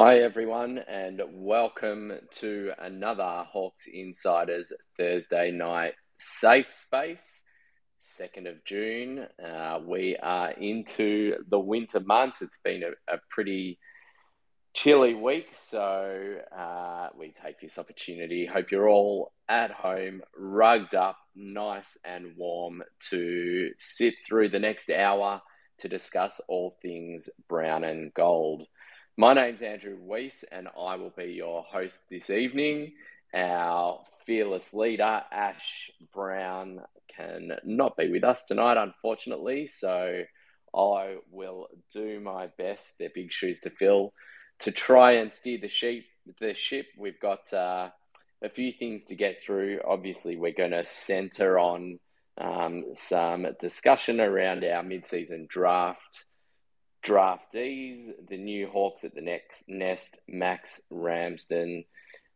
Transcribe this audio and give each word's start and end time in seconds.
Hi, 0.00 0.20
everyone, 0.20 0.78
and 0.86 1.20
welcome 1.28 2.12
to 2.36 2.70
another 2.78 3.44
Hawks 3.50 3.88
Insiders 3.92 4.72
Thursday 4.96 5.50
night 5.50 5.94
safe 6.18 6.72
space, 6.72 7.26
2nd 8.16 8.48
of 8.48 8.64
June. 8.64 9.26
Uh, 9.44 9.80
we 9.84 10.16
are 10.22 10.52
into 10.52 11.42
the 11.48 11.58
winter 11.58 11.98
months. 11.98 12.42
It's 12.42 12.60
been 12.62 12.84
a, 12.84 13.12
a 13.12 13.18
pretty 13.28 13.80
chilly 14.72 15.14
week, 15.14 15.48
so 15.68 16.36
uh, 16.56 17.08
we 17.18 17.34
take 17.44 17.60
this 17.60 17.76
opportunity. 17.76 18.46
Hope 18.46 18.70
you're 18.70 18.88
all 18.88 19.32
at 19.48 19.72
home, 19.72 20.22
rugged 20.38 20.94
up, 20.94 21.16
nice 21.34 21.98
and 22.04 22.36
warm 22.36 22.84
to 23.10 23.70
sit 23.78 24.14
through 24.24 24.50
the 24.50 24.60
next 24.60 24.90
hour 24.90 25.42
to 25.80 25.88
discuss 25.88 26.40
all 26.46 26.76
things 26.82 27.28
brown 27.48 27.82
and 27.82 28.14
gold. 28.14 28.68
My 29.20 29.34
name's 29.34 29.62
Andrew 29.62 29.96
Weiss, 30.00 30.44
and 30.52 30.68
I 30.78 30.94
will 30.94 31.10
be 31.10 31.32
your 31.32 31.64
host 31.64 31.98
this 32.08 32.30
evening. 32.30 32.92
Our 33.34 33.98
fearless 34.24 34.72
leader, 34.72 35.22
Ash 35.32 35.90
Brown, 36.14 36.82
can 37.16 37.50
not 37.64 37.96
be 37.96 38.12
with 38.12 38.22
us 38.22 38.44
tonight, 38.44 38.76
unfortunately. 38.76 39.66
So 39.66 40.22
I 40.72 41.16
will 41.32 41.66
do 41.92 42.20
my 42.20 42.46
best. 42.58 42.94
They're 43.00 43.10
big 43.12 43.32
shoes 43.32 43.58
to 43.62 43.70
fill 43.70 44.12
to 44.60 44.70
try 44.70 45.14
and 45.14 45.32
steer 45.32 45.58
the 45.60 45.68
sheep, 45.68 46.06
the 46.38 46.54
ship. 46.54 46.86
We've 46.96 47.18
got 47.18 47.52
uh, 47.52 47.88
a 48.40 48.48
few 48.48 48.70
things 48.70 49.02
to 49.06 49.16
get 49.16 49.42
through. 49.42 49.80
Obviously, 49.84 50.36
we're 50.36 50.52
going 50.52 50.70
to 50.70 50.84
centre 50.84 51.58
on 51.58 51.98
um, 52.40 52.84
some 52.94 53.48
discussion 53.60 54.20
around 54.20 54.64
our 54.64 54.84
mid-season 54.84 55.48
draft 55.50 56.24
draftees, 57.04 58.12
the 58.28 58.36
new 58.36 58.68
Hawks 58.68 59.04
at 59.04 59.14
the 59.14 59.20
next 59.20 59.62
nest, 59.66 60.18
Max 60.28 60.80
Ramsden 60.90 61.84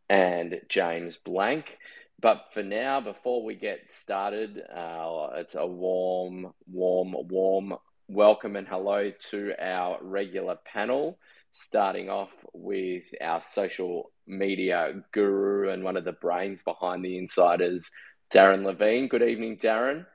and 0.09 0.61
James 0.69 1.17
Blanck. 1.17 1.77
But 2.21 2.45
for 2.53 2.63
now, 2.63 3.01
before 3.01 3.43
we 3.43 3.55
get 3.55 3.91
started, 3.91 4.61
uh, 4.73 5.29
it's 5.35 5.55
a 5.55 5.65
warm, 5.65 6.53
warm, 6.71 7.15
warm 7.27 7.73
welcome 8.07 8.55
and 8.55 8.67
hello 8.67 9.11
to 9.31 9.53
our 9.59 9.97
regular 10.01 10.57
panel. 10.65 11.17
Starting 11.51 12.09
off 12.09 12.31
with 12.53 13.03
our 13.21 13.41
social 13.53 14.11
media 14.25 15.03
guru 15.11 15.69
and 15.69 15.83
one 15.83 15.97
of 15.97 16.05
the 16.05 16.13
brains 16.13 16.63
behind 16.63 17.05
the 17.05 17.17
insiders, 17.17 17.91
Darren 18.33 18.63
Levine. 18.65 19.07
Good 19.07 19.21
evening, 19.21 19.57
Darren. 19.57 20.05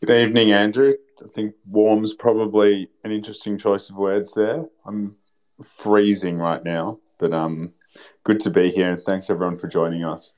Good 0.00 0.28
evening, 0.28 0.52
Andrew. 0.52 0.92
I 1.20 1.26
think 1.34 1.56
warm's 1.66 2.14
probably 2.14 2.88
an 3.02 3.10
interesting 3.10 3.58
choice 3.58 3.90
of 3.90 3.96
words 3.96 4.32
there. 4.32 4.64
I'm 4.86 5.16
freezing 5.60 6.38
right 6.38 6.62
now, 6.62 7.00
but 7.18 7.32
um, 7.32 7.72
good 8.22 8.38
to 8.40 8.50
be 8.50 8.70
here, 8.70 8.92
and 8.92 9.02
thanks 9.02 9.28
everyone 9.28 9.58
for 9.58 9.66
joining 9.66 10.04
us. 10.04 10.34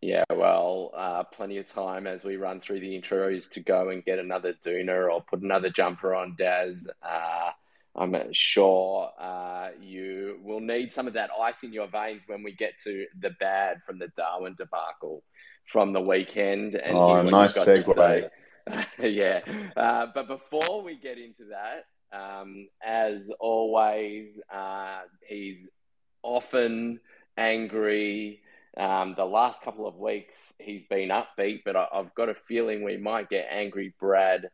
Yeah, 0.00 0.24
well, 0.34 0.90
uh, 0.96 1.22
plenty 1.22 1.58
of 1.58 1.72
time 1.72 2.08
as 2.08 2.24
we 2.24 2.34
run 2.34 2.60
through 2.60 2.80
the 2.80 3.00
intros 3.00 3.48
to 3.50 3.60
go 3.60 3.90
and 3.90 4.04
get 4.04 4.18
another 4.18 4.52
doona 4.66 5.08
or 5.08 5.22
put 5.22 5.42
another 5.42 5.70
jumper 5.70 6.12
on, 6.12 6.34
Daz. 6.36 6.88
Uh, 7.08 7.50
I'm 7.94 8.16
sure 8.32 9.10
uh, 9.16 9.68
you 9.80 10.40
will 10.42 10.58
need 10.58 10.92
some 10.92 11.06
of 11.06 11.14
that 11.14 11.30
ice 11.40 11.62
in 11.62 11.72
your 11.72 11.86
veins 11.86 12.24
when 12.26 12.42
we 12.42 12.50
get 12.50 12.72
to 12.82 13.06
the 13.20 13.30
bad 13.38 13.80
from 13.86 14.00
the 14.00 14.08
Darwin 14.16 14.56
debacle 14.58 15.22
from 15.66 15.92
the 15.92 16.00
weekend. 16.00 16.74
And 16.74 16.94
oh, 16.94 17.22
nice 17.22 17.56
segue. 17.56 18.28
yeah. 18.98 19.40
Uh, 19.76 20.06
but 20.14 20.28
before 20.28 20.82
we 20.82 20.96
get 20.96 21.18
into 21.18 21.44
that, 21.50 21.84
um, 22.12 22.68
as 22.82 23.30
always, 23.40 24.38
uh, 24.52 25.00
he's 25.26 25.66
often 26.22 27.00
angry. 27.36 28.42
Um, 28.76 29.14
the 29.16 29.24
last 29.24 29.62
couple 29.62 29.86
of 29.86 29.96
weeks, 29.96 30.36
he's 30.58 30.84
been 30.84 31.10
upbeat, 31.10 31.62
but 31.64 31.76
I, 31.76 31.86
have 31.92 32.14
got 32.14 32.28
a 32.28 32.34
feeling 32.34 32.82
we 32.82 32.96
might 32.96 33.28
get 33.28 33.48
angry 33.50 33.94
Brad 34.00 34.48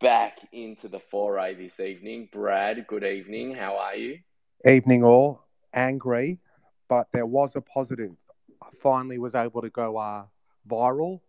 back 0.00 0.38
into 0.52 0.88
the 0.88 1.00
foray 1.10 1.54
this 1.54 1.78
evening. 1.80 2.28
Brad, 2.32 2.86
good 2.86 3.04
evening. 3.04 3.54
How 3.54 3.76
are 3.76 3.96
you? 3.96 4.18
Evening, 4.66 5.04
all. 5.04 5.44
Angry, 5.72 6.38
but 6.88 7.06
there 7.12 7.26
was 7.26 7.54
a 7.54 7.60
positive. 7.60 8.12
I 8.62 8.66
finally 8.82 9.18
was 9.18 9.34
able 9.34 9.62
to 9.62 9.70
go 9.70 9.96
uh, 9.96 10.24
viral. 10.68 11.20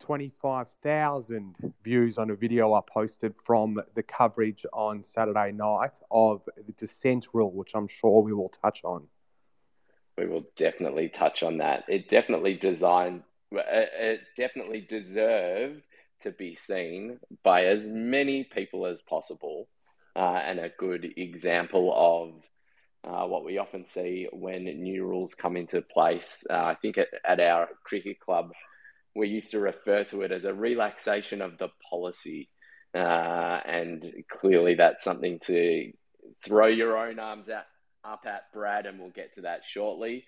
25,000 0.00 1.54
views 1.84 2.18
on 2.18 2.30
a 2.30 2.34
video 2.34 2.72
I 2.74 2.80
posted 2.86 3.34
from 3.44 3.80
the 3.94 4.02
coverage 4.02 4.64
on 4.72 5.04
Saturday 5.04 5.52
night 5.52 5.92
of 6.10 6.42
the 6.56 6.72
dissent 6.72 7.28
rule, 7.32 7.52
which 7.52 7.72
I'm 7.74 7.86
sure 7.86 8.22
we 8.22 8.32
will 8.32 8.48
touch 8.48 8.82
on. 8.82 9.06
We 10.16 10.26
will 10.26 10.46
definitely 10.56 11.08
touch 11.08 11.42
on 11.42 11.58
that. 11.58 11.84
It 11.88 12.08
definitely 12.08 12.54
designed, 12.54 13.22
it 13.52 14.20
definitely 14.36 14.80
deserved 14.80 15.82
to 16.22 16.30
be 16.30 16.54
seen 16.54 17.18
by 17.42 17.66
as 17.66 17.86
many 17.86 18.44
people 18.44 18.86
as 18.86 19.00
possible, 19.02 19.68
uh, 20.16 20.40
and 20.44 20.58
a 20.58 20.72
good 20.76 21.14
example 21.16 21.92
of 21.94 22.42
uh, 23.04 23.26
what 23.26 23.44
we 23.44 23.58
often 23.58 23.86
see 23.86 24.28
when 24.32 24.64
new 24.64 25.04
rules 25.04 25.34
come 25.34 25.56
into 25.56 25.80
place. 25.80 26.44
Uh, 26.48 26.54
I 26.54 26.74
think 26.74 26.98
at, 26.98 27.08
at, 27.24 27.40
our 27.40 27.68
cricket 27.82 28.20
club, 28.20 28.52
we 29.16 29.28
used 29.28 29.52
to 29.52 29.60
refer 29.60 30.04
to 30.04 30.22
it 30.22 30.32
as 30.32 30.44
a 30.44 30.52
relaxation 30.52 31.40
of 31.40 31.58
the 31.58 31.68
policy. 31.88 32.48
Uh, 32.94 33.60
and 33.64 34.04
clearly, 34.28 34.74
that's 34.74 35.02
something 35.02 35.38
to 35.46 35.92
throw 36.44 36.66
your 36.66 36.98
own 36.98 37.18
arms 37.18 37.48
at, 37.48 37.66
up 38.04 38.24
at, 38.26 38.52
Brad, 38.52 38.86
and 38.86 38.98
we'll 38.98 39.10
get 39.10 39.34
to 39.36 39.42
that 39.42 39.62
shortly. 39.64 40.24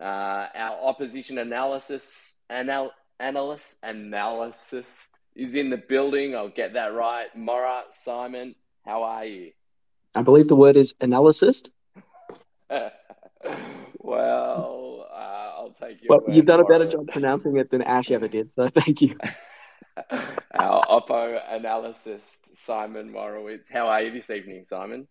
Uh, 0.00 0.46
our 0.54 0.78
opposition 0.82 1.38
analysis 1.38 2.34
anal, 2.50 2.92
analyst 3.18 3.76
analysis 3.82 4.86
is 5.34 5.54
in 5.54 5.70
the 5.70 5.76
building. 5.76 6.36
I'll 6.36 6.48
get 6.48 6.74
that 6.74 6.94
right. 6.94 7.34
Mora 7.36 7.84
Simon, 7.90 8.54
how 8.84 9.02
are 9.02 9.24
you? 9.24 9.52
I 10.14 10.22
believe 10.22 10.48
the 10.48 10.56
word 10.56 10.76
is 10.76 10.94
analyst. 11.00 11.70
well, 13.98 15.06
uh, 15.10 15.14
I'll 15.14 15.76
take 15.80 16.02
you. 16.02 16.08
Well, 16.08 16.22
you've 16.28 16.46
done 16.46 16.60
a 16.60 16.64
better 16.64 16.86
job 16.86 17.08
pronouncing 17.08 17.56
it 17.56 17.70
than 17.70 17.82
Ash 17.82 18.10
ever 18.10 18.28
did, 18.28 18.50
so 18.50 18.68
thank 18.68 19.00
you. 19.00 19.16
Our 20.54 20.84
Oppo 20.86 21.40
analyst, 21.50 22.56
Simon 22.56 23.12
Morowitz. 23.12 23.70
How 23.70 23.88
are 23.88 24.02
you 24.02 24.10
this 24.10 24.30
evening, 24.30 24.64
Simon? 24.64 25.06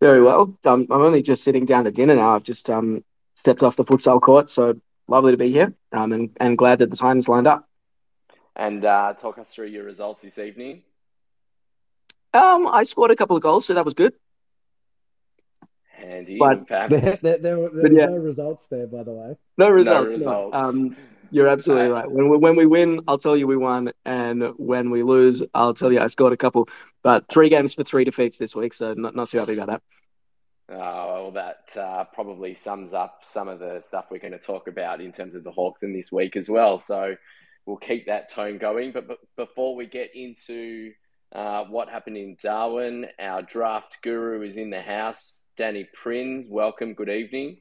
Very 0.00 0.22
well. 0.22 0.56
Um, 0.64 0.86
I'm 0.90 1.02
only 1.02 1.22
just 1.22 1.42
sitting 1.44 1.64
down 1.64 1.84
to 1.84 1.90
dinner 1.90 2.14
now. 2.14 2.34
I've 2.34 2.42
just 2.42 2.68
um, 2.68 3.02
stepped 3.36 3.62
off 3.62 3.76
the 3.76 3.84
futsal 3.84 4.20
court, 4.20 4.50
so 4.50 4.78
lovely 5.08 5.32
to 5.32 5.38
be 5.38 5.50
here 5.50 5.74
um, 5.92 6.12
and, 6.12 6.30
and 6.38 6.58
glad 6.58 6.80
that 6.80 6.90
the 6.90 6.96
time's 6.96 7.28
lined 7.28 7.46
up. 7.46 7.68
And 8.56 8.84
uh, 8.84 9.14
talk 9.14 9.38
us 9.38 9.50
through 9.50 9.68
your 9.68 9.84
results 9.84 10.22
this 10.22 10.38
evening. 10.38 10.82
Um, 12.34 12.66
I 12.66 12.82
scored 12.82 13.10
a 13.10 13.16
couple 13.16 13.36
of 13.36 13.42
goals, 13.42 13.66
so 13.66 13.74
that 13.74 13.84
was 13.84 13.94
good. 13.94 14.12
Andy, 16.04 16.38
but 16.38 16.68
there, 16.68 16.88
there, 16.88 17.16
there, 17.16 17.38
there 17.38 17.58
was 17.58 17.72
yeah. 17.90 18.06
no 18.06 18.16
results 18.16 18.66
there, 18.66 18.86
by 18.86 19.02
the 19.02 19.12
way. 19.12 19.36
No 19.58 19.68
results. 19.68 20.12
No 20.12 20.18
results. 20.18 20.52
No. 20.54 20.58
Um, 20.58 20.96
you're 21.30 21.48
absolutely 21.48 21.88
right. 21.88 22.08
When 22.08 22.28
we, 22.28 22.36
when 22.36 22.56
we 22.56 22.66
win, 22.66 23.00
I'll 23.08 23.18
tell 23.18 23.36
you 23.36 23.46
we 23.46 23.56
won, 23.56 23.92
and 24.04 24.52
when 24.56 24.90
we 24.90 25.02
lose, 25.02 25.42
I'll 25.54 25.74
tell 25.74 25.92
you 25.92 26.00
I 26.00 26.06
scored 26.06 26.32
a 26.32 26.36
couple. 26.36 26.68
But 27.02 27.28
three 27.28 27.48
games 27.48 27.74
for 27.74 27.82
three 27.82 28.04
defeats 28.04 28.38
this 28.38 28.54
week, 28.54 28.74
so 28.74 28.94
not 28.94 29.16
not 29.16 29.30
too 29.30 29.38
happy 29.38 29.54
about 29.54 29.66
that. 29.66 29.82
Oh, 30.70 30.74
well, 30.74 31.30
that 31.32 31.76
uh, 31.76 32.04
probably 32.04 32.54
sums 32.54 32.92
up 32.92 33.22
some 33.26 33.48
of 33.48 33.58
the 33.58 33.80
stuff 33.80 34.06
we're 34.10 34.18
going 34.18 34.32
to 34.32 34.38
talk 34.38 34.66
about 34.66 35.00
in 35.00 35.12
terms 35.12 35.34
of 35.34 35.44
the 35.44 35.50
Hawks 35.50 35.82
in 35.82 35.92
this 35.92 36.10
week 36.10 36.36
as 36.36 36.48
well. 36.48 36.78
So 36.78 37.16
we'll 37.66 37.76
keep 37.76 38.06
that 38.06 38.30
tone 38.30 38.56
going. 38.56 38.92
But, 38.92 39.08
but 39.08 39.18
before 39.36 39.76
we 39.76 39.86
get 39.86 40.14
into 40.14 40.92
uh, 41.34 41.64
what 41.64 41.90
happened 41.90 42.16
in 42.16 42.36
Darwin, 42.42 43.06
our 43.18 43.42
draft 43.42 43.98
guru 44.02 44.42
is 44.42 44.56
in 44.56 44.70
the 44.70 44.80
house. 44.80 45.43
Danny 45.56 45.88
Prins, 45.92 46.48
welcome. 46.48 46.94
Good 46.94 47.08
evening. 47.08 47.58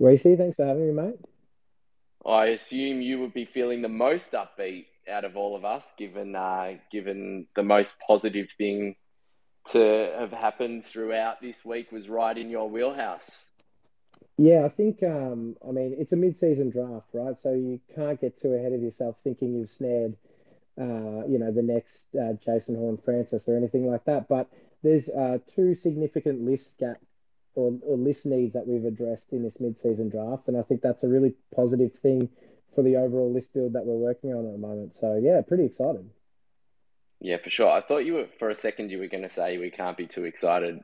Racy, 0.00 0.34
thanks 0.34 0.56
for 0.56 0.66
having 0.66 0.88
me, 0.88 1.02
mate. 1.02 1.14
I 2.26 2.46
assume 2.46 3.00
you 3.00 3.20
would 3.20 3.32
be 3.32 3.44
feeling 3.44 3.82
the 3.82 3.88
most 3.88 4.32
upbeat 4.32 4.86
out 5.08 5.24
of 5.24 5.36
all 5.36 5.56
of 5.56 5.64
us, 5.64 5.92
given 5.96 6.34
uh, 6.34 6.74
given 6.90 7.46
the 7.54 7.62
most 7.62 7.94
positive 8.04 8.48
thing 8.58 8.96
to 9.70 10.12
have 10.18 10.32
happened 10.32 10.84
throughout 10.84 11.40
this 11.40 11.64
week 11.64 11.92
was 11.92 12.08
right 12.08 12.36
in 12.36 12.50
your 12.50 12.68
wheelhouse. 12.68 13.30
Yeah, 14.36 14.64
I 14.64 14.68
think 14.68 15.02
um, 15.04 15.56
I 15.66 15.70
mean 15.70 15.94
it's 15.98 16.12
a 16.12 16.16
mid-season 16.16 16.70
draft, 16.70 17.10
right? 17.14 17.36
So 17.36 17.52
you 17.52 17.80
can't 17.94 18.20
get 18.20 18.36
too 18.36 18.54
ahead 18.54 18.72
of 18.72 18.80
yourself 18.80 19.18
thinking 19.18 19.54
you've 19.54 19.70
snared, 19.70 20.16
uh, 20.80 21.26
you 21.28 21.38
know, 21.38 21.52
the 21.52 21.62
next 21.62 22.06
uh, 22.16 22.32
Jason 22.44 22.74
Horne-Francis 22.74 23.46
or 23.46 23.56
anything 23.56 23.86
like 23.86 24.04
that. 24.06 24.28
But 24.28 24.48
there's 24.82 25.08
uh, 25.08 25.38
two 25.46 25.74
significant 25.74 26.40
list 26.40 26.78
gap 26.78 26.98
or, 27.54 27.78
or 27.82 27.96
list 27.96 28.26
needs 28.26 28.54
that 28.54 28.66
we've 28.66 28.84
addressed 28.84 29.32
in 29.32 29.42
this 29.42 29.60
mid-season 29.60 30.08
draft, 30.08 30.48
and 30.48 30.56
I 30.56 30.62
think 30.62 30.80
that's 30.80 31.04
a 31.04 31.08
really 31.08 31.34
positive 31.54 31.92
thing 31.94 32.28
for 32.74 32.82
the 32.82 32.96
overall 32.96 33.32
list 33.32 33.52
build 33.52 33.74
that 33.74 33.84
we're 33.84 33.94
working 33.94 34.32
on 34.32 34.46
at 34.46 34.52
the 34.52 34.58
moment. 34.58 34.94
So 34.94 35.20
yeah, 35.22 35.40
pretty 35.46 35.64
excited. 35.64 36.08
Yeah, 37.20 37.36
for 37.42 37.50
sure. 37.50 37.70
I 37.70 37.82
thought 37.82 37.98
you 37.98 38.14
were 38.14 38.28
for 38.38 38.50
a 38.50 38.54
second 38.54 38.90
you 38.90 38.98
were 38.98 39.08
going 39.08 39.22
to 39.22 39.30
say 39.30 39.58
we 39.58 39.70
can't 39.70 39.96
be 39.96 40.06
too 40.06 40.24
excited 40.24 40.80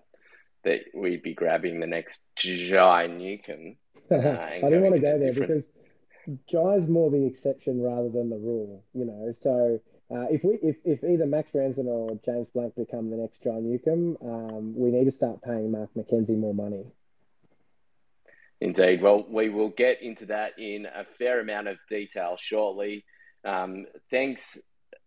that 0.64 0.80
we'd 0.94 1.22
be 1.22 1.34
grabbing 1.34 1.80
the 1.80 1.86
next 1.86 2.20
Jai 2.36 3.06
Newcombe. 3.06 3.76
Uh, 4.10 4.16
I 4.16 4.60
didn't 4.62 4.82
want 4.82 4.94
to 4.94 5.00
go 5.00 5.18
there 5.18 5.32
different... 5.32 5.48
because 5.48 5.64
Jai's 6.50 6.88
more 6.88 7.10
the 7.10 7.26
exception 7.26 7.82
rather 7.82 8.10
than 8.10 8.28
the 8.28 8.38
rule, 8.38 8.84
you 8.92 9.04
know. 9.04 9.32
So 9.40 9.80
uh, 10.10 10.26
if 10.30 10.42
we 10.42 10.58
if, 10.62 10.76
if 10.84 11.04
either 11.04 11.26
Max 11.26 11.54
Ranson 11.54 11.86
or 11.86 12.18
James 12.24 12.50
Blunt 12.50 12.74
become 12.76 13.10
the 13.10 13.16
next 13.16 13.42
John 13.42 13.64
Newcombe, 13.64 14.16
um, 14.22 14.74
we 14.76 14.90
need 14.90 15.04
to 15.04 15.12
start 15.12 15.42
paying 15.42 15.70
Mark 15.70 15.90
McKenzie 15.96 16.38
more 16.38 16.54
money. 16.54 16.86
Indeed. 18.60 19.02
Well, 19.02 19.24
we 19.28 19.50
will 19.50 19.68
get 19.68 20.02
into 20.02 20.26
that 20.26 20.58
in 20.58 20.86
a 20.86 21.04
fair 21.04 21.40
amount 21.40 21.68
of 21.68 21.76
detail 21.88 22.36
shortly. 22.38 23.04
Um, 23.44 23.86
thanks 24.10 24.58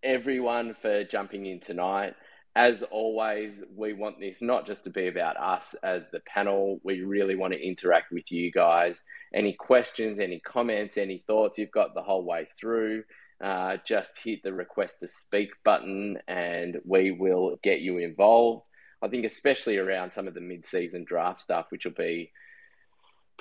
everyone 0.03 0.75
for 0.81 1.03
jumping 1.03 1.45
in 1.45 1.59
tonight. 1.59 2.13
As 2.55 2.83
always, 2.83 3.61
we 3.75 3.93
want 3.93 4.19
this 4.19 4.41
not 4.41 4.67
just 4.67 4.83
to 4.83 4.89
be 4.89 5.07
about 5.07 5.37
us 5.37 5.73
as 5.83 6.03
the 6.11 6.19
panel. 6.27 6.79
We 6.83 7.01
really 7.01 7.35
want 7.35 7.53
to 7.53 7.59
interact 7.59 8.11
with 8.11 8.29
you 8.31 8.51
guys. 8.51 9.01
Any 9.33 9.53
questions, 9.53 10.19
any 10.19 10.39
comments, 10.41 10.97
any 10.97 11.23
thoughts 11.27 11.57
you've 11.57 11.71
got 11.71 11.93
the 11.93 12.01
whole 12.01 12.25
way 12.25 12.47
through, 12.59 13.03
uh, 13.41 13.77
just 13.85 14.11
hit 14.23 14.43
the 14.43 14.53
request 14.53 14.99
to 14.99 15.07
speak 15.07 15.49
button 15.63 16.19
and 16.27 16.79
we 16.85 17.11
will 17.11 17.57
get 17.63 17.81
you 17.81 17.97
involved. 17.97 18.67
I 19.01 19.07
think, 19.07 19.25
especially 19.25 19.77
around 19.77 20.11
some 20.11 20.27
of 20.27 20.35
the 20.35 20.41
mid 20.41 20.65
season 20.65 21.05
draft 21.05 21.41
stuff, 21.41 21.67
which 21.69 21.85
will 21.85 21.93
be 21.93 22.31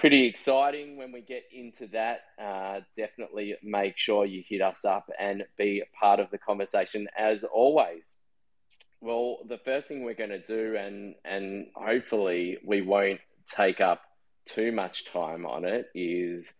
pretty 0.00 0.24
exciting 0.24 0.96
when 0.96 1.12
we 1.12 1.20
get 1.20 1.44
into 1.52 1.86
that. 1.88 2.20
Uh, 2.40 2.80
definitely 2.96 3.54
make 3.62 3.98
sure 3.98 4.24
you 4.24 4.42
hit 4.48 4.62
us 4.62 4.86
up 4.86 5.10
and 5.18 5.44
be 5.58 5.82
part 5.92 6.18
of 6.18 6.30
the 6.30 6.38
conversation 6.38 7.06
as 7.18 7.44
always. 7.44 8.16
Well, 9.02 9.40
the 9.46 9.58
first 9.58 9.88
thing 9.88 10.02
we're 10.02 10.14
going 10.14 10.30
to 10.30 10.42
do, 10.42 10.76
and 10.76 11.14
and 11.24 11.66
hopefully 11.74 12.58
we 12.64 12.80
won't 12.80 13.20
take 13.54 13.80
up 13.80 14.02
too 14.46 14.72
much 14.72 15.04
time 15.12 15.44
on 15.44 15.66
it, 15.66 15.90
is 15.94 16.52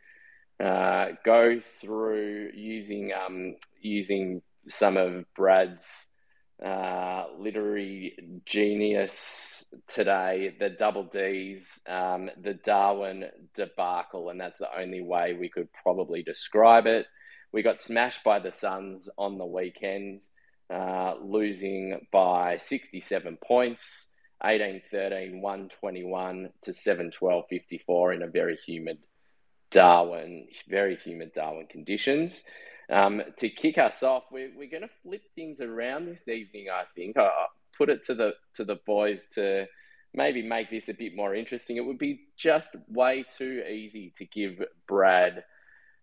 uh, 0.60 1.12
go 1.24 1.60
through 1.80 2.50
using 2.54 3.12
um, 3.12 3.56
using 3.80 4.42
some 4.68 4.96
of 4.96 5.24
Brad's 5.34 6.06
uh, 6.64 7.24
literary 7.38 8.42
genius 8.44 9.64
today, 9.88 10.54
the 10.58 10.68
double 10.70 11.04
D's, 11.04 11.80
um, 11.88 12.30
the 12.42 12.54
Darwin 12.54 13.24
debacle, 13.54 14.28
and 14.28 14.40
that's 14.40 14.58
the 14.58 14.68
only 14.78 15.00
way 15.00 15.32
we 15.32 15.48
could 15.48 15.68
probably 15.82 16.22
describe 16.22 16.86
it. 16.86 17.06
We 17.52 17.62
got 17.62 17.80
smashed 17.80 18.22
by 18.24 18.40
the 18.40 18.52
Suns 18.52 19.08
on 19.16 19.38
the 19.38 19.46
weekend, 19.46 20.20
uh, 20.72 21.14
losing 21.22 22.06
by 22.12 22.58
67 22.58 23.38
points, 23.42 24.08
18 24.44 24.82
13, 24.90 25.40
121 25.40 26.50
to 26.62 26.72
7 26.72 27.10
12 27.10 27.44
54 27.48 28.12
in 28.12 28.22
a 28.22 28.28
very 28.28 28.56
humid 28.66 28.98
Darwin, 29.70 30.48
very 30.68 30.96
humid 30.96 31.32
Darwin 31.34 31.66
conditions. 31.66 32.42
Um, 32.90 33.22
to 33.38 33.48
kick 33.48 33.78
us 33.78 34.02
off, 34.02 34.24
we're, 34.32 34.50
we're 34.56 34.70
going 34.70 34.82
to 34.82 34.90
flip 35.02 35.22
things 35.34 35.60
around 35.60 36.06
this 36.06 36.26
evening. 36.26 36.66
I 36.72 36.84
think 36.96 37.16
I 37.16 37.46
put 37.76 37.88
it 37.88 38.04
to 38.06 38.14
the 38.14 38.34
to 38.56 38.64
the 38.64 38.80
boys 38.84 39.26
to 39.34 39.66
maybe 40.12 40.42
make 40.42 40.70
this 40.70 40.88
a 40.88 40.94
bit 40.94 41.14
more 41.14 41.34
interesting. 41.34 41.76
It 41.76 41.86
would 41.86 41.98
be 41.98 42.20
just 42.36 42.74
way 42.88 43.24
too 43.38 43.62
easy 43.70 44.12
to 44.18 44.24
give 44.24 44.62
Brad 44.88 45.44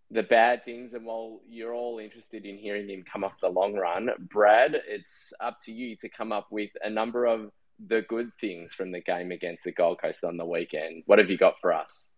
the 0.10 0.24
bad 0.24 0.64
things. 0.64 0.94
And 0.94 1.06
while 1.06 1.42
you're 1.48 1.74
all 1.74 2.00
interested 2.00 2.46
in 2.46 2.58
hearing 2.58 2.90
him 2.90 3.04
come 3.12 3.26
off 3.26 3.42
the 3.42 3.50
long 3.50 3.74
run, 3.74 4.10
Brad, 4.20 4.82
it's 4.88 5.34
up 5.42 5.58
to 5.66 5.74
you 5.74 5.98
to 5.98 6.10
come 6.10 6.32
up 6.32 6.48
with 6.52 6.72
a 6.82 6.90
number 6.90 7.26
of 7.26 7.52
the 7.86 8.02
good 8.04 8.32
things 8.42 8.74
from 8.74 8.92
the 8.92 9.02
game 9.02 9.32
against 9.32 9.64
the 9.64 9.72
Gold 9.72 10.02
Coast 10.02 10.24
on 10.24 10.38
the 10.38 10.46
weekend. 10.46 11.04
What 11.06 11.20
have 11.20 11.30
you 11.30 11.38
got 11.38 11.56
for 11.62 11.74
us? 11.74 12.12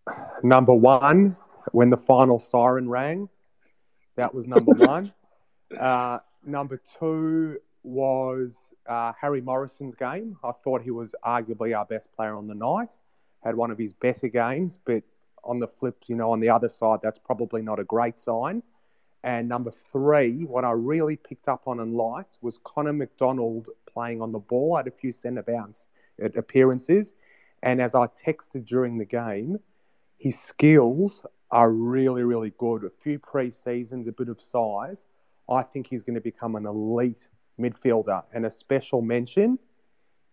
Number 0.43 0.73
one, 0.73 1.37
when 1.71 1.89
the 1.89 1.97
final 1.97 2.39
siren 2.39 2.89
rang, 2.89 3.29
that 4.15 4.33
was 4.33 4.47
number 4.47 4.71
one. 4.85 5.13
Uh, 5.77 6.19
number 6.45 6.81
two 6.99 7.57
was 7.83 8.53
uh, 8.87 9.13
Harry 9.19 9.41
Morrison's 9.41 9.95
game. 9.95 10.37
I 10.43 10.51
thought 10.63 10.81
he 10.81 10.91
was 10.91 11.13
arguably 11.25 11.77
our 11.77 11.85
best 11.85 12.11
player 12.13 12.35
on 12.35 12.47
the 12.47 12.55
night. 12.55 12.95
Had 13.43 13.55
one 13.55 13.71
of 13.71 13.77
his 13.77 13.93
better 13.93 14.27
games, 14.27 14.77
but 14.85 15.03
on 15.43 15.59
the 15.59 15.67
flip, 15.67 15.97
you 16.07 16.15
know, 16.15 16.31
on 16.31 16.39
the 16.39 16.49
other 16.49 16.69
side, 16.69 16.99
that's 17.01 17.19
probably 17.19 17.61
not 17.61 17.79
a 17.79 17.83
great 17.83 18.19
sign. 18.19 18.63
And 19.23 19.49
number 19.49 19.71
three, 19.91 20.45
what 20.45 20.63
I 20.63 20.71
really 20.71 21.17
picked 21.17 21.47
up 21.47 21.63
on 21.67 21.79
and 21.81 21.95
liked 21.95 22.37
was 22.41 22.59
Connor 22.63 22.93
McDonald 22.93 23.67
playing 23.91 24.21
on 24.21 24.31
the 24.31 24.39
ball. 24.39 24.75
I 24.75 24.79
had 24.79 24.87
a 24.87 24.91
few 24.91 25.11
centre 25.11 25.43
bounce 25.43 25.87
appearances. 26.35 27.13
And 27.61 27.81
as 27.81 27.95
I 27.95 28.07
texted 28.07 28.65
during 28.65 28.97
the 28.97 29.05
game, 29.05 29.59
his 30.17 30.39
skills 30.39 31.25
are 31.51 31.71
really, 31.71 32.23
really 32.23 32.53
good. 32.57 32.83
A 32.83 32.89
few 33.03 33.19
pre 33.19 33.51
seasons, 33.51 34.07
a 34.07 34.11
bit 34.11 34.29
of 34.29 34.41
size. 34.41 35.05
I 35.49 35.63
think 35.63 35.87
he's 35.87 36.03
going 36.03 36.15
to 36.15 36.21
become 36.21 36.55
an 36.55 36.65
elite 36.65 37.27
midfielder. 37.59 38.23
And 38.33 38.45
a 38.45 38.49
special 38.49 39.01
mention 39.01 39.59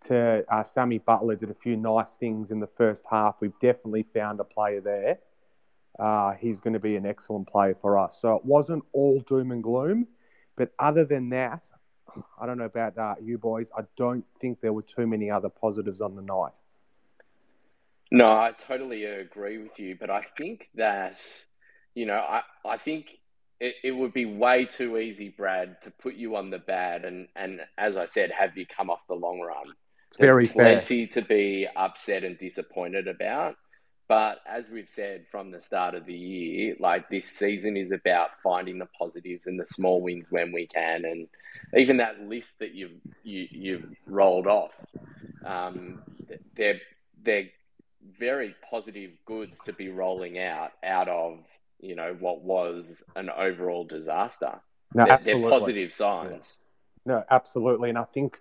to 0.04 0.44
uh, 0.48 0.62
Sammy 0.62 0.98
Butler 0.98 1.36
did 1.36 1.50
a 1.50 1.54
few 1.54 1.76
nice 1.76 2.14
things 2.14 2.50
in 2.50 2.60
the 2.60 2.66
first 2.66 3.04
half. 3.10 3.36
We've 3.40 3.58
definitely 3.60 4.04
found 4.14 4.38
a 4.40 4.44
player 4.44 4.80
there. 4.80 5.18
Uh, 5.98 6.32
he's 6.32 6.60
going 6.60 6.74
to 6.74 6.80
be 6.80 6.96
an 6.96 7.06
excellent 7.06 7.48
player 7.48 7.76
for 7.80 7.98
us. 7.98 8.18
So 8.20 8.36
it 8.36 8.44
wasn't 8.44 8.84
all 8.92 9.20
doom 9.20 9.50
and 9.50 9.62
gloom. 9.62 10.06
But 10.56 10.72
other 10.78 11.04
than 11.04 11.30
that, 11.30 11.62
I 12.40 12.46
don't 12.46 12.58
know 12.58 12.64
about 12.64 12.96
uh, 12.98 13.14
you 13.22 13.38
boys. 13.38 13.68
I 13.76 13.82
don't 13.96 14.24
think 14.40 14.60
there 14.60 14.72
were 14.72 14.82
too 14.82 15.06
many 15.06 15.30
other 15.30 15.48
positives 15.48 16.00
on 16.00 16.16
the 16.16 16.22
night. 16.22 16.54
No, 18.10 18.26
I 18.26 18.52
totally 18.56 19.04
agree 19.04 19.58
with 19.58 19.78
you. 19.78 19.96
But 19.98 20.10
I 20.10 20.22
think 20.36 20.68
that, 20.76 21.16
you 21.94 22.06
know, 22.06 22.16
I, 22.16 22.42
I 22.64 22.76
think 22.76 23.18
it, 23.60 23.74
it 23.82 23.92
would 23.92 24.12
be 24.12 24.24
way 24.24 24.64
too 24.66 24.98
easy, 24.98 25.30
Brad, 25.30 25.80
to 25.82 25.90
put 25.90 26.14
you 26.14 26.36
on 26.36 26.50
the 26.50 26.58
bad 26.58 27.04
and, 27.04 27.28
and 27.36 27.60
as 27.78 27.96
I 27.96 28.04
said, 28.06 28.30
have 28.30 28.56
you 28.56 28.66
come 28.66 28.90
off 28.90 29.00
the 29.08 29.14
long 29.14 29.40
run. 29.40 29.72
It's 30.08 30.18
There's 30.18 30.32
very 30.32 30.46
plenty 30.46 31.06
fair. 31.06 31.22
to 31.22 31.28
be 31.28 31.68
upset 31.74 32.24
and 32.24 32.38
disappointed 32.38 33.08
about. 33.08 33.56
But 34.08 34.38
as 34.46 34.68
we've 34.68 34.88
said 34.88 35.26
from 35.30 35.50
the 35.50 35.60
start 35.60 35.94
of 35.96 36.06
the 36.06 36.14
year, 36.14 36.76
like 36.78 37.08
this 37.08 37.26
season 37.26 37.76
is 37.76 37.90
about 37.90 38.30
finding 38.40 38.78
the 38.78 38.86
positives 38.86 39.46
and 39.48 39.58
the 39.58 39.66
small 39.66 40.00
wins 40.00 40.26
when 40.30 40.52
we 40.52 40.66
can, 40.68 41.04
and 41.04 41.26
even 41.76 41.96
that 41.96 42.20
list 42.20 42.50
that 42.60 42.72
you've 42.72 43.00
you, 43.24 43.48
you've 43.50 43.86
rolled 44.06 44.46
off, 44.46 44.70
um, 45.44 46.02
they're 46.56 46.80
they're 47.24 47.48
very 48.18 48.54
positive 48.70 49.10
goods 49.24 49.58
to 49.64 49.72
be 49.72 49.88
rolling 49.88 50.38
out 50.38 50.70
out 50.84 51.08
of 51.08 51.40
you 51.80 51.96
know 51.96 52.16
what 52.20 52.42
was 52.42 53.02
an 53.16 53.28
overall 53.30 53.84
disaster. 53.84 54.60
No, 54.94 55.04
they're, 55.04 55.14
absolutely. 55.14 55.42
they're 55.42 55.50
positive 55.50 55.92
signs. 55.92 56.58
Yeah. 57.06 57.12
No, 57.12 57.24
absolutely, 57.30 57.88
and 57.88 57.98
I 57.98 58.04
think 58.04 58.40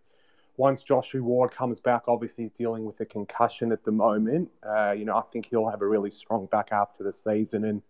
once 0.58 0.84
Joshua 0.84 1.22
Ward 1.22 1.52
comes 1.52 1.80
back, 1.80 2.04
obviously 2.08 2.46
he's 2.46 2.54
dealing 2.54 2.86
with 2.86 3.00
a 3.02 3.06
concussion 3.06 3.72
at 3.72 3.84
the 3.84 3.92
moment. 3.92 4.50
Uh, 4.64 4.92
you 4.92 5.06
know, 5.06 5.18
I 5.18 5.24
think 5.32 5.48
he'll 5.48 5.70
have 5.70 5.82
a 5.82 5.88
really 5.88 6.12
strong 6.12 6.46
back 6.48 6.72
after 6.72 7.04
the 7.04 7.12
season. 7.12 7.66
And 7.66 7.82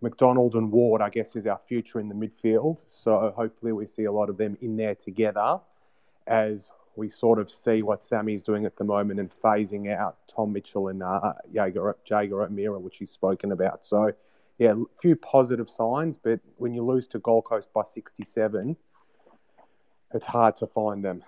McDonald 0.00 0.54
and 0.54 0.72
Ward, 0.72 1.02
I 1.02 1.10
guess, 1.10 1.36
is 1.36 1.46
our 1.46 1.60
future 1.68 2.00
in 2.00 2.08
the 2.08 2.14
midfield. 2.14 2.80
So 2.88 3.32
hopefully 3.36 3.72
we 3.72 3.86
see 3.86 4.04
a 4.04 4.12
lot 4.12 4.28
of 4.28 4.38
them 4.38 4.56
in 4.60 4.76
there 4.76 4.94
together 4.94 5.60
as 6.26 6.70
we 6.96 7.08
sort 7.08 7.38
of 7.38 7.50
see 7.50 7.82
what 7.82 8.04
Sammy's 8.04 8.42
doing 8.42 8.66
at 8.66 8.76
the 8.76 8.84
moment 8.84 9.20
and 9.20 9.30
phasing 9.42 9.94
out 9.94 10.16
Tom 10.34 10.52
Mitchell 10.52 10.88
and 10.88 11.02
uh, 11.02 11.32
Jaeger, 11.52 11.96
Jaeger 12.04 12.42
O'Meara, 12.42 12.78
which 12.78 12.96
he's 12.96 13.10
spoken 13.10 13.52
about. 13.52 13.86
So, 13.86 14.12
yeah, 14.58 14.72
a 14.72 15.00
few 15.00 15.14
positive 15.16 15.70
signs, 15.70 16.16
but 16.16 16.40
when 16.56 16.74
you 16.74 16.84
lose 16.84 17.06
to 17.08 17.20
Gold 17.20 17.44
Coast 17.44 17.72
by 17.72 17.82
67, 17.84 18.76
it's 20.12 20.26
hard 20.26 20.56
to 20.56 20.66
find 20.66 21.04
them. 21.04 21.22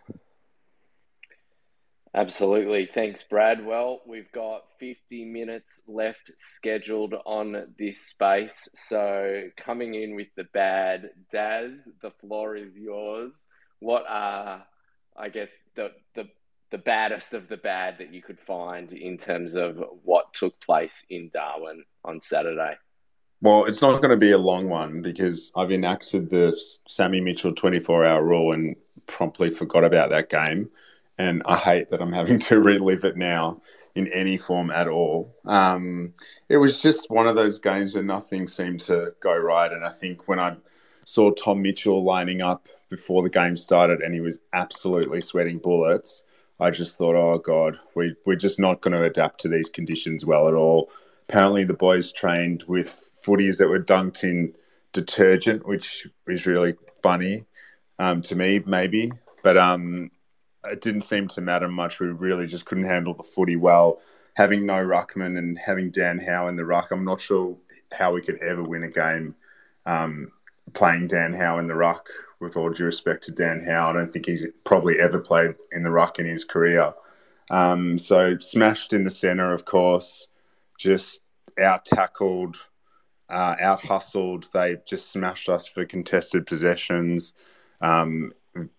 Absolutely. 2.14 2.90
Thanks, 2.94 3.22
Brad. 3.22 3.64
Well, 3.64 4.02
we've 4.06 4.30
got 4.32 4.64
50 4.78 5.24
minutes 5.24 5.80
left 5.88 6.30
scheduled 6.36 7.14
on 7.24 7.74
this 7.78 8.00
space. 8.00 8.68
So, 8.74 9.44
coming 9.56 9.94
in 9.94 10.14
with 10.14 10.28
the 10.36 10.44
bad, 10.52 11.10
Daz, 11.30 11.88
the 12.02 12.10
floor 12.10 12.54
is 12.54 12.76
yours. 12.76 13.46
What 13.80 14.04
are 14.08 14.64
I 15.16 15.28
guess 15.28 15.50
the 15.74 15.92
the 16.14 16.28
the 16.70 16.78
baddest 16.78 17.34
of 17.34 17.48
the 17.48 17.56
bad 17.56 17.98
that 17.98 18.14
you 18.14 18.22
could 18.22 18.40
find 18.40 18.92
in 18.92 19.18
terms 19.18 19.56
of 19.56 19.82
what 20.04 20.32
took 20.32 20.58
place 20.60 21.04
in 21.10 21.30
Darwin 21.32 21.84
on 22.04 22.20
Saturday? 22.20 22.74
Well, 23.42 23.64
it's 23.64 23.82
not 23.82 24.00
going 24.00 24.10
to 24.10 24.16
be 24.16 24.30
a 24.30 24.38
long 24.38 24.68
one 24.68 25.02
because 25.02 25.52
I've 25.54 25.72
enacted 25.72 26.30
the 26.30 26.56
Sammy 26.88 27.20
Mitchell 27.20 27.52
24 27.52 28.06
hour 28.06 28.24
rule 28.24 28.52
and 28.52 28.76
promptly 29.06 29.50
forgot 29.50 29.84
about 29.84 30.10
that 30.10 30.30
game. 30.30 30.70
And 31.18 31.42
I 31.46 31.56
hate 31.56 31.90
that 31.90 32.00
I'm 32.00 32.12
having 32.12 32.38
to 32.50 32.60
relive 32.60 33.04
it 33.04 33.16
now 33.16 33.60
in 33.94 34.08
any 34.08 34.38
form 34.38 34.70
at 34.70 34.88
all. 34.88 35.34
Um, 35.44 36.14
it 36.48 36.56
was 36.56 36.80
just 36.80 37.10
one 37.10 37.26
of 37.26 37.36
those 37.36 37.58
games 37.58 37.94
where 37.94 38.02
nothing 38.02 38.48
seemed 38.48 38.80
to 38.82 39.12
go 39.20 39.36
right. 39.36 39.70
And 39.70 39.84
I 39.84 39.90
think 39.90 40.28
when 40.28 40.40
I 40.40 40.56
saw 41.04 41.30
Tom 41.30 41.62
Mitchell 41.62 42.04
lining 42.04 42.40
up 42.40 42.68
before 42.92 43.22
the 43.22 43.30
game 43.30 43.56
started 43.56 44.02
and 44.02 44.14
he 44.14 44.20
was 44.20 44.38
absolutely 44.52 45.20
sweating 45.22 45.58
bullets. 45.58 46.24
I 46.60 46.70
just 46.70 46.96
thought, 46.96 47.16
oh 47.16 47.38
god, 47.38 47.78
we 47.94 48.14
we're 48.24 48.36
just 48.36 48.60
not 48.60 48.82
going 48.82 48.92
to 48.92 49.02
adapt 49.02 49.40
to 49.40 49.48
these 49.48 49.68
conditions 49.68 50.24
well 50.24 50.46
at 50.46 50.54
all. 50.54 50.90
Apparently, 51.28 51.64
the 51.64 51.74
boys 51.74 52.12
trained 52.12 52.64
with 52.68 53.10
footies 53.20 53.58
that 53.58 53.68
were 53.68 53.82
dunked 53.82 54.22
in 54.22 54.54
detergent, 54.92 55.66
which 55.66 56.06
is 56.28 56.46
really 56.46 56.74
funny 57.02 57.46
um, 57.98 58.20
to 58.22 58.36
me, 58.36 58.60
maybe. 58.66 59.10
But 59.42 59.56
um, 59.56 60.10
it 60.64 60.80
didn't 60.80 61.02
seem 61.02 61.28
to 61.28 61.40
matter 61.40 61.68
much. 61.68 62.00
We 62.00 62.08
really 62.08 62.46
just 62.46 62.66
couldn't 62.66 62.84
handle 62.84 63.14
the 63.14 63.22
footy 63.22 63.56
well. 63.56 64.00
Having 64.34 64.66
no 64.66 64.74
ruckman 64.74 65.36
and 65.36 65.58
having 65.58 65.90
Dan 65.90 66.18
Howe 66.18 66.48
in 66.48 66.56
the 66.56 66.64
ruck, 66.64 66.90
I'm 66.90 67.04
not 67.04 67.20
sure 67.20 67.56
how 67.92 68.12
we 68.12 68.22
could 68.22 68.38
ever 68.42 68.62
win 68.62 68.82
a 68.82 68.88
game 68.88 69.34
um, 69.84 70.32
playing 70.72 71.08
Dan 71.08 71.32
Howe 71.34 71.58
in 71.58 71.66
the 71.66 71.74
ruck. 71.74 72.08
With 72.40 72.56
all 72.56 72.70
due 72.70 72.86
respect 72.86 73.22
to 73.24 73.32
Dan 73.32 73.64
Howe, 73.64 73.90
I 73.90 73.92
don't 73.92 74.12
think 74.12 74.26
he's 74.26 74.48
probably 74.64 74.98
ever 74.98 75.20
played 75.20 75.54
in 75.70 75.84
the 75.84 75.90
ruck 75.90 76.18
in 76.18 76.26
his 76.26 76.44
career. 76.44 76.92
Um, 77.50 77.98
so 77.98 78.36
smashed 78.38 78.92
in 78.92 79.04
the 79.04 79.10
centre, 79.10 79.52
of 79.52 79.64
course, 79.64 80.26
just 80.76 81.20
out 81.60 81.84
tackled, 81.84 82.56
uh, 83.28 83.54
out 83.60 83.84
hustled. 83.84 84.48
They 84.52 84.78
just 84.86 85.12
smashed 85.12 85.48
us 85.48 85.68
for 85.68 85.84
contested 85.84 86.46
possessions. 86.46 87.32
Um, 87.80 88.32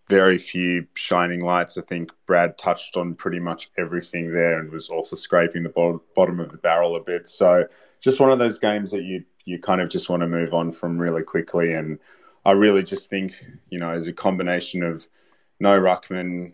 very 0.08 0.38
few 0.38 0.86
shining 0.96 1.42
lights. 1.42 1.78
I 1.78 1.82
think 1.82 2.12
Brad 2.26 2.58
touched 2.58 2.98
on 2.98 3.16
pretty 3.16 3.40
much 3.40 3.72
everything 3.78 4.34
there 4.34 4.60
and 4.60 4.72
was 4.72 4.90
also 4.90 5.16
scraping 5.16 5.64
the 5.64 6.00
bottom 6.16 6.40
of 6.40 6.52
the 6.52 6.58
barrel 6.58 6.96
a 6.96 7.02
bit. 7.02 7.28
So 7.28 7.66
just 8.00 8.20
one 8.20 8.32
of 8.32 8.40
those 8.40 8.60
games 8.60 8.92
that 8.92 9.04
you 9.04 9.24
you 9.46 9.60
kind 9.60 9.82
of 9.82 9.90
just 9.90 10.10
want 10.10 10.22
to 10.22 10.28
move 10.28 10.54
on 10.54 10.72
from 10.72 10.98
really 10.98 11.24
quickly. 11.24 11.74
And 11.74 12.00
I 12.46 12.52
really 12.52 12.84
just 12.84 13.10
think 13.10 13.46
you 13.70 13.80
know 13.80 13.90
as 13.90 14.08
a 14.08 14.14
combination 14.14 14.84
of 14.84 15.08
no 15.60 15.80
ruckman, 15.80 16.54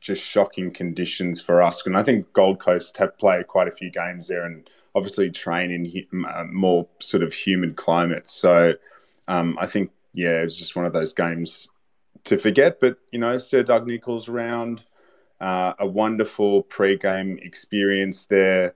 just 0.00 0.22
shocking 0.22 0.70
conditions 0.70 1.40
for 1.40 1.62
us. 1.62 1.86
And 1.86 1.96
I 1.96 2.02
think 2.02 2.32
Gold 2.32 2.60
Coast 2.60 2.96
have 2.96 3.18
played 3.18 3.48
quite 3.48 3.68
a 3.68 3.72
few 3.72 3.90
games 3.90 4.28
there 4.28 4.44
and 4.44 4.68
obviously 4.94 5.30
train 5.30 5.70
in 5.70 6.24
uh, 6.24 6.44
more 6.44 6.86
sort 7.00 7.22
of 7.22 7.34
humid 7.34 7.76
climates. 7.76 8.32
So 8.32 8.74
um, 9.28 9.58
I 9.60 9.66
think 9.66 9.90
yeah, 10.14 10.42
it's 10.42 10.54
just 10.54 10.76
one 10.76 10.86
of 10.86 10.92
those 10.92 11.12
games 11.12 11.68
to 12.24 12.38
forget. 12.38 12.80
But 12.80 12.98
you 13.12 13.18
know, 13.18 13.38
Sir 13.38 13.62
Doug 13.62 13.86
Nicholls 13.86 14.28
round, 14.28 14.84
uh, 15.40 15.74
a 15.78 15.86
wonderful 15.86 16.62
pre-game 16.62 17.38
experience 17.42 18.24
there. 18.24 18.74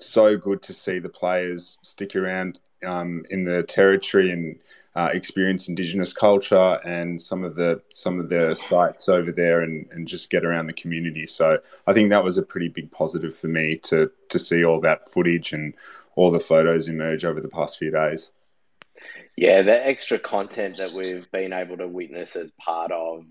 So 0.00 0.36
good 0.36 0.62
to 0.62 0.72
see 0.72 0.98
the 0.98 1.08
players 1.08 1.78
stick 1.82 2.14
around 2.14 2.60
um, 2.86 3.24
in 3.30 3.44
the 3.44 3.62
territory 3.64 4.30
and 4.30 4.58
uh, 4.94 5.10
experience 5.12 5.68
Indigenous 5.68 6.12
culture 6.12 6.78
and 6.84 7.20
some 7.20 7.44
of 7.44 7.54
the 7.54 7.80
some 7.90 8.18
of 8.18 8.28
the 8.28 8.54
sites 8.54 9.08
over 9.08 9.30
there, 9.30 9.62
and, 9.62 9.86
and 9.92 10.08
just 10.08 10.30
get 10.30 10.44
around 10.44 10.66
the 10.66 10.72
community. 10.72 11.26
So 11.26 11.58
I 11.86 11.92
think 11.92 12.10
that 12.10 12.24
was 12.24 12.38
a 12.38 12.42
pretty 12.42 12.68
big 12.68 12.90
positive 12.90 13.34
for 13.34 13.48
me 13.48 13.76
to 13.84 14.10
to 14.28 14.38
see 14.38 14.64
all 14.64 14.80
that 14.80 15.08
footage 15.08 15.52
and 15.52 15.74
all 16.16 16.30
the 16.30 16.40
photos 16.40 16.88
emerge 16.88 17.24
over 17.24 17.40
the 17.40 17.48
past 17.48 17.78
few 17.78 17.90
days. 17.90 18.30
Yeah, 19.40 19.62
the 19.62 19.86
extra 19.86 20.18
content 20.18 20.78
that 20.78 20.92
we've 20.92 21.30
been 21.30 21.52
able 21.52 21.76
to 21.76 21.86
witness 21.86 22.34
as 22.34 22.50
part 22.58 22.90
of 22.90 23.22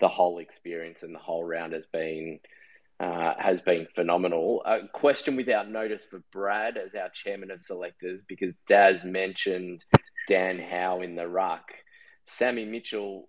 the 0.00 0.06
whole 0.06 0.38
experience 0.38 1.02
and 1.02 1.14
the 1.14 1.18
whole 1.18 1.42
round 1.42 1.72
has 1.72 1.86
been 1.86 2.40
uh, 3.00 3.32
has 3.38 3.62
been 3.62 3.88
phenomenal. 3.94 4.62
A 4.66 4.86
question 4.86 5.34
without 5.34 5.70
notice 5.70 6.04
for 6.10 6.22
Brad 6.30 6.76
as 6.76 6.94
our 6.94 7.08
chairman 7.08 7.50
of 7.50 7.64
selectors, 7.64 8.20
because 8.28 8.52
Daz 8.68 9.02
mentioned 9.02 9.82
Dan 10.28 10.58
Howe 10.58 11.00
in 11.00 11.16
the 11.16 11.26
ruck. 11.26 11.72
Sammy 12.26 12.66
Mitchell 12.66 13.26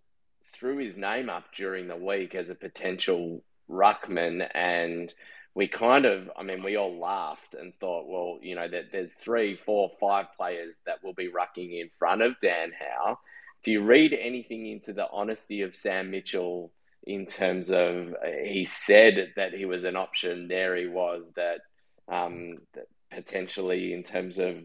threw 0.53 0.79
his 0.79 0.97
name 0.97 1.29
up 1.29 1.45
during 1.55 1.87
the 1.87 1.95
week 1.95 2.35
as 2.35 2.49
a 2.49 2.55
potential 2.55 3.41
ruckman, 3.69 4.45
and 4.53 5.13
we 5.57 5.67
kind 5.67 6.05
of, 6.05 6.29
I 6.37 6.43
mean, 6.43 6.61
we 6.61 6.75
all 6.75 6.99
laughed 6.99 7.55
and 7.55 7.73
thought, 7.79 8.07
well, 8.07 8.37
you 8.43 8.53
know, 8.53 8.67
that 8.67 8.91
there's 8.91 9.09
three, 9.19 9.55
four, 9.65 9.89
five 9.99 10.27
players 10.37 10.75
that 10.85 11.03
will 11.03 11.15
be 11.15 11.29
rucking 11.29 11.81
in 11.81 11.89
front 11.97 12.21
of 12.21 12.39
Dan 12.39 12.71
Howe. 12.79 13.17
Do 13.63 13.71
you 13.71 13.83
read 13.83 14.13
anything 14.13 14.67
into 14.67 14.93
the 14.93 15.09
honesty 15.11 15.63
of 15.63 15.75
Sam 15.75 16.11
Mitchell 16.11 16.71
in 17.07 17.25
terms 17.25 17.71
of 17.71 18.13
uh, 18.13 18.45
he 18.45 18.65
said 18.65 19.33
that 19.35 19.51
he 19.51 19.65
was 19.65 19.83
an 19.83 19.95
option? 19.95 20.47
There 20.47 20.75
he 20.75 20.85
was 20.85 21.23
that, 21.35 21.61
um, 22.07 22.59
that 22.75 22.85
potentially 23.09 23.93
in 23.93 24.03
terms 24.03 24.37
of 24.37 24.57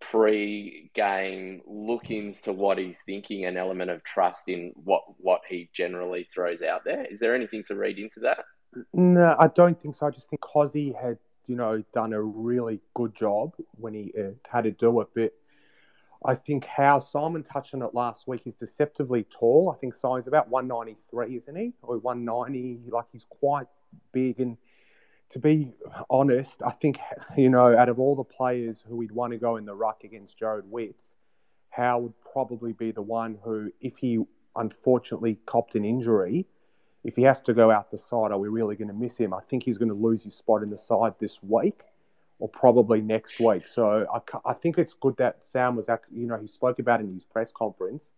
pre-game 0.00 1.60
look-ins 1.66 2.40
to 2.40 2.54
what 2.54 2.78
he's 2.78 2.98
thinking, 3.04 3.44
an 3.44 3.58
element 3.58 3.90
of 3.90 4.02
trust 4.02 4.44
in 4.48 4.72
what 4.82 5.02
what 5.18 5.42
he 5.46 5.68
generally 5.74 6.26
throws 6.32 6.62
out 6.62 6.84
there. 6.86 7.04
Is 7.04 7.18
there 7.18 7.34
anything 7.34 7.64
to 7.64 7.76
read 7.76 7.98
into 7.98 8.20
that? 8.20 8.38
No, 8.92 9.36
I 9.38 9.48
don't 9.48 9.80
think 9.80 9.94
so. 9.94 10.06
I 10.06 10.10
just 10.10 10.28
think 10.30 10.40
Cozzy 10.42 10.94
had, 10.94 11.18
you 11.46 11.56
know, 11.56 11.82
done 11.92 12.12
a 12.12 12.22
really 12.22 12.80
good 12.94 13.14
job 13.14 13.54
when 13.72 13.94
he 13.94 14.12
uh, 14.18 14.30
had 14.48 14.64
to 14.64 14.70
do 14.70 15.00
it. 15.00 15.08
But 15.14 15.32
I 16.24 16.34
think 16.34 16.64
how 16.64 16.98
Simon 16.98 17.42
touched 17.42 17.74
on 17.74 17.82
it 17.82 17.94
last 17.94 18.26
week 18.26 18.42
is 18.46 18.54
deceptively 18.54 19.24
tall. 19.24 19.74
I 19.74 19.78
think 19.78 19.94
Simon's 19.94 20.26
about 20.26 20.48
193, 20.48 21.36
isn't 21.36 21.56
he? 21.56 21.72
Or 21.82 21.98
190. 21.98 22.90
Like 22.90 23.06
he's 23.12 23.26
quite 23.28 23.66
big. 24.12 24.40
And 24.40 24.56
to 25.30 25.38
be 25.38 25.72
honest, 26.08 26.62
I 26.64 26.70
think, 26.70 26.98
you 27.36 27.50
know, 27.50 27.76
out 27.76 27.88
of 27.88 27.98
all 27.98 28.16
the 28.16 28.24
players 28.24 28.82
who 28.86 28.96
we'd 28.96 29.12
want 29.12 29.32
to 29.32 29.38
go 29.38 29.56
in 29.56 29.66
the 29.66 29.74
ruck 29.74 30.04
against 30.04 30.38
Jarrod 30.38 30.64
Witts, 30.64 31.14
Howe 31.70 31.98
would 31.98 32.14
probably 32.32 32.72
be 32.72 32.90
the 32.92 33.02
one 33.02 33.38
who, 33.42 33.70
if 33.80 33.96
he 33.96 34.22
unfortunately 34.54 35.38
copped 35.46 35.74
an 35.74 35.84
injury, 35.84 36.46
if 37.04 37.16
he 37.16 37.22
has 37.22 37.40
to 37.42 37.54
go 37.54 37.70
out 37.70 37.90
the 37.90 37.98
side, 37.98 38.30
are 38.30 38.38
we 38.38 38.48
really 38.48 38.76
going 38.76 38.88
to 38.88 38.94
miss 38.94 39.16
him? 39.16 39.34
I 39.34 39.40
think 39.48 39.64
he's 39.64 39.78
going 39.78 39.88
to 39.88 39.94
lose 39.94 40.22
his 40.22 40.34
spot 40.34 40.62
in 40.62 40.70
the 40.70 40.78
side 40.78 41.14
this 41.18 41.38
week 41.42 41.80
or 42.38 42.48
probably 42.48 43.00
next 43.00 43.40
week. 43.40 43.66
So 43.66 44.06
I, 44.12 44.50
I 44.50 44.52
think 44.52 44.78
it's 44.78 44.94
good 44.94 45.16
that 45.18 45.42
Sam 45.42 45.76
was, 45.76 45.88
you 46.12 46.26
know, 46.26 46.36
he 46.36 46.46
spoke 46.46 46.78
about 46.78 47.00
it 47.00 47.04
in 47.04 47.14
his 47.14 47.24
press 47.24 47.52
conference. 47.52 48.12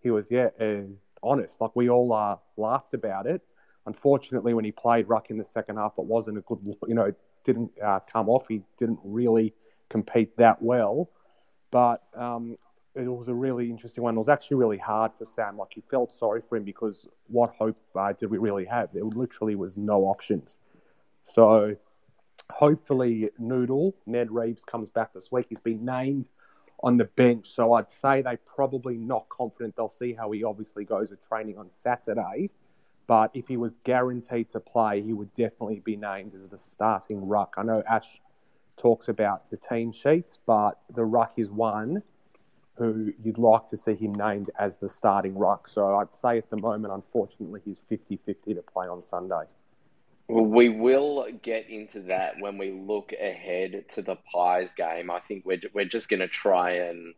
He 0.00 0.10
was, 0.10 0.30
yeah, 0.30 0.48
uh, 0.60 0.82
honest. 1.22 1.60
Like 1.60 1.74
we 1.74 1.90
all 1.90 2.12
uh, 2.12 2.36
laughed 2.56 2.94
about 2.94 3.26
it. 3.26 3.42
Unfortunately, 3.86 4.54
when 4.54 4.64
he 4.64 4.72
played 4.72 5.08
ruck 5.08 5.30
in 5.30 5.38
the 5.38 5.44
second 5.44 5.76
half, 5.76 5.92
it 5.98 6.04
wasn't 6.04 6.38
a 6.38 6.42
good, 6.42 6.58
you 6.86 6.94
know, 6.94 7.04
it 7.04 7.18
didn't 7.44 7.70
uh, 7.82 8.00
come 8.10 8.28
off. 8.28 8.44
He 8.48 8.62
didn't 8.78 9.00
really 9.02 9.54
compete 9.88 10.36
that 10.36 10.62
well. 10.62 11.10
But 11.70 12.02
um, 12.14 12.56
it 13.02 13.08
was 13.08 13.28
a 13.28 13.34
really 13.34 13.70
interesting 13.70 14.04
one. 14.04 14.14
It 14.14 14.18
was 14.18 14.28
actually 14.28 14.56
really 14.56 14.78
hard 14.78 15.12
for 15.18 15.26
Sam. 15.26 15.56
Like 15.56 15.70
he 15.74 15.82
felt 15.90 16.12
sorry 16.12 16.42
for 16.48 16.56
him 16.56 16.64
because 16.64 17.06
what 17.28 17.54
hope 17.58 17.76
uh, 17.94 18.12
did 18.12 18.30
we 18.30 18.38
really 18.38 18.64
have? 18.64 18.90
There 18.92 19.04
literally 19.04 19.54
was 19.54 19.76
no 19.76 20.04
options. 20.04 20.58
So 21.24 21.76
hopefully 22.50 23.30
Noodle 23.38 23.94
Ned 24.06 24.30
Reeves 24.30 24.62
comes 24.64 24.88
back 24.88 25.12
this 25.12 25.30
week. 25.30 25.46
He's 25.48 25.60
been 25.60 25.84
named 25.84 26.28
on 26.82 26.96
the 26.96 27.04
bench, 27.04 27.50
so 27.50 27.74
I'd 27.74 27.92
say 27.92 28.22
they 28.22 28.36
probably 28.46 28.96
not 28.96 29.28
confident. 29.28 29.76
They'll 29.76 29.88
see 29.88 30.14
how 30.14 30.30
he 30.30 30.44
obviously 30.44 30.84
goes 30.84 31.12
at 31.12 31.22
training 31.22 31.58
on 31.58 31.70
Saturday. 31.70 32.50
But 33.06 33.32
if 33.34 33.48
he 33.48 33.56
was 33.56 33.74
guaranteed 33.84 34.50
to 34.50 34.60
play, 34.60 35.02
he 35.02 35.12
would 35.12 35.34
definitely 35.34 35.80
be 35.80 35.96
named 35.96 36.34
as 36.34 36.46
the 36.46 36.58
starting 36.58 37.26
ruck. 37.26 37.54
I 37.58 37.64
know 37.64 37.82
Ash 37.88 38.06
talks 38.76 39.08
about 39.08 39.50
the 39.50 39.56
team 39.56 39.92
sheets, 39.92 40.38
but 40.46 40.78
the 40.94 41.04
ruck 41.04 41.32
is 41.36 41.50
one 41.50 42.02
who 42.80 43.12
you'd 43.22 43.38
like 43.38 43.68
to 43.68 43.76
see 43.76 43.94
him 43.94 44.14
named 44.14 44.50
as 44.58 44.76
the 44.76 44.88
starting 44.88 45.36
ruck. 45.36 45.68
So 45.68 45.96
I'd 45.96 46.14
say 46.14 46.38
at 46.38 46.48
the 46.50 46.56
moment, 46.56 46.92
unfortunately, 46.92 47.60
he's 47.64 47.78
50 47.88 48.18
50 48.24 48.54
to 48.54 48.62
play 48.62 48.88
on 48.88 49.04
Sunday. 49.04 49.44
Well, 50.28 50.44
we 50.44 50.68
will 50.68 51.26
get 51.42 51.68
into 51.68 52.00
that 52.02 52.34
when 52.40 52.56
we 52.56 52.70
look 52.70 53.12
ahead 53.12 53.84
to 53.90 54.02
the 54.02 54.16
Pies 54.32 54.72
game. 54.72 55.10
I 55.10 55.20
think 55.20 55.44
we're, 55.44 55.60
we're 55.74 55.84
just 55.84 56.08
going 56.08 56.20
to 56.20 56.28
try 56.28 56.72
and 56.72 57.14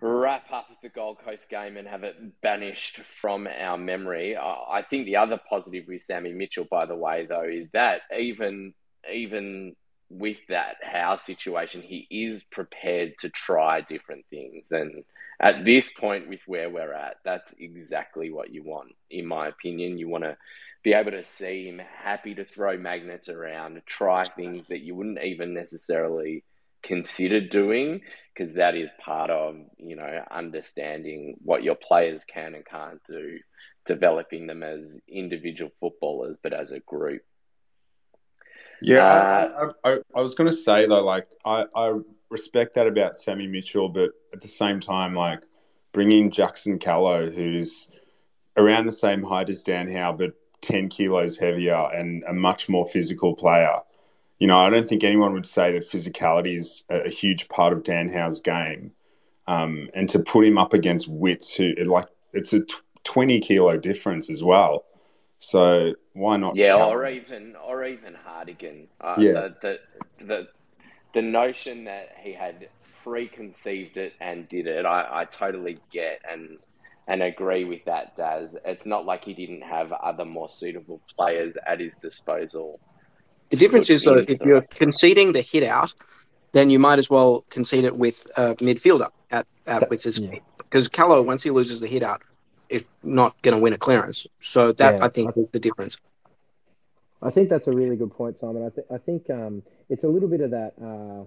wrap 0.00 0.52
up 0.52 0.66
the 0.82 0.88
Gold 0.88 1.18
Coast 1.24 1.48
game 1.48 1.76
and 1.76 1.88
have 1.88 2.04
it 2.04 2.40
banished 2.42 3.00
from 3.20 3.48
our 3.48 3.78
memory. 3.78 4.36
I 4.36 4.84
think 4.88 5.06
the 5.06 5.16
other 5.16 5.40
positive 5.48 5.84
with 5.88 6.02
Sammy 6.02 6.32
Mitchell, 6.32 6.66
by 6.70 6.86
the 6.86 6.96
way, 6.96 7.26
though, 7.26 7.48
is 7.48 7.68
that 7.72 8.02
even 8.16 8.74
even 9.12 9.74
with 10.12 10.36
that 10.48 10.76
Howe 10.82 11.16
situation, 11.16 11.80
he 11.80 12.06
is 12.10 12.42
prepared 12.44 13.14
to 13.20 13.30
try 13.30 13.80
different 13.80 14.26
things. 14.28 14.70
And 14.70 15.04
at 15.40 15.64
this 15.64 15.90
point, 15.92 16.28
with 16.28 16.40
where 16.46 16.68
we're 16.68 16.92
at, 16.92 17.16
that's 17.24 17.54
exactly 17.58 18.30
what 18.30 18.52
you 18.52 18.62
want, 18.62 18.94
in 19.10 19.26
my 19.26 19.48
opinion. 19.48 19.98
You 19.98 20.08
want 20.08 20.24
to 20.24 20.36
be 20.84 20.92
able 20.92 21.12
to 21.12 21.24
see 21.24 21.68
him 21.68 21.80
happy 21.80 22.34
to 22.34 22.44
throw 22.44 22.76
magnets 22.76 23.28
around, 23.28 23.80
try 23.86 24.28
things 24.28 24.66
that 24.68 24.80
you 24.80 24.94
wouldn't 24.94 25.22
even 25.22 25.54
necessarily 25.54 26.44
consider 26.82 27.40
doing, 27.40 28.02
because 28.34 28.54
that 28.56 28.74
is 28.74 28.90
part 28.98 29.30
of, 29.30 29.56
you 29.78 29.96
know, 29.96 30.24
understanding 30.30 31.36
what 31.42 31.62
your 31.62 31.76
players 31.76 32.22
can 32.24 32.54
and 32.54 32.66
can't 32.66 33.02
do, 33.04 33.38
developing 33.86 34.46
them 34.46 34.62
as 34.62 35.00
individual 35.08 35.70
footballers, 35.80 36.36
but 36.42 36.52
as 36.52 36.70
a 36.70 36.80
group. 36.80 37.22
Yeah, 38.82 39.04
uh, 39.04 39.72
I, 39.84 39.90
I, 39.90 39.98
I, 40.16 40.20
was 40.20 40.34
going 40.34 40.50
to 40.50 40.56
say 40.56 40.86
though, 40.86 41.04
like 41.04 41.28
I, 41.44 41.66
I 41.74 41.98
respect 42.30 42.74
that 42.74 42.86
about 42.86 43.18
Sammy 43.18 43.46
Mitchell, 43.46 43.88
but 43.88 44.10
at 44.32 44.40
the 44.40 44.48
same 44.48 44.80
time, 44.80 45.14
like 45.14 45.44
bringing 45.92 46.30
Jackson 46.30 46.78
Callow, 46.78 47.30
who's 47.30 47.88
around 48.56 48.86
the 48.86 48.92
same 48.92 49.22
height 49.22 49.48
as 49.48 49.62
Dan 49.62 49.90
Howe, 49.90 50.12
but 50.12 50.32
ten 50.60 50.88
kilos 50.88 51.36
heavier 51.36 51.88
and 51.94 52.24
a 52.24 52.32
much 52.32 52.68
more 52.68 52.86
physical 52.86 53.34
player. 53.34 53.76
You 54.38 54.48
know, 54.48 54.58
I 54.58 54.70
don't 54.70 54.88
think 54.88 55.04
anyone 55.04 55.32
would 55.34 55.46
say 55.46 55.72
that 55.72 55.88
physicality 55.88 56.56
is 56.56 56.82
a, 56.90 57.02
a 57.02 57.08
huge 57.08 57.48
part 57.48 57.72
of 57.72 57.84
Dan 57.84 58.08
Howe's 58.08 58.40
game. 58.40 58.92
Um, 59.46 59.88
and 59.94 60.08
to 60.08 60.18
put 60.18 60.44
him 60.44 60.58
up 60.58 60.72
against 60.72 61.08
Witts, 61.08 61.54
who 61.54 61.74
like 61.84 62.06
it's 62.32 62.52
a 62.52 62.60
t- 62.60 62.74
twenty 63.04 63.40
kilo 63.40 63.76
difference 63.76 64.30
as 64.30 64.42
well. 64.42 64.84
So 65.38 65.94
why 66.14 66.36
not? 66.36 66.56
Yeah, 66.56 66.84
or 66.84 67.06
even 67.06 67.56
or 67.56 67.84
even 67.84 68.14
Hartigan. 68.14 68.88
Uh, 69.00 69.16
yeah. 69.18 69.32
The, 69.32 69.54
the, 69.62 69.78
the 70.24 70.48
the 71.14 71.22
notion 71.22 71.84
that 71.84 72.16
he 72.18 72.32
had 72.32 72.68
preconceived 73.02 73.96
it 73.96 74.14
and 74.20 74.48
did 74.48 74.66
it, 74.66 74.86
I, 74.86 75.22
I 75.22 75.24
totally 75.26 75.78
get 75.90 76.20
and 76.28 76.58
and 77.08 77.22
agree 77.22 77.64
with 77.64 77.84
that, 77.86 78.16
Daz. 78.16 78.54
It's 78.64 78.86
not 78.86 79.04
like 79.04 79.24
he 79.24 79.34
didn't 79.34 79.62
have 79.62 79.92
other 79.92 80.24
more 80.24 80.48
suitable 80.48 81.00
players 81.16 81.56
at 81.66 81.80
his 81.80 81.94
disposal. 81.94 82.80
The 83.50 83.56
difference 83.56 83.90
is 83.90 84.04
though, 84.04 84.18
if 84.18 84.40
you're 84.40 84.62
conceding 84.62 85.32
the 85.32 85.42
hit 85.42 85.64
out, 85.64 85.92
then 86.52 86.70
you 86.70 86.78
might 86.78 86.98
as 86.98 87.10
well 87.10 87.44
concede 87.50 87.84
it 87.84 87.96
with 87.96 88.26
a 88.36 88.54
midfielder 88.56 89.08
at 89.30 89.46
at 89.66 89.88
Witts's 89.90 90.18
feet 90.18 90.42
because 90.58 90.88
Callow 90.88 91.22
once 91.22 91.42
he 91.42 91.50
loses 91.50 91.80
the 91.80 91.86
hit 91.86 92.02
out, 92.02 92.22
is 92.72 92.84
not 93.02 93.40
going 93.42 93.54
to 93.54 93.60
win 93.60 93.72
a 93.72 93.78
clearance. 93.78 94.26
So 94.40 94.72
that 94.72 94.94
yeah, 94.96 95.04
I 95.04 95.08
think 95.08 95.36
I, 95.36 95.40
is 95.40 95.46
the 95.52 95.60
difference. 95.60 95.96
I 97.22 97.30
think 97.30 97.48
that's 97.48 97.68
a 97.68 97.72
really 97.72 97.96
good 97.96 98.12
point, 98.12 98.36
Simon. 98.36 98.66
I, 98.66 98.70
th- 98.70 98.86
I 98.90 98.98
think 98.98 99.30
um, 99.30 99.62
it's 99.88 100.02
a 100.02 100.08
little 100.08 100.28
bit 100.28 100.40
of 100.40 100.50
that 100.50 100.72
uh, 100.82 101.24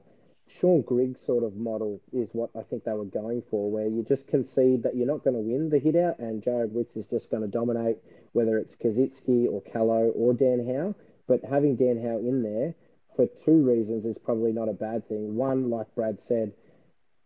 Shaun 0.47 0.81
Grigg 0.81 1.17
sort 1.17 1.43
of 1.43 1.55
model 1.55 2.01
is 2.11 2.29
what 2.33 2.49
I 2.55 2.63
think 2.63 2.83
they 2.83 2.93
were 2.93 3.05
going 3.05 3.43
for, 3.49 3.71
where 3.71 3.87
you 3.87 4.03
just 4.03 4.27
concede 4.27 4.83
that 4.83 4.95
you're 4.95 5.07
not 5.07 5.23
going 5.23 5.35
to 5.35 5.41
win 5.41 5.69
the 5.69 5.79
hit 5.79 5.95
out, 5.95 6.19
and 6.19 6.43
Jarrod 6.43 6.71
Witts 6.71 6.97
is 6.97 7.07
just 7.07 7.31
going 7.31 7.43
to 7.43 7.49
dominate, 7.49 7.97
whether 8.33 8.57
it's 8.57 8.75
Koschitzke 8.75 9.51
or 9.51 9.61
Callow 9.61 10.09
or 10.09 10.33
Dan 10.33 10.65
Howe. 10.67 10.95
But 11.27 11.43
having 11.43 11.75
Dan 11.75 11.97
Howe 11.97 12.19
in 12.19 12.43
there 12.43 12.75
for 13.15 13.27
two 13.45 13.65
reasons 13.65 14.05
is 14.05 14.17
probably 14.17 14.51
not 14.51 14.69
a 14.69 14.73
bad 14.73 15.05
thing. 15.05 15.35
One, 15.35 15.69
like 15.69 15.93
Brad 15.95 16.19
said, 16.19 16.53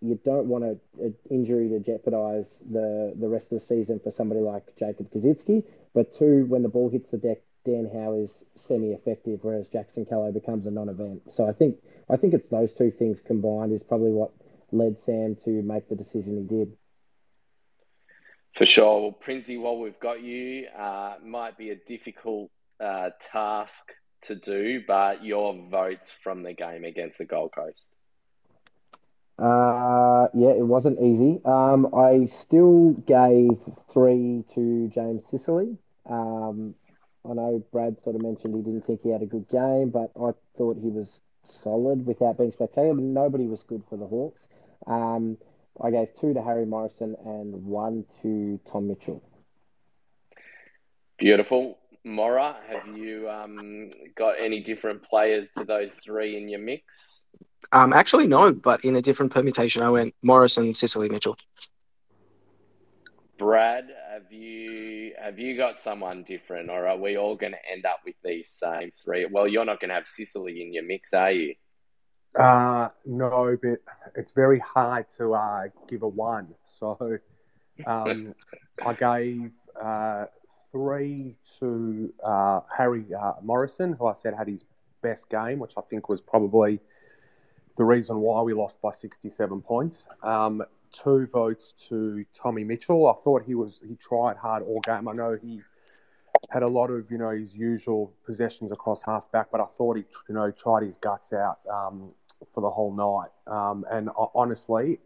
you 0.01 0.19
don't 0.23 0.47
want 0.47 0.63
an 0.63 1.15
injury 1.29 1.69
to 1.69 1.79
jeopardise 1.79 2.63
the, 2.71 3.15
the 3.19 3.27
rest 3.27 3.47
of 3.47 3.57
the 3.57 3.59
season 3.59 3.99
for 3.99 4.11
somebody 4.11 4.39
like 4.39 4.63
Jacob 4.77 5.11
Koschitzke. 5.11 5.63
But 5.93 6.13
two, 6.13 6.45
when 6.45 6.63
the 6.63 6.69
ball 6.69 6.89
hits 6.89 7.11
the 7.11 7.17
deck, 7.17 7.39
Dan 7.65 7.89
Howe 7.93 8.13
is 8.13 8.45
semi-effective, 8.55 9.39
whereas 9.41 9.67
Jackson 9.67 10.05
Callow 10.05 10.31
becomes 10.31 10.65
a 10.65 10.71
non-event. 10.71 11.29
So 11.29 11.45
I 11.45 11.51
think 11.51 11.77
I 12.09 12.15
think 12.15 12.33
it's 12.33 12.47
those 12.47 12.73
two 12.73 12.91
things 12.91 13.21
combined 13.21 13.73
is 13.73 13.83
probably 13.83 14.11
what 14.11 14.31
led 14.71 14.97
Sam 14.97 15.35
to 15.43 15.61
make 15.61 15.89
the 15.89 15.95
decision 15.95 16.37
he 16.37 16.55
did. 16.55 16.77
For 18.55 18.65
sure. 18.65 19.01
Well, 19.01 19.11
Princey, 19.11 19.57
while 19.57 19.77
we've 19.77 19.99
got 19.99 20.21
you, 20.21 20.67
uh, 20.67 21.15
might 21.23 21.57
be 21.57 21.71
a 21.71 21.75
difficult 21.75 22.49
uh, 22.79 23.09
task 23.31 23.93
to 24.23 24.35
do, 24.35 24.81
but 24.87 25.23
your 25.23 25.55
votes 25.69 26.11
from 26.23 26.43
the 26.43 26.53
game 26.53 26.83
against 26.83 27.17
the 27.17 27.25
Gold 27.25 27.51
Coast. 27.53 27.91
Uh, 29.39 30.27
yeah, 30.33 30.49
it 30.49 30.65
wasn't 30.65 30.99
easy. 30.99 31.39
Um, 31.45 31.87
I 31.95 32.25
still 32.25 32.93
gave 32.93 33.51
three 33.91 34.43
to 34.53 34.89
James 34.89 35.23
Sicily. 35.29 35.77
Um, 36.09 36.75
I 37.23 37.33
know 37.33 37.63
Brad 37.71 38.01
sort 38.01 38.15
of 38.15 38.21
mentioned 38.21 38.55
he 38.55 38.61
didn't 38.61 38.85
think 38.85 39.01
he 39.01 39.11
had 39.11 39.21
a 39.21 39.25
good 39.25 39.47
game, 39.47 39.91
but 39.91 40.11
I 40.21 40.31
thought 40.57 40.77
he 40.81 40.89
was 40.89 41.21
solid 41.43 42.05
without 42.05 42.37
being 42.37 42.51
spectacular. 42.51 42.95
Nobody 42.95 43.47
was 43.47 43.63
good 43.63 43.83
for 43.89 43.97
the 43.97 44.07
Hawks. 44.07 44.47
Um, 44.87 45.37
I 45.81 45.91
gave 45.91 46.13
two 46.13 46.33
to 46.33 46.41
Harry 46.41 46.65
Morrison 46.65 47.15
and 47.23 47.65
one 47.65 48.05
to 48.21 48.59
Tom 48.65 48.87
Mitchell. 48.87 49.23
Beautiful. 51.17 51.77
Mora, 52.03 52.57
have 52.67 52.97
you 52.97 53.29
um, 53.29 53.89
got 54.15 54.35
any 54.39 54.61
different 54.61 55.03
players 55.03 55.47
to 55.57 55.65
those 55.65 55.91
three 56.03 56.37
in 56.37 56.49
your 56.49 56.59
mix? 56.59 57.25
Um, 57.71 57.93
actually, 57.93 58.27
no, 58.27 58.51
but 58.51 58.83
in 58.83 58.95
a 58.95 59.01
different 59.01 59.31
permutation, 59.31 59.81
I 59.81 59.89
went 59.89 60.15
Morrison, 60.23 60.73
Sicily, 60.73 61.09
Mitchell. 61.09 61.37
Brad, 63.37 63.85
have 64.11 64.31
you 64.31 65.13
have 65.17 65.39
you 65.39 65.55
got 65.55 65.79
someone 65.79 66.23
different, 66.23 66.69
or 66.69 66.87
are 66.87 66.97
we 66.97 67.17
all 67.17 67.35
going 67.35 67.53
to 67.53 67.71
end 67.71 67.85
up 67.85 67.99
with 68.05 68.15
these 68.23 68.49
same 68.49 68.91
three? 69.03 69.25
Well, 69.25 69.47
you're 69.47 69.65
not 69.65 69.79
going 69.79 69.89
to 69.89 69.95
have 69.95 70.07
Sicily 70.07 70.61
in 70.61 70.73
your 70.73 70.83
mix, 70.83 71.13
are 71.13 71.31
you? 71.31 71.55
Uh, 72.37 72.89
no, 73.05 73.57
but 73.61 73.79
it's 74.15 74.31
very 74.31 74.59
hard 74.59 75.05
to 75.17 75.33
uh, 75.33 75.63
give 75.87 76.03
a 76.03 76.07
one. 76.07 76.53
So 76.79 77.17
um, 77.87 78.35
I 78.85 78.93
gave 78.93 79.51
uh, 79.81 80.25
three 80.71 81.35
to 81.59 82.13
uh, 82.23 82.61
Harry 82.75 83.05
uh, 83.19 83.33
Morrison, 83.41 83.93
who 83.93 84.07
I 84.07 84.13
said 84.13 84.33
had 84.37 84.47
his 84.47 84.65
best 85.01 85.29
game, 85.29 85.59
which 85.59 85.73
I 85.77 85.81
think 85.89 86.09
was 86.09 86.21
probably 86.21 86.79
the 87.79 87.85
reason 87.85 88.19
why 88.19 88.41
we 88.41 88.53
lost 88.53 88.81
by 88.81 88.91
67 88.91 89.61
points. 89.61 90.05
Um, 90.21 90.61
two 90.91 91.29
votes 91.31 91.73
to 91.87 92.25
Tommy 92.33 92.65
Mitchell. 92.65 93.07
I 93.07 93.13
thought 93.23 93.43
he 93.43 93.55
was 93.55 93.79
he 93.87 93.95
tried 93.95 94.35
hard 94.35 94.63
all 94.63 94.81
game. 94.81 95.07
I 95.07 95.13
know 95.13 95.37
he 95.41 95.61
had 96.49 96.61
a 96.61 96.67
lot 96.67 96.87
of 96.87 97.09
you 97.09 97.17
know 97.17 97.29
his 97.29 97.53
usual 97.53 98.11
possessions 98.25 98.73
across 98.73 99.01
half 99.01 99.31
back, 99.31 99.47
but 99.49 99.61
I 99.61 99.65
thought 99.77 99.95
he 99.95 100.03
you 100.27 100.35
know 100.35 100.51
tried 100.51 100.83
his 100.83 100.97
guts 100.97 101.31
out 101.31 101.59
um, 101.71 102.11
for 102.53 102.59
the 102.59 102.69
whole 102.69 102.93
night. 102.93 103.31
Um, 103.47 103.85
and 103.89 104.09
I, 104.09 104.25
honestly, 104.35 104.99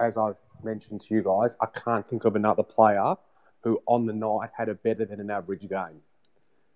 as 0.00 0.16
I've 0.16 0.34
mentioned 0.64 1.02
to 1.02 1.14
you 1.14 1.22
guys, 1.22 1.54
I 1.60 1.66
can't 1.66 2.08
think 2.10 2.24
of 2.24 2.34
another 2.34 2.64
player 2.64 3.14
who 3.62 3.80
on 3.86 4.04
the 4.04 4.12
night 4.12 4.50
had 4.58 4.68
a 4.68 4.74
better 4.74 5.04
than 5.04 5.20
an 5.20 5.30
average 5.30 5.68
game. 5.68 6.02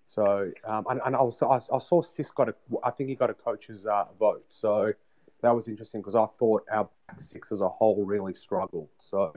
So 0.07 0.49
um, 0.63 0.85
and, 0.89 1.01
and 1.05 1.13
I, 1.13 1.21
was, 1.21 1.41
I, 1.41 1.79
saw 1.79 2.01
Sis 2.01 2.31
got 2.31 2.47
a 2.47 2.55
I 2.85 2.91
think 2.91 3.09
he 3.09 3.15
got 3.15 3.29
a 3.29 3.33
coach's 3.33 3.85
uh, 3.85 4.05
vote. 4.17 4.45
So 4.47 4.93
that 5.41 5.55
was 5.55 5.67
interesting 5.67 6.01
because 6.01 6.15
I 6.15 6.25
thought 6.39 6.65
our 6.71 6.89
back 7.07 7.21
six 7.21 7.51
as 7.51 7.61
a 7.61 7.69
whole 7.69 8.05
really 8.05 8.33
struggled. 8.33 8.89
So 8.99 9.33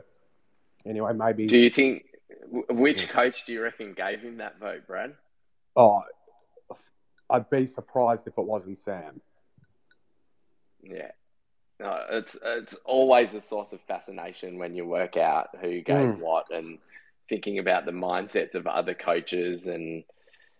anyway, 0.86 1.12
maybe. 1.14 1.46
Do 1.46 1.56
you 1.56 1.70
think 1.70 2.04
which 2.50 3.08
coach 3.08 3.44
do 3.46 3.52
you 3.52 3.62
reckon 3.62 3.94
gave 3.94 4.20
him 4.20 4.38
that 4.38 4.58
vote, 4.58 4.86
Brad? 4.86 5.14
Oh, 5.76 6.02
I'd 7.30 7.48
be 7.50 7.66
surprised 7.66 8.22
if 8.26 8.38
it 8.38 8.44
wasn't 8.44 8.78
Sam. 8.78 9.20
Yeah. 10.82 11.10
No, 11.80 12.04
it's 12.10 12.36
it's 12.42 12.74
always 12.84 13.34
a 13.34 13.40
source 13.40 13.72
of 13.72 13.80
fascination 13.88 14.58
when 14.58 14.76
you 14.76 14.86
work 14.86 15.16
out 15.16 15.48
who 15.60 15.80
gave 15.80 15.96
mm. 15.96 16.18
what 16.18 16.50
and 16.50 16.78
thinking 17.28 17.58
about 17.58 17.84
the 17.84 17.92
mindsets 17.92 18.54
of 18.54 18.66
other 18.66 18.94
coaches 18.94 19.66
and 19.66 20.04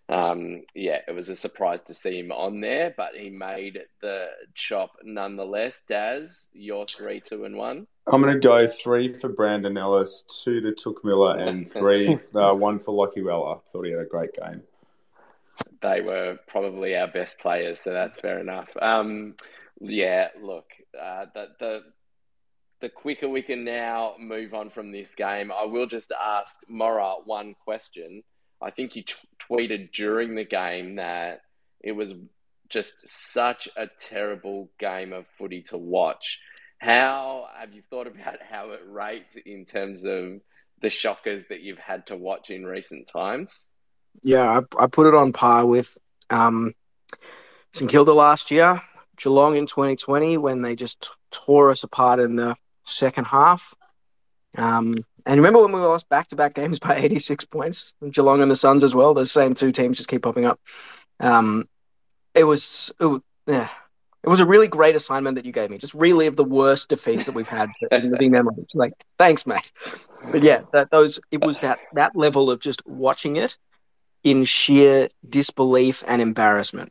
um, 0.08 0.62
yeah, 0.74 0.98
it 1.08 1.12
was 1.12 1.30
a 1.30 1.36
surprise 1.36 1.80
to 1.86 1.94
see 1.94 2.18
him 2.18 2.30
on 2.30 2.60
there, 2.60 2.92
but 2.94 3.14
he 3.16 3.30
made 3.30 3.80
the 4.02 4.26
chop 4.54 4.92
nonetheless. 5.02 5.80
Daz, 5.88 6.48
your 6.52 6.86
three, 6.86 7.20
two, 7.20 7.44
and 7.44 7.56
one. 7.56 7.86
I'm 8.06 8.20
going 8.20 8.34
to 8.34 8.40
go 8.40 8.66
three 8.66 9.14
for 9.14 9.30
Brandon 9.30 9.78
Ellis, 9.78 10.24
two 10.44 10.60
to 10.60 10.72
Touk 10.72 11.04
Miller, 11.04 11.38
and 11.38 11.70
three, 11.72 12.18
uh, 12.34 12.52
one 12.52 12.78
for 12.78 12.92
Lockie 12.92 13.22
Weller. 13.22 13.60
Thought 13.72 13.86
he 13.86 13.92
had 13.92 14.00
a 14.00 14.04
great 14.04 14.34
game. 14.34 14.62
They 15.80 16.02
were 16.02 16.38
probably 16.48 16.96
our 16.96 17.08
best 17.08 17.38
players, 17.38 17.80
so 17.80 17.92
that's 17.92 18.18
fair 18.18 18.40
enough. 18.40 18.68
Um, 18.80 19.36
yeah, 19.80 20.28
look, 20.42 20.66
uh, 21.00 21.26
the, 21.34 21.48
the 21.58 21.80
the 22.80 22.88
quicker 22.90 23.28
we 23.28 23.40
can 23.40 23.64
now 23.64 24.14
move 24.18 24.52
on 24.52 24.68
from 24.68 24.92
this 24.92 25.14
game, 25.14 25.50
I 25.50 25.64
will 25.64 25.86
just 25.86 26.12
ask 26.12 26.60
Mora 26.68 27.14
one 27.24 27.54
question. 27.64 28.22
I 28.60 28.70
think 28.70 28.96
you 28.96 29.02
t- 29.02 29.14
tweeted 29.48 29.92
during 29.92 30.34
the 30.34 30.44
game 30.44 30.96
that 30.96 31.42
it 31.80 31.92
was 31.92 32.12
just 32.68 32.94
such 33.04 33.68
a 33.76 33.86
terrible 34.08 34.70
game 34.78 35.12
of 35.12 35.26
footy 35.38 35.62
to 35.62 35.78
watch. 35.78 36.38
How 36.78 37.46
have 37.58 37.72
you 37.72 37.82
thought 37.88 38.06
about 38.06 38.42
how 38.50 38.70
it 38.70 38.80
rates 38.86 39.36
in 39.44 39.64
terms 39.64 40.04
of 40.04 40.40
the 40.82 40.90
shockers 40.90 41.44
that 41.48 41.60
you've 41.60 41.78
had 41.78 42.06
to 42.08 42.16
watch 42.16 42.50
in 42.50 42.64
recent 42.66 43.08
times? 43.08 43.66
Yeah, 44.22 44.60
I, 44.60 44.84
I 44.84 44.86
put 44.86 45.06
it 45.06 45.14
on 45.14 45.32
par 45.32 45.66
with 45.66 45.96
um, 46.30 46.74
St 47.72 47.90
Kilda 47.90 48.12
last 48.12 48.50
year, 48.50 48.80
Geelong 49.16 49.56
in 49.56 49.66
2020 49.66 50.36
when 50.38 50.62
they 50.62 50.76
just 50.76 51.10
tore 51.30 51.70
us 51.70 51.82
apart 51.82 52.20
in 52.20 52.36
the 52.36 52.56
second 52.86 53.24
half. 53.24 53.74
Um, 54.56 55.04
and 55.26 55.36
remember 55.36 55.60
when 55.60 55.72
we 55.72 55.80
lost 55.80 56.08
back 56.08 56.28
to 56.28 56.36
back 56.36 56.54
games 56.54 56.78
by 56.78 56.96
86 56.96 57.44
points? 57.46 57.94
Geelong 58.10 58.42
and 58.42 58.50
the 58.50 58.56
Suns 58.56 58.84
as 58.84 58.94
well. 58.94 59.14
Those 59.14 59.32
same 59.32 59.54
two 59.54 59.72
teams 59.72 59.96
just 59.96 60.08
keep 60.08 60.22
popping 60.22 60.44
up. 60.44 60.60
Um, 61.20 61.68
it 62.34 62.44
was, 62.44 62.92
it 63.00 63.06
was, 63.06 63.20
yeah, 63.46 63.68
it 64.22 64.28
was 64.28 64.40
a 64.40 64.46
really 64.46 64.68
great 64.68 64.96
assignment 64.96 65.36
that 65.36 65.44
you 65.44 65.52
gave 65.52 65.70
me. 65.70 65.78
Just 65.78 65.94
relive 65.94 66.36
the 66.36 66.44
worst 66.44 66.88
defeats 66.88 67.26
that 67.26 67.34
we've 67.34 67.46
had 67.48 67.70
in 67.90 68.10
living 68.10 68.30
memory. 68.30 68.66
Like, 68.74 68.94
thanks, 69.18 69.46
mate. 69.46 69.70
But 70.30 70.42
yeah, 70.42 70.62
that 70.72 70.90
those 70.90 71.20
it 71.30 71.44
was 71.44 71.58
that 71.58 71.78
that 71.92 72.16
level 72.16 72.50
of 72.50 72.60
just 72.60 72.86
watching 72.86 73.36
it 73.36 73.56
in 74.22 74.44
sheer 74.44 75.08
disbelief 75.28 76.02
and 76.06 76.22
embarrassment. 76.22 76.90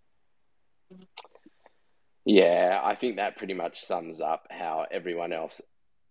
Yeah, 2.25 2.79
I 2.81 2.95
think 2.95 3.17
that 3.17 3.37
pretty 3.37 3.55
much 3.55 3.83
sums 3.85 4.21
up 4.21 4.47
how 4.49 4.85
everyone 4.89 5.33
else 5.33 5.59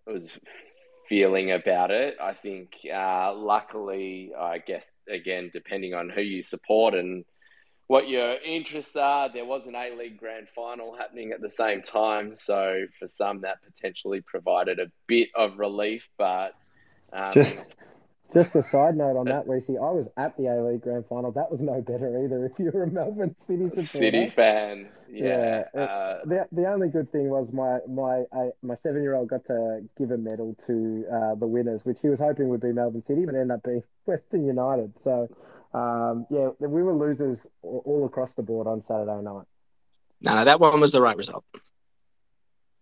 was 0.07 0.39
feeling 1.09 1.53
about 1.53 1.91
it. 1.91 2.17
I 2.21 2.35
think, 2.35 2.77
uh, 2.93 3.35
luckily, 3.35 4.33
I 4.39 4.59
guess, 4.59 4.89
again, 5.09 5.51
depending 5.53 5.95
on 5.95 6.09
who 6.09 6.23
you 6.23 6.43
support 6.43 6.95
and 6.95 7.25
what 7.89 8.09
your 8.09 8.37
interests 8.37 8.97
are, 8.97 9.31
there 9.31 9.45
was 9.45 9.67
an 9.67 9.75
A 9.75 9.95
League 9.95 10.17
grand 10.17 10.49
final 10.55 10.97
happening 10.97 11.33
at 11.33 11.41
the 11.41 11.51
same 11.51 11.83
time. 11.83 12.37
So 12.37 12.87
for 12.99 13.07
some, 13.07 13.43
that 13.43 13.59
potentially 13.63 14.23
provided 14.23 14.79
a 14.79 14.91
bit 15.07 15.29
of 15.35 15.59
relief. 15.59 16.09
But 16.17 16.53
um, 17.13 17.33
just 17.33 17.67
just 18.33 18.55
a 18.57 18.63
side 18.63 18.97
note 18.97 19.17
on 19.17 19.27
that, 19.27 19.47
Reese, 19.47 19.69
I 19.71 19.91
was 19.91 20.09
at 20.17 20.37
the 20.37 20.47
A 20.47 20.63
League 20.63 20.83
Grand 20.83 21.07
Final. 21.07 21.33
That 21.33 21.51
was 21.51 21.61
no 21.61 21.81
better 21.83 22.25
either. 22.25 22.47
If 22.47 22.59
you 22.59 22.71
were 22.73 22.85
a 22.85 22.91
Melbourne 22.91 23.37
City 23.39 23.67
supporter, 23.67 23.87
City 23.87 24.33
fan, 24.35 24.89
yeah. 25.11 25.65
yeah. 25.75 25.81
Uh, 25.81 26.19
the 26.25 26.49
the 26.53 26.69
only 26.69 26.89
good 26.89 27.11
thing 27.11 27.29
was 27.29 27.53
my 27.53 27.79
my 27.89 28.25
uh, 28.33 28.51
my 28.63 28.75
seven 28.75 29.03
year 29.03 29.15
old 29.15 29.29
got 29.29 29.45
to 29.47 29.81
give 29.99 30.11
a 30.11 30.19
medal 30.19 30.57
to 30.67 31.05
uh, 31.13 31.35
the 31.35 31.47
winners, 31.47 31.85
which 31.85 31.99
he 32.01 32.09
was 32.09 32.19
hoping 32.19 32.49
would 32.49 32.61
be 32.61 32.73
Melbourne 32.73 33.03
City, 33.03 33.25
but 33.27 33.35
ended 33.35 33.51
up 33.53 33.63
being 33.63 33.83
Western 34.07 34.47
United. 34.47 34.93
So 35.03 35.29
um, 35.75 36.27
yeah, 36.31 36.51
we 36.61 36.83
were 36.83 36.95
losers 36.95 37.39
all 37.63 38.05
across 38.07 38.35
the 38.35 38.43
board 38.43 38.67
on 38.67 38.81
Saturday 38.81 39.23
night. 39.23 39.47
No, 40.21 40.45
that 40.45 40.61
one 40.61 40.81
was 40.81 40.93
the 40.93 41.01
right 41.01 41.17
result. 41.17 41.45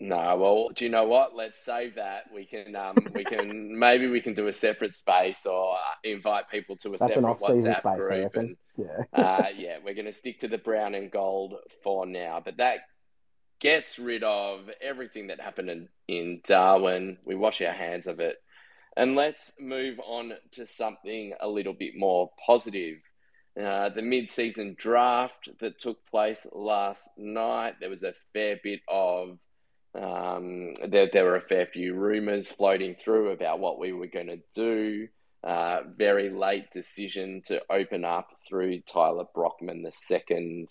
No, 0.03 0.37
well, 0.39 0.69
do 0.75 0.87
you 0.87 0.91
know 0.91 1.05
what? 1.05 1.37
Let's 1.37 1.63
save 1.63 1.97
that. 1.97 2.25
We 2.35 2.47
can, 2.47 2.75
um, 2.75 2.97
we 3.15 3.23
can 3.23 3.79
maybe 3.79 4.09
we 4.09 4.23
can 4.23 4.33
do 4.33 4.49
a 4.49 4.53
separate 4.53 4.97
space 4.97 5.45
or 5.45 5.77
invite 6.03 6.49
people 6.51 6.77
to 6.79 6.95
a 6.95 6.97
That's 6.97 7.15
separate 7.15 7.37
WhatsApp 7.37 7.77
space, 7.81 8.09
group. 8.09 8.37
And 8.37 8.57
yeah, 8.79 9.05
uh, 9.13 9.49
yeah, 9.57 9.77
we're 9.85 9.95
going 9.95 10.07
to 10.07 10.15
stick 10.15 10.41
to 10.41 10.49
the 10.49 10.57
brown 10.57 10.95
and 10.95 11.11
gold 11.11 11.55
for 11.85 12.07
now. 12.07 12.41
But 12.43 12.57
that 12.57 12.79
gets 13.61 13.99
rid 13.99 14.25
of 14.25 14.71
everything 14.81 15.27
that 15.27 15.39
happened 15.39 15.69
in, 15.69 15.89
in 16.09 16.41
Darwin. 16.47 17.19
We 17.27 17.35
wash 17.35 17.61
our 17.61 17.73
hands 17.73 18.07
of 18.07 18.21
it, 18.21 18.37
and 18.97 19.17
let's 19.17 19.53
move 19.61 20.01
on 20.03 20.33
to 20.53 20.67
something 20.67 21.35
a 21.41 21.49
little 21.49 21.75
bit 21.75 21.93
more 21.95 22.31
positive. 22.47 22.97
Uh, 23.61 23.91
the 23.91 24.01
mid-season 24.01 24.77
draft 24.79 25.51
that 25.61 25.79
took 25.79 26.07
place 26.07 26.47
last 26.53 27.03
night. 27.19 27.75
There 27.81 27.91
was 27.91 28.05
a 28.05 28.15
fair 28.33 28.59
bit 28.63 28.81
of 28.89 29.39
um, 29.95 30.75
there, 30.89 31.09
there 31.13 31.25
were 31.25 31.37
a 31.37 31.41
fair 31.41 31.67
few 31.67 31.95
rumours 31.95 32.49
floating 32.49 32.95
through 32.95 33.31
about 33.31 33.59
what 33.61 33.79
we 33.79 33.93
were 33.93 34.07
going 34.07 34.29
to 34.29 34.41
do. 34.55 35.09
Uh, 35.43 35.81
very 35.97 36.29
late 36.29 36.71
decision 36.73 37.43
to 37.47 37.61
open 37.71 38.05
up 38.05 38.29
through 38.47 38.81
Tyler 38.81 39.25
Brockman, 39.35 39.83
the 39.83 39.93
second 39.93 40.69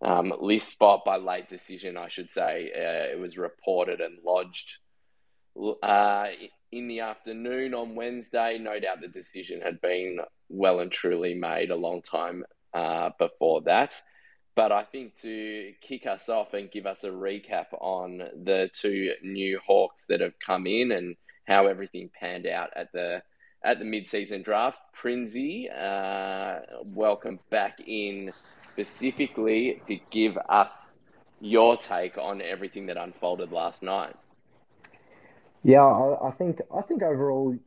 um, 0.00 0.32
list 0.40 0.70
spot 0.70 1.02
by 1.04 1.16
late 1.16 1.48
decision, 1.48 1.96
I 1.96 2.08
should 2.08 2.30
say. 2.30 2.70
Uh, 2.74 3.12
it 3.12 3.18
was 3.18 3.36
reported 3.36 4.00
and 4.00 4.18
lodged 4.24 4.78
uh, 5.82 6.26
in 6.70 6.88
the 6.88 7.00
afternoon 7.00 7.74
on 7.74 7.94
Wednesday. 7.94 8.58
No 8.58 8.78
doubt 8.78 9.00
the 9.00 9.08
decision 9.08 9.60
had 9.60 9.80
been 9.80 10.18
well 10.48 10.80
and 10.80 10.92
truly 10.92 11.34
made 11.34 11.70
a 11.70 11.76
long 11.76 12.02
time 12.02 12.44
uh, 12.74 13.10
before 13.18 13.62
that. 13.62 13.92
But 14.56 14.72
I 14.72 14.84
think 14.84 15.20
to 15.20 15.72
kick 15.82 16.06
us 16.06 16.30
off 16.30 16.54
and 16.54 16.70
give 16.70 16.86
us 16.86 17.04
a 17.04 17.08
recap 17.08 17.66
on 17.72 18.18
the 18.18 18.70
two 18.72 19.12
new 19.22 19.60
Hawks 19.64 20.04
that 20.08 20.20
have 20.22 20.32
come 20.44 20.66
in 20.66 20.92
and 20.92 21.14
how 21.46 21.66
everything 21.66 22.10
panned 22.18 22.46
out 22.46 22.70
at 22.74 22.90
the 22.92 23.22
at 23.62 23.78
the 23.78 23.84
mid-season 23.84 24.42
draft, 24.42 24.78
Prinzy, 24.94 25.68
uh, 25.70 26.60
welcome 26.84 27.40
back 27.50 27.80
in 27.86 28.32
specifically 28.68 29.82
to 29.88 29.98
give 30.10 30.38
us 30.48 30.72
your 31.40 31.76
take 31.76 32.16
on 32.16 32.40
everything 32.40 32.86
that 32.86 32.96
unfolded 32.96 33.50
last 33.50 33.82
night. 33.82 34.14
Yeah, 35.64 35.82
I, 35.82 36.28
I 36.28 36.30
think 36.30 36.60
I 36.74 36.80
think 36.80 37.02
overall 37.02 37.58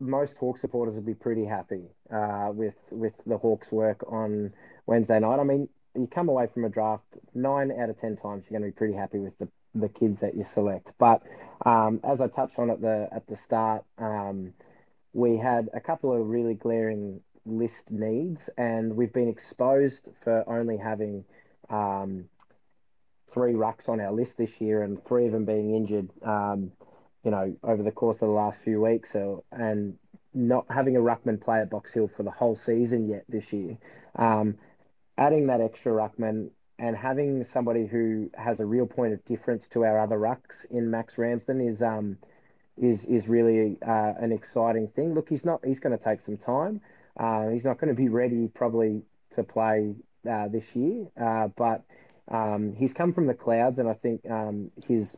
most 0.00 0.36
Hawk 0.38 0.58
supporters 0.58 0.94
would 0.94 1.06
be 1.06 1.14
pretty 1.14 1.44
happy 1.44 1.84
uh, 2.12 2.50
with 2.52 2.78
with 2.90 3.16
the 3.24 3.38
Hawks' 3.38 3.70
work 3.70 4.04
on 4.10 4.52
Wednesday 4.86 5.20
night. 5.20 5.38
I 5.38 5.44
mean, 5.44 5.68
you 5.94 6.06
come 6.06 6.28
away 6.28 6.48
from 6.52 6.64
a 6.64 6.68
draft 6.68 7.16
nine 7.34 7.72
out 7.72 7.90
of 7.90 7.98
ten 7.98 8.16
times 8.16 8.46
you're 8.48 8.58
going 8.58 8.70
to 8.70 8.74
be 8.74 8.76
pretty 8.76 8.94
happy 8.94 9.18
with 9.18 9.36
the, 9.38 9.48
the 9.74 9.88
kids 9.88 10.20
that 10.20 10.34
you 10.34 10.44
select. 10.44 10.92
But 10.98 11.22
um, 11.64 12.00
as 12.04 12.20
I 12.20 12.28
touched 12.28 12.58
on 12.58 12.70
at 12.70 12.80
the 12.80 13.08
at 13.12 13.26
the 13.26 13.36
start, 13.36 13.84
um, 13.98 14.54
we 15.12 15.36
had 15.36 15.68
a 15.72 15.80
couple 15.80 16.12
of 16.12 16.26
really 16.26 16.54
glaring 16.54 17.20
list 17.46 17.90
needs, 17.90 18.48
and 18.56 18.96
we've 18.96 19.12
been 19.12 19.28
exposed 19.28 20.08
for 20.22 20.44
only 20.48 20.76
having 20.76 21.24
um, 21.70 22.28
three 23.32 23.52
rucks 23.52 23.88
on 23.88 24.00
our 24.00 24.12
list 24.12 24.36
this 24.38 24.60
year, 24.60 24.82
and 24.82 25.02
three 25.04 25.26
of 25.26 25.32
them 25.32 25.44
being 25.44 25.74
injured. 25.74 26.10
Um, 26.22 26.72
you 27.24 27.30
know, 27.30 27.56
over 27.62 27.82
the 27.82 27.90
course 27.90 28.16
of 28.16 28.28
the 28.28 28.34
last 28.34 28.60
few 28.62 28.82
weeks, 28.82 29.12
so, 29.12 29.44
and 29.50 29.96
not 30.34 30.66
having 30.68 30.96
a 30.96 31.00
ruckman 31.00 31.40
play 31.40 31.60
at 31.60 31.70
Box 31.70 31.94
Hill 31.94 32.10
for 32.14 32.22
the 32.22 32.30
whole 32.30 32.56
season 32.56 33.08
yet 33.08 33.24
this 33.28 33.52
year. 33.52 33.78
Adding 35.16 35.46
that 35.46 35.60
extra 35.60 35.92
ruckman 35.92 36.50
and 36.78 36.96
having 36.96 37.44
somebody 37.44 37.86
who 37.86 38.30
has 38.34 38.58
a 38.58 38.66
real 38.66 38.86
point 38.86 39.12
of 39.12 39.24
difference 39.24 39.68
to 39.68 39.84
our 39.84 39.98
other 39.98 40.18
rucks 40.18 40.68
in 40.70 40.90
Max 40.90 41.16
Ramsden 41.18 41.60
is 41.60 41.80
um 41.80 42.18
is 42.76 43.04
is 43.04 43.28
really 43.28 43.78
uh, 43.86 44.14
an 44.18 44.32
exciting 44.32 44.88
thing. 44.88 45.14
Look, 45.14 45.28
he's 45.28 45.44
not 45.44 45.60
he's 45.64 45.78
going 45.78 45.96
to 45.96 46.02
take 46.02 46.20
some 46.20 46.36
time. 46.36 46.80
Uh, 47.16 47.50
he's 47.50 47.64
not 47.64 47.78
going 47.78 47.94
to 47.94 48.00
be 48.00 48.08
ready 48.08 48.48
probably 48.48 49.02
to 49.36 49.44
play 49.44 49.94
uh, 50.28 50.48
this 50.48 50.64
year, 50.74 51.06
uh, 51.20 51.46
but 51.56 51.84
um, 52.28 52.74
he's 52.76 52.92
come 52.92 53.12
from 53.12 53.28
the 53.28 53.34
clouds, 53.34 53.78
and 53.78 53.88
I 53.88 53.94
think 53.94 54.28
um, 54.28 54.72
his 54.88 55.16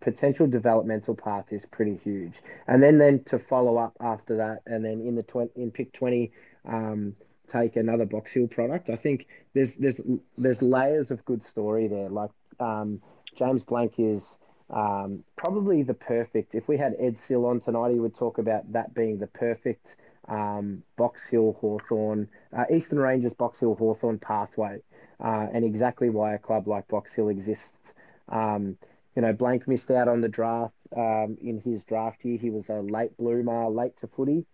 potential 0.00 0.48
developmental 0.48 1.14
path 1.14 1.46
is 1.52 1.64
pretty 1.70 1.94
huge. 1.94 2.34
And 2.66 2.82
then 2.82 2.98
then 2.98 3.22
to 3.26 3.38
follow 3.38 3.76
up 3.76 3.96
after 4.00 4.38
that, 4.38 4.62
and 4.66 4.84
then 4.84 5.06
in 5.06 5.14
the 5.14 5.22
tw- 5.22 5.54
in 5.56 5.70
pick 5.70 5.92
twenty. 5.92 6.32
Um, 6.64 7.14
take 7.46 7.76
another 7.76 8.06
Box 8.06 8.32
Hill 8.32 8.48
product. 8.48 8.90
I 8.90 8.96
think 8.96 9.26
there's 9.54 9.76
there's 9.76 10.00
there's 10.36 10.62
layers 10.62 11.10
of 11.10 11.24
good 11.24 11.42
story 11.42 11.88
there. 11.88 12.08
Like 12.08 12.30
um, 12.60 13.00
James 13.36 13.64
Blanck 13.64 13.98
is 13.98 14.38
um, 14.70 15.24
probably 15.36 15.82
the 15.82 15.94
perfect. 15.94 16.54
If 16.54 16.68
we 16.68 16.76
had 16.76 16.96
Ed 16.98 17.18
Sill 17.18 17.46
on 17.46 17.60
tonight, 17.60 17.92
he 17.92 18.00
would 18.00 18.14
talk 18.14 18.38
about 18.38 18.72
that 18.72 18.94
being 18.94 19.18
the 19.18 19.26
perfect 19.28 19.96
um, 20.28 20.82
Box 20.96 21.26
Hill 21.28 21.52
Hawthorn, 21.60 22.28
uh, 22.56 22.64
Eastern 22.72 22.98
Rangers 22.98 23.34
Box 23.34 23.60
Hill 23.60 23.74
Hawthorn 23.74 24.18
pathway, 24.18 24.80
uh, 25.20 25.46
and 25.52 25.64
exactly 25.64 26.10
why 26.10 26.34
a 26.34 26.38
club 26.38 26.66
like 26.66 26.88
Box 26.88 27.14
Hill 27.14 27.28
exists. 27.28 27.94
Um, 28.28 28.76
you 29.14 29.22
know, 29.22 29.32
Blanck 29.32 29.66
missed 29.66 29.90
out 29.90 30.08
on 30.08 30.20
the 30.20 30.28
draft 30.28 30.74
um, 30.94 31.38
in 31.40 31.58
his 31.58 31.84
draft 31.84 32.24
year. 32.24 32.36
He 32.38 32.50
was 32.50 32.68
a 32.68 32.80
late 32.80 33.16
bloomer, 33.16 33.68
late 33.68 33.96
to 33.98 34.08
footy. 34.08 34.44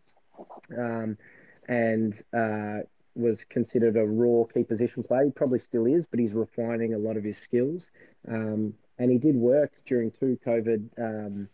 And 1.68 2.14
uh, 2.32 2.80
was 3.14 3.44
considered 3.50 3.96
a 3.96 4.04
raw 4.04 4.44
key 4.44 4.64
position 4.64 5.02
player. 5.02 5.24
He 5.26 5.30
probably 5.30 5.58
still 5.58 5.86
is, 5.86 6.06
but 6.06 6.18
he's 6.18 6.32
refining 6.32 6.94
a 6.94 6.98
lot 6.98 7.16
of 7.16 7.24
his 7.24 7.38
skills. 7.38 7.90
Um, 8.28 8.74
and 8.98 9.10
he 9.10 9.18
did 9.18 9.36
work 9.36 9.72
during 9.86 10.10
two 10.10 10.38
COVID 10.44 10.88
um, 10.98 11.48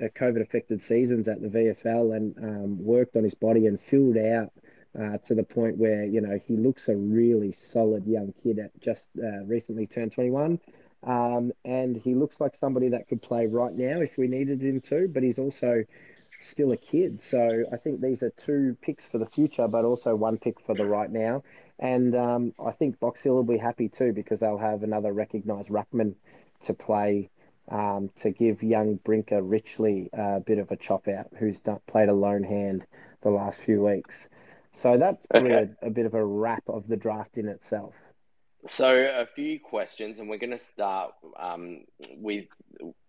uh, 0.00 0.06
COVID 0.18 0.40
affected 0.40 0.80
seasons 0.80 1.28
at 1.28 1.40
the 1.42 1.48
VFL 1.48 2.16
and 2.16 2.36
um, 2.38 2.84
worked 2.84 3.16
on 3.16 3.24
his 3.24 3.34
body 3.34 3.66
and 3.66 3.78
filled 3.78 4.16
out 4.16 4.50
uh, 4.98 5.18
to 5.26 5.34
the 5.34 5.44
point 5.44 5.76
where 5.76 6.04
you 6.04 6.20
know 6.20 6.38
he 6.46 6.56
looks 6.56 6.88
a 6.88 6.96
really 6.96 7.52
solid 7.52 8.06
young 8.06 8.32
kid 8.42 8.58
at 8.58 8.78
just 8.80 9.08
uh, 9.22 9.44
recently 9.44 9.86
turned 9.86 10.12
21. 10.12 10.58
Um, 11.04 11.52
and 11.64 11.96
he 11.96 12.14
looks 12.14 12.40
like 12.40 12.54
somebody 12.54 12.88
that 12.90 13.08
could 13.08 13.20
play 13.20 13.46
right 13.46 13.74
now 13.74 14.00
if 14.00 14.16
we 14.16 14.28
needed 14.28 14.62
him 14.62 14.80
to, 14.82 15.08
but 15.08 15.24
he's 15.24 15.38
also 15.38 15.82
still 16.42 16.72
a 16.72 16.76
kid. 16.76 17.20
So 17.20 17.64
I 17.72 17.76
think 17.76 18.00
these 18.00 18.22
are 18.22 18.30
two 18.30 18.76
picks 18.82 19.06
for 19.06 19.18
the 19.18 19.26
future, 19.26 19.68
but 19.68 19.84
also 19.84 20.14
one 20.14 20.38
pick 20.38 20.60
for 20.60 20.74
the 20.74 20.86
right 20.86 21.10
now. 21.10 21.42
And 21.78 22.14
um, 22.14 22.54
I 22.64 22.72
think 22.72 23.00
Box 23.00 23.22
Hill 23.22 23.34
will 23.34 23.44
be 23.44 23.58
happy 23.58 23.88
too 23.88 24.12
because 24.12 24.40
they'll 24.40 24.58
have 24.58 24.82
another 24.82 25.12
recognised 25.12 25.70
ruckman 25.70 26.14
to 26.62 26.74
play 26.74 27.30
um, 27.68 28.10
to 28.16 28.30
give 28.30 28.62
young 28.62 28.96
Brinker 28.96 29.42
Richley 29.42 30.08
a 30.12 30.40
bit 30.40 30.58
of 30.58 30.70
a 30.70 30.76
chop 30.76 31.08
out, 31.08 31.28
who's 31.38 31.60
done, 31.60 31.80
played 31.86 32.08
a 32.08 32.12
lone 32.12 32.42
hand 32.42 32.86
the 33.22 33.30
last 33.30 33.60
few 33.62 33.82
weeks. 33.82 34.28
So 34.72 34.98
that's 34.98 35.26
okay. 35.34 35.70
a, 35.82 35.86
a 35.86 35.90
bit 35.90 36.06
of 36.06 36.14
a 36.14 36.24
wrap 36.24 36.64
of 36.68 36.88
the 36.88 36.96
draft 36.96 37.38
in 37.38 37.48
itself. 37.48 37.94
So 38.64 38.88
a 38.88 39.26
few 39.34 39.58
questions, 39.58 40.18
and 40.20 40.28
we're 40.28 40.38
going 40.38 40.56
to 40.56 40.64
start 40.64 41.14
um, 41.38 41.84
with 42.16 42.46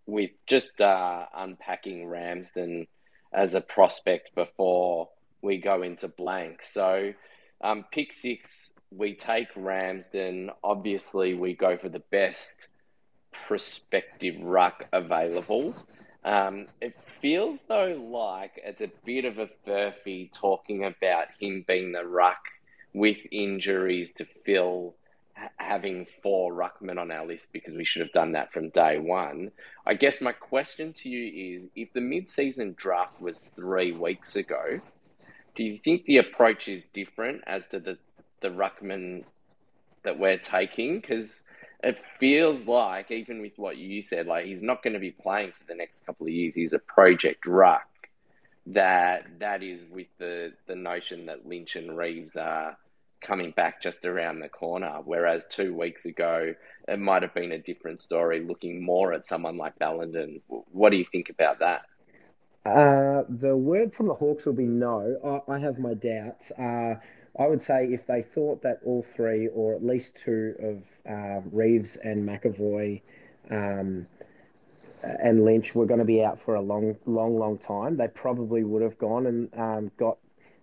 with 0.06 0.32
just 0.48 0.82
uh, 0.82 1.26
unpacking 1.36 2.08
Ramsden 2.08 2.88
as 3.34 3.54
a 3.54 3.62
prospect 3.62 4.36
before 4.36 5.10
we 5.41 5.58
go 5.58 5.82
into 5.82 6.08
Blanck. 6.08 6.63
So, 6.63 7.13
um, 7.62 7.86
pick 7.91 8.13
six, 8.13 8.72
we 8.91 9.13
take 9.15 9.48
Ramsden. 9.56 10.52
Obviously, 10.63 11.34
we 11.34 11.54
go 11.54 11.78
for 11.78 11.89
the 11.89 12.04
best 12.12 12.67
prospective 13.48 14.36
ruck 14.41 14.86
available. 14.93 15.76
Um, 16.24 16.67
it 16.80 16.96
feels 17.22 17.60
though 17.67 18.02
like 18.12 18.62
it's 18.63 18.82
a 18.82 18.91
bit 19.06 19.26
of 19.26 19.39
a 19.39 19.50
furphy 19.67 20.32
talking 20.34 20.86
about 20.86 21.28
him 21.39 21.65
being 21.67 21.91
the 21.91 22.06
ruck 22.06 22.43
with 22.93 23.17
injuries 23.32 24.12
to 24.17 24.26
fill 24.46 24.96
having 25.58 26.06
four 26.22 26.54
ruckmen 26.54 27.00
on 27.00 27.12
our 27.12 27.26
list 27.26 27.50
because 27.52 27.76
we 27.76 27.86
should 27.86 28.02
have 28.02 28.12
done 28.12 28.34
that 28.34 28.52
from 28.54 28.69
day 28.69 29.00
one. 29.00 29.52
I 29.86 29.96
guess 29.96 30.22
my 30.22 30.32
question 30.32 30.93
to 30.93 31.10
you 31.10 31.58
is 31.58 31.67
if 31.76 31.91
the 31.93 32.02
mid 32.02 32.30
season 32.30 32.76
draft 32.78 33.19
was 33.22 33.41
three 33.56 33.91
weeks 33.91 34.36
ago, 34.36 34.80
do 35.56 35.63
you 35.63 35.80
think 35.84 36.06
the 36.06 36.17
approach 36.17 36.67
is 36.67 36.84
different 36.93 37.41
as 37.48 37.65
to 37.67 37.80
the, 37.80 37.98
the 38.41 38.50
ruckman 38.50 39.24
that 40.04 40.19
we're 40.19 40.38
taking? 40.38 41.00
Because 41.00 41.41
it 41.84 41.98
feels 42.19 42.65
like, 42.67 43.12
even 43.12 43.41
with 43.41 43.54
what 43.58 43.78
you 43.78 44.02
said, 44.02 44.28
like 44.28 44.46
he's 44.46 44.62
not 44.62 44.84
going 44.84 44.93
to 44.93 45.00
be 45.00 45.12
playing 45.12 45.52
for 45.52 45.65
the 45.67 45.76
next 45.76 46.06
couple 46.06 46.26
of 46.26 46.32
years. 46.32 46.56
He's 46.56 46.74
a 46.74 46.80
project 46.80 47.46
ruck. 47.46 47.88
That 48.67 49.28
that 49.39 49.62
is 49.62 49.82
with 49.91 50.08
the 50.19 50.54
the 50.67 50.76
notion 50.76 51.26
that 51.26 51.46
Lynch 51.46 51.76
and 51.76 51.98
Reeves 51.98 52.38
are 52.38 52.78
coming 53.24 53.52
back 53.52 53.82
just 53.82 54.06
around 54.06 54.40
the 54.40 54.50
corner. 54.50 55.00
Whereas 55.04 55.46
two 55.50 55.76
weeks 55.76 56.06
ago, 56.06 56.54
it 56.88 57.00
might 57.00 57.22
have 57.22 57.34
been 57.34 57.52
a 57.54 57.60
different 57.60 58.02
story, 58.02 58.42
looking 58.42 58.84
more 58.84 59.14
at 59.14 59.26
someone 59.26 59.58
like 59.58 59.80
Ballenden. 59.80 60.42
What 60.48 60.92
do 60.92 60.98
you 60.98 61.06
think 61.12 61.30
about 61.30 61.60
that? 61.60 61.86
Uh, 62.66 63.24
the 63.28 63.58
word 63.58 63.94
from 63.94 64.08
the 64.08 64.14
Hawks 64.14 64.46
will 64.46 64.54
be 64.54 64.66
no. 64.66 65.42
I, 65.48 65.54
I 65.54 65.60
have 65.60 65.80
my 65.80 65.94
doubts. 65.94 66.52
Uh, 66.52 66.96
I 67.38 67.48
would 67.48 67.62
say 67.62 67.86
if 67.86 68.06
they 68.06 68.22
thought 68.22 68.62
that 68.62 68.80
all 68.86 69.04
three, 69.16 69.48
or 69.48 69.74
at 69.74 69.84
least 69.84 70.18
two 70.24 70.56
of 70.60 71.12
uh, 71.12 71.42
Reeves 71.52 71.98
and 71.98 72.28
McEvoy 72.28 73.02
um, 73.50 74.06
and 75.02 75.44
Lynch 75.44 75.76
were 75.76 75.86
going 75.86 76.00
to 76.00 76.06
be 76.06 76.24
out 76.24 76.40
for 76.40 76.56
a 76.56 76.62
long, 76.62 76.96
long, 77.06 77.38
long 77.38 77.58
time, 77.58 77.96
they 77.96 78.08
probably 78.08 78.64
would 78.64 78.82
have 78.82 78.98
gone 78.98 79.26
and 79.26 79.50
um, 79.58 79.92
got 79.98 80.18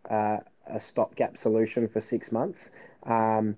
uh, 0.08 0.38
a 0.66 0.80
stopgap 0.80 1.36
solution 1.36 1.88
for 1.88 2.00
six 2.00 2.32
months. 2.32 2.70
Um, 3.04 3.56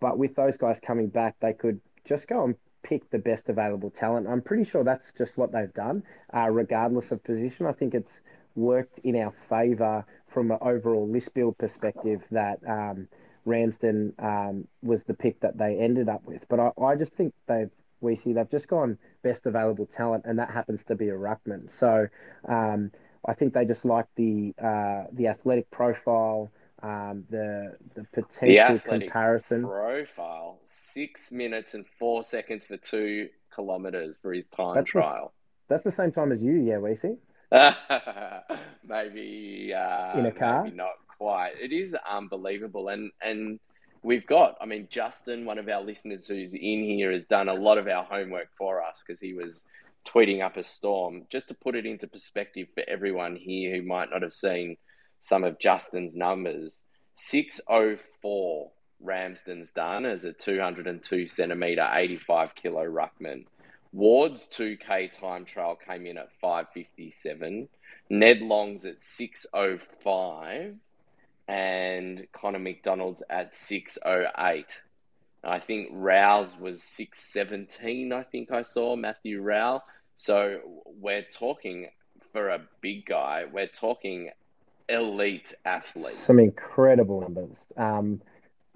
but 0.00 0.18
with 0.18 0.34
those 0.34 0.56
guys 0.56 0.78
coming 0.80 1.08
back, 1.08 1.36
they 1.40 1.52
could 1.52 1.80
just 2.04 2.28
go 2.28 2.44
and 2.44 2.56
pick 2.82 3.08
the 3.10 3.18
best 3.18 3.48
available 3.48 3.90
talent. 3.90 4.26
I'm 4.28 4.42
pretty 4.42 4.64
sure 4.64 4.84
that's 4.84 5.12
just 5.16 5.36
what 5.36 5.52
they've 5.52 5.72
done, 5.72 6.02
uh, 6.34 6.50
regardless 6.50 7.10
of 7.10 7.24
position. 7.24 7.66
I 7.66 7.72
think 7.72 7.94
it's 7.94 8.20
worked 8.54 8.98
in 8.98 9.16
our 9.16 9.32
favour 9.48 10.04
from 10.28 10.50
an 10.50 10.58
overall 10.60 11.08
list 11.08 11.34
build 11.34 11.56
perspective 11.58 12.22
that 12.30 12.58
um, 12.68 13.08
Ramsden 13.44 14.12
um, 14.18 14.68
was 14.82 15.04
the 15.04 15.14
pick 15.14 15.40
that 15.40 15.56
they 15.56 15.78
ended 15.78 16.08
up 16.08 16.24
with. 16.24 16.46
But 16.48 16.60
I, 16.60 16.70
I 16.82 16.96
just 16.96 17.14
think 17.14 17.32
they've 17.46 17.70
we 18.00 18.16
see 18.16 18.34
they've 18.34 18.50
just 18.50 18.68
gone 18.68 18.98
best 19.22 19.46
available 19.46 19.86
talent, 19.86 20.24
and 20.26 20.38
that 20.38 20.50
happens 20.50 20.82
to 20.84 20.94
be 20.94 21.08
a 21.08 21.14
ruckman. 21.14 21.70
So 21.70 22.06
um, 22.46 22.90
I 23.26 23.34
think 23.34 23.54
they 23.54 23.64
just 23.64 23.84
like 23.84 24.06
the 24.16 24.54
uh, 24.62 25.04
the 25.12 25.28
athletic 25.28 25.70
profile, 25.70 26.52
um, 26.82 27.24
the 27.30 27.76
the 27.94 28.04
potential 28.12 28.74
the 28.74 28.80
comparison 28.80 29.62
profile. 29.62 30.60
Six 30.66 31.32
minutes 31.32 31.74
and 31.74 31.84
four 31.98 32.22
seconds 32.22 32.64
for 32.64 32.76
two 32.76 33.28
kilometers 33.54 34.18
for 34.20 34.32
his 34.32 34.44
time 34.56 34.74
that's 34.74 34.90
trial. 34.90 35.32
The, 35.68 35.74
that's 35.74 35.84
the 35.84 35.90
same 35.90 36.12
time 36.12 36.32
as 36.32 36.42
you, 36.42 36.54
yeah, 36.54 36.78
we 36.78 36.94
see. 36.94 37.16
maybe 38.84 39.72
uh, 39.74 40.18
in 40.18 40.26
a 40.26 40.32
car, 40.32 40.64
maybe 40.64 40.76
not 40.76 40.94
quite. 41.16 41.52
It 41.60 41.72
is 41.72 41.94
unbelievable, 42.08 42.88
and 42.88 43.10
and 43.22 43.58
we've 44.02 44.26
got. 44.26 44.56
I 44.60 44.66
mean, 44.66 44.88
Justin, 44.90 45.44
one 45.44 45.58
of 45.58 45.68
our 45.68 45.82
listeners 45.82 46.26
who's 46.26 46.54
in 46.54 46.82
here, 46.82 47.12
has 47.12 47.24
done 47.24 47.48
a 47.48 47.54
lot 47.54 47.78
of 47.78 47.86
our 47.86 48.04
homework 48.04 48.48
for 48.58 48.82
us 48.82 49.02
because 49.06 49.20
he 49.20 49.34
was 49.34 49.64
tweeting 50.06 50.44
up 50.44 50.56
a 50.56 50.64
storm. 50.64 51.26
Just 51.30 51.48
to 51.48 51.54
put 51.54 51.74
it 51.74 51.86
into 51.86 52.06
perspective 52.06 52.68
for 52.74 52.82
everyone 52.86 53.36
here 53.36 53.74
who 53.74 53.82
might 53.82 54.10
not 54.10 54.22
have 54.22 54.32
seen 54.32 54.76
some 55.20 55.44
of 55.44 55.58
Justin's 55.58 56.14
numbers, 56.14 56.82
604 57.16 58.70
Ramsden's 59.02 59.70
done 59.70 60.06
as 60.06 60.24
a 60.24 60.32
202 60.32 61.26
centimetre, 61.26 61.88
85 61.92 62.54
kilo 62.54 62.84
ruckman. 62.84 63.44
Ward's 63.92 64.46
2K 64.46 65.18
time 65.18 65.44
trial 65.44 65.76
came 65.76 66.06
in 66.06 66.18
at 66.18 66.32
557. 66.40 67.68
Ned 68.10 68.40
Long's 68.40 68.84
at 68.84 69.00
605 69.00 70.74
and 71.46 72.26
Connor 72.32 72.58
McDonald's 72.58 73.22
at 73.30 73.54
608. 73.54 74.66
I 75.44 75.58
think 75.60 75.88
Rouse 75.92 76.54
was 76.58 76.82
617, 76.82 78.12
I 78.12 78.22
think 78.22 78.50
I 78.50 78.62
saw, 78.62 78.96
Matthew 78.96 79.42
Rowell. 79.42 79.84
So 80.16 80.60
we're 80.86 81.26
talking 81.32 81.88
for 82.32 82.50
a 82.50 82.60
big 82.80 83.06
guy, 83.06 83.44
we're 83.50 83.68
talking 83.68 84.30
elite 84.88 85.54
athlete. 85.64 86.06
Some 86.06 86.38
incredible 86.38 87.20
numbers. 87.20 87.64
Um, 87.76 88.20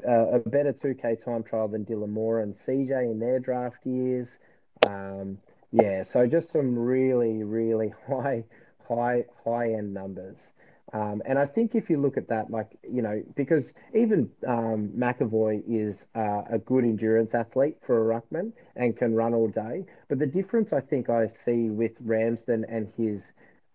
uh, 0.07 0.39
a 0.39 0.49
better 0.49 0.73
2K 0.73 1.25
time 1.25 1.43
trial 1.43 1.69
than 1.69 1.85
Dylan 1.85 2.11
Moore 2.11 2.41
and 2.41 2.55
CJ 2.55 3.11
in 3.11 3.19
their 3.19 3.41
draft 3.41 3.85
years. 3.85 4.39
Um, 4.87 5.39
yeah, 5.73 6.03
so 6.03 6.27
just 6.27 6.51
some 6.51 6.79
really, 6.79 7.43
really 7.43 7.93
high, 8.09 8.45
high, 8.89 9.25
high 9.45 9.73
end 9.73 9.93
numbers. 9.93 10.51
Um, 10.93 11.23
and 11.27 11.39
I 11.39 11.47
think 11.47 11.75
if 11.75 11.91
you 11.91 11.99
look 11.99 12.17
at 12.17 12.29
that, 12.29 12.51
like, 12.51 12.79
you 12.83 13.03
know, 13.03 13.23
because 13.37 13.75
even 13.95 14.31
um, 14.47 14.91
McEvoy 14.97 15.63
is 15.69 16.03
uh, 16.15 16.43
a 16.51 16.59
good 16.59 16.85
endurance 16.85 17.35
athlete 17.35 17.77
for 17.87 18.11
a 18.11 18.21
ruckman 18.21 18.53
and 18.75 18.97
can 18.97 19.15
run 19.15 19.35
all 19.35 19.49
day. 19.49 19.85
But 20.09 20.19
the 20.19 20.27
difference 20.27 20.73
I 20.73 20.81
think 20.81 21.11
I 21.11 21.27
see 21.45 21.69
with 21.69 21.93
Ramsden 22.01 22.65
and 22.69 22.89
his, 22.97 23.23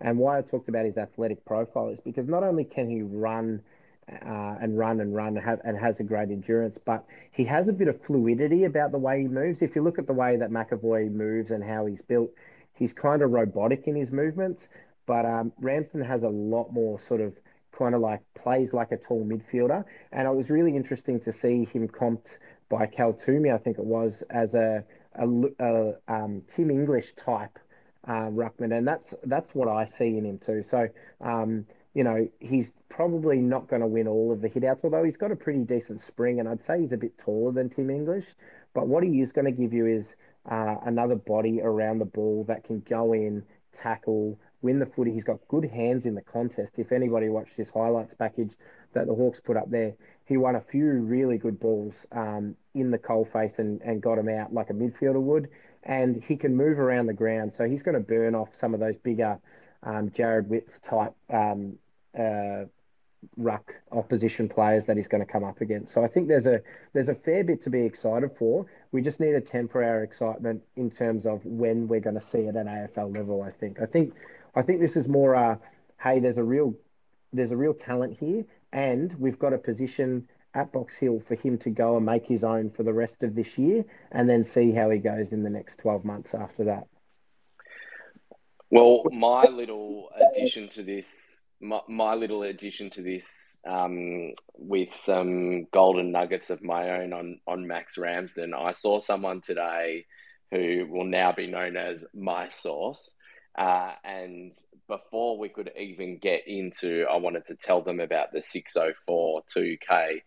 and 0.02 0.17
why 0.17 0.39
I 0.39 0.41
talked 0.41 0.69
about 0.69 0.86
his 0.86 0.97
athletic 0.97 1.45
profile 1.45 1.89
is 1.89 1.99
because 1.99 2.28
not 2.28 2.43
only 2.43 2.63
can 2.63 2.89
he 2.89 3.04
run 3.04 3.62
uh, 4.10 4.56
and 4.62 4.78
run 4.78 4.99
and 4.99 5.15
run 5.15 5.38
and, 5.38 5.45
have, 5.45 5.60
and 5.63 5.78
has 5.78 5.99
a 5.99 6.04
great 6.04 6.30
endurance, 6.30 6.78
but 6.84 7.06
he 7.32 7.45
has 7.45 7.67
a 7.67 7.73
bit 7.73 7.88
of 7.88 8.02
fluidity 8.02 8.65
about 8.65 8.91
the 8.91 8.97
way 8.97 9.21
he 9.21 9.28
moves. 9.28 9.62
If 9.62 9.76
you 9.76 9.84
look 9.84 9.99
at 9.99 10.08
the 10.08 10.13
way 10.13 10.36
that 10.38 10.49
McEvoy 10.49 11.12
moves 11.12 11.52
and 11.52 11.63
how 11.63 11.86
he's 11.86 12.02
built, 12.02 12.32
he's 12.73 12.91
kind 12.91 13.21
of 13.21 13.32
robotic 13.32 13.88
in 13.88 13.95
his 13.95 14.12
movements. 14.12 14.67
But 15.06 15.26
um, 15.26 15.52
Ramsden 15.60 16.04
has 16.04 16.24
a 16.24 16.30
lot 16.30 16.72
more 16.72 17.00
sort 17.00 17.22
of 17.22 17.36
kind 17.78 17.96
of 17.96 18.02
like 18.02 18.22
plays 18.36 18.72
like 18.74 18.92
a 18.92 18.98
tall 18.98 19.26
midfielder. 19.26 19.84
And 20.12 20.28
it 20.28 20.36
was 20.36 20.50
really 20.50 20.76
interesting 20.76 21.20
to 21.22 21.32
see 21.32 21.66
him 21.66 21.88
comped 21.88 22.38
by 22.70 22.86
Cal 22.86 23.13
Twomey, 23.13 23.54
I 23.54 23.58
think 23.58 23.78
it 23.78 23.86
was, 23.86 24.24
as 24.30 24.56
a, 24.56 24.84
a, 25.16 25.28
a 25.60 25.94
um, 26.08 26.44
Tim 26.48 26.70
English 26.70 27.13
type 27.13 27.60
uh, 28.08 28.30
ruckman, 28.30 28.76
and 28.78 28.88
that's 28.88 29.13
that's 29.24 29.54
what 29.54 29.68
I 29.68 29.86
see 29.86 30.18
in 30.18 30.26
him 30.26 30.38
too. 30.38 30.62
So 30.63 30.88
um, 31.22 31.66
you 31.94 32.04
know 32.04 32.28
he's 32.39 32.72
probably 32.89 33.38
not 33.38 33.68
going 33.68 33.82
to 33.82 33.88
win 33.88 34.08
all 34.08 34.32
of 34.32 34.42
the 34.42 34.50
hitouts, 34.50 34.84
although 34.84 35.04
he's 35.04 35.18
got 35.18 35.32
a 35.32 35.36
pretty 35.36 35.63
decent 35.63 36.02
spring, 36.02 36.39
and 36.39 36.50
I'd 36.50 36.66
say 36.66 36.82
he's 36.82 36.92
a 36.92 36.98
bit 36.98 37.18
taller 37.18 37.52
than 37.52 37.70
Tim 37.70 37.89
English. 37.89 38.26
But 38.74 38.88
what 38.88 39.04
he 39.04 39.22
is 39.22 39.32
going 39.32 39.46
to 39.46 39.52
give 39.52 39.72
you 39.72 39.86
is 39.86 40.08
uh, 40.50 40.76
another 40.86 41.16
body 41.16 41.62
around 41.62 42.00
the 42.00 42.06
ball 42.06 42.44
that 42.46 42.63
can 42.63 42.82
go 42.82 43.13
in, 43.13 43.44
tackle, 43.76 44.39
win 44.63 44.80
the 44.80 44.86
footy. 44.86 45.12
He's 45.12 45.23
got 45.23 45.39
good 45.47 45.65
hands 45.65 46.06
in 46.06 46.15
the 46.15 46.21
contest. 46.21 46.71
If 46.78 46.91
anybody 46.91 47.30
watched 47.30 47.56
his 47.56 47.69
highlights 47.69 48.15
package 48.15 48.56
that 48.93 49.06
the 49.06 49.13
Hawks 49.13 49.39
put 49.39 49.58
up 49.58 49.69
there, 49.69 49.93
he 50.26 50.38
won 50.38 50.56
a 50.56 50.62
few 50.62 50.86
really 50.86 51.38
good 51.38 51.60
balls 51.60 52.06
um, 52.12 52.56
in 52.73 52.89
the 52.89 52.97
coalface 52.97 53.60
and, 53.60 53.82
and 53.82 54.02
got 54.02 54.17
him 54.17 54.30
out 54.30 54.54
like 54.54 54.69
a 54.69 54.73
midfielder 54.73 55.21
would. 55.21 55.49
And 55.84 56.23
he 56.23 56.38
can 56.38 56.56
move 56.56 56.80
around 56.80 57.08
the 57.08 57.13
ground. 57.13 57.52
So 57.52 57.65
he's 57.65 57.84
going 57.84 57.95
to 57.95 58.02
burn 58.02 58.36
off 58.36 58.49
some 58.54 58.73
of 58.73 58.80
those 58.80 58.95
bigger 58.97 59.38
um, 59.84 60.10
Jarrod 60.10 60.47
Witts 60.47 60.80
type 60.82 61.13
um, 61.30 61.78
uh, 62.17 62.65
ruck 63.38 63.73
opposition 63.91 64.49
players 64.49 64.86
that 64.86 64.97
he's 64.97 65.08
going 65.08 65.26
to 65.26 65.32
come 65.32 65.43
up 65.43 65.62
against. 65.62 65.93
So 65.93 66.04
I 66.04 66.08
think 66.08 66.28
there's 66.28 66.47
a 66.47 66.62
there's 66.93 67.10
a 67.10 67.15
fair 67.15 67.43
bit 67.43 67.62
to 67.63 67.69
be 67.69 67.86
excited 67.86 68.32
for. 68.38 68.65
We 68.91 69.02
just 69.02 69.19
need 69.19 69.32
to 69.34 69.41
temper 69.41 69.84
our 69.84 70.04
excitement 70.04 70.63
in 70.76 70.89
terms 70.89 71.26
of 71.26 71.43
when 71.45 71.88
we're 71.88 71.99
going 71.99 72.15
to 72.15 72.21
see 72.21 72.39
it 72.39 72.56
at 72.56 72.65
AFL 72.65 73.15
level. 73.15 73.41
I 73.41 73.52
think. 73.52 73.82
I 73.82 73.86
think 73.86 74.13
I 74.56 74.62
think 74.62 74.80
this 74.80 74.96
is 74.96 75.08
more 75.08 75.36
uh, 75.36 75.56
hey, 76.02 76.20
there's 76.20 76.38
a 76.38 76.44
real 76.44 76.76
there's 77.32 77.52
a 77.52 77.58
real 77.58 77.74
talent 77.74 78.18
here, 78.18 78.46
and 78.72 79.13
we've 79.20 79.39
got 79.39 79.54
a 79.54 79.58
position 79.58 80.28
at 80.54 80.72
Box 80.72 80.98
Hill 80.98 81.20
for 81.20 81.36
him 81.36 81.58
to 81.60 81.72
go 81.72 81.98
and 81.98 82.06
make 82.06 82.26
his 82.26 82.44
own 82.44 82.70
for 82.70 82.84
the 82.84 82.94
rest 82.94 83.24
of 83.24 83.34
this 83.34 83.58
year, 83.58 83.86
and 84.12 84.30
then 84.30 84.44
see 84.44 84.72
how 84.72 84.89
he 84.92 85.00
goes 85.00 85.34
in 85.34 85.44
the 85.44 85.50
next 85.50 85.78
12 85.78 86.06
months 86.06 86.36
after 86.36 86.66
that. 86.66 86.88
Well, 88.70 89.04
my 89.12 89.46
little 89.46 90.10
addition 90.16 90.70
to 90.70 90.84
this, 90.84 91.08
my, 91.60 91.80
my 91.88 92.13
little 92.13 92.44
addition 92.44 92.92
to 92.92 93.02
this, 93.02 93.26
um, 93.66 94.34
with 94.56 94.96
some 94.96 95.66
golden 95.66 96.12
nuggets 96.12 96.50
of 96.52 96.62
my 96.62 97.02
own 97.02 97.13
on 97.13 97.39
on 97.48 97.66
Max 97.66 97.98
Ramsden, 97.98 98.54
I 98.54 98.74
saw 98.74 99.00
someone 99.00 99.42
today 99.42 100.06
who 100.52 100.86
will 100.88 101.06
now 101.06 101.32
be 101.32 101.48
known 101.48 101.78
as 101.78 102.04
my 102.13 102.50
source 102.50 103.16
uh, 103.58 103.94
and 104.04 104.54
before 104.88 105.38
we 105.38 105.50
could 105.50 105.72
even 105.78 106.18
get 106.18 106.48
into, 106.48 107.06
I 107.10 107.18
wanted 107.18 107.48
to 107.48 107.56
tell 107.56 107.82
them 107.82 108.00
about 108.00 108.32
the 108.32 108.42
604 108.42 109.44
2K 109.56 110.22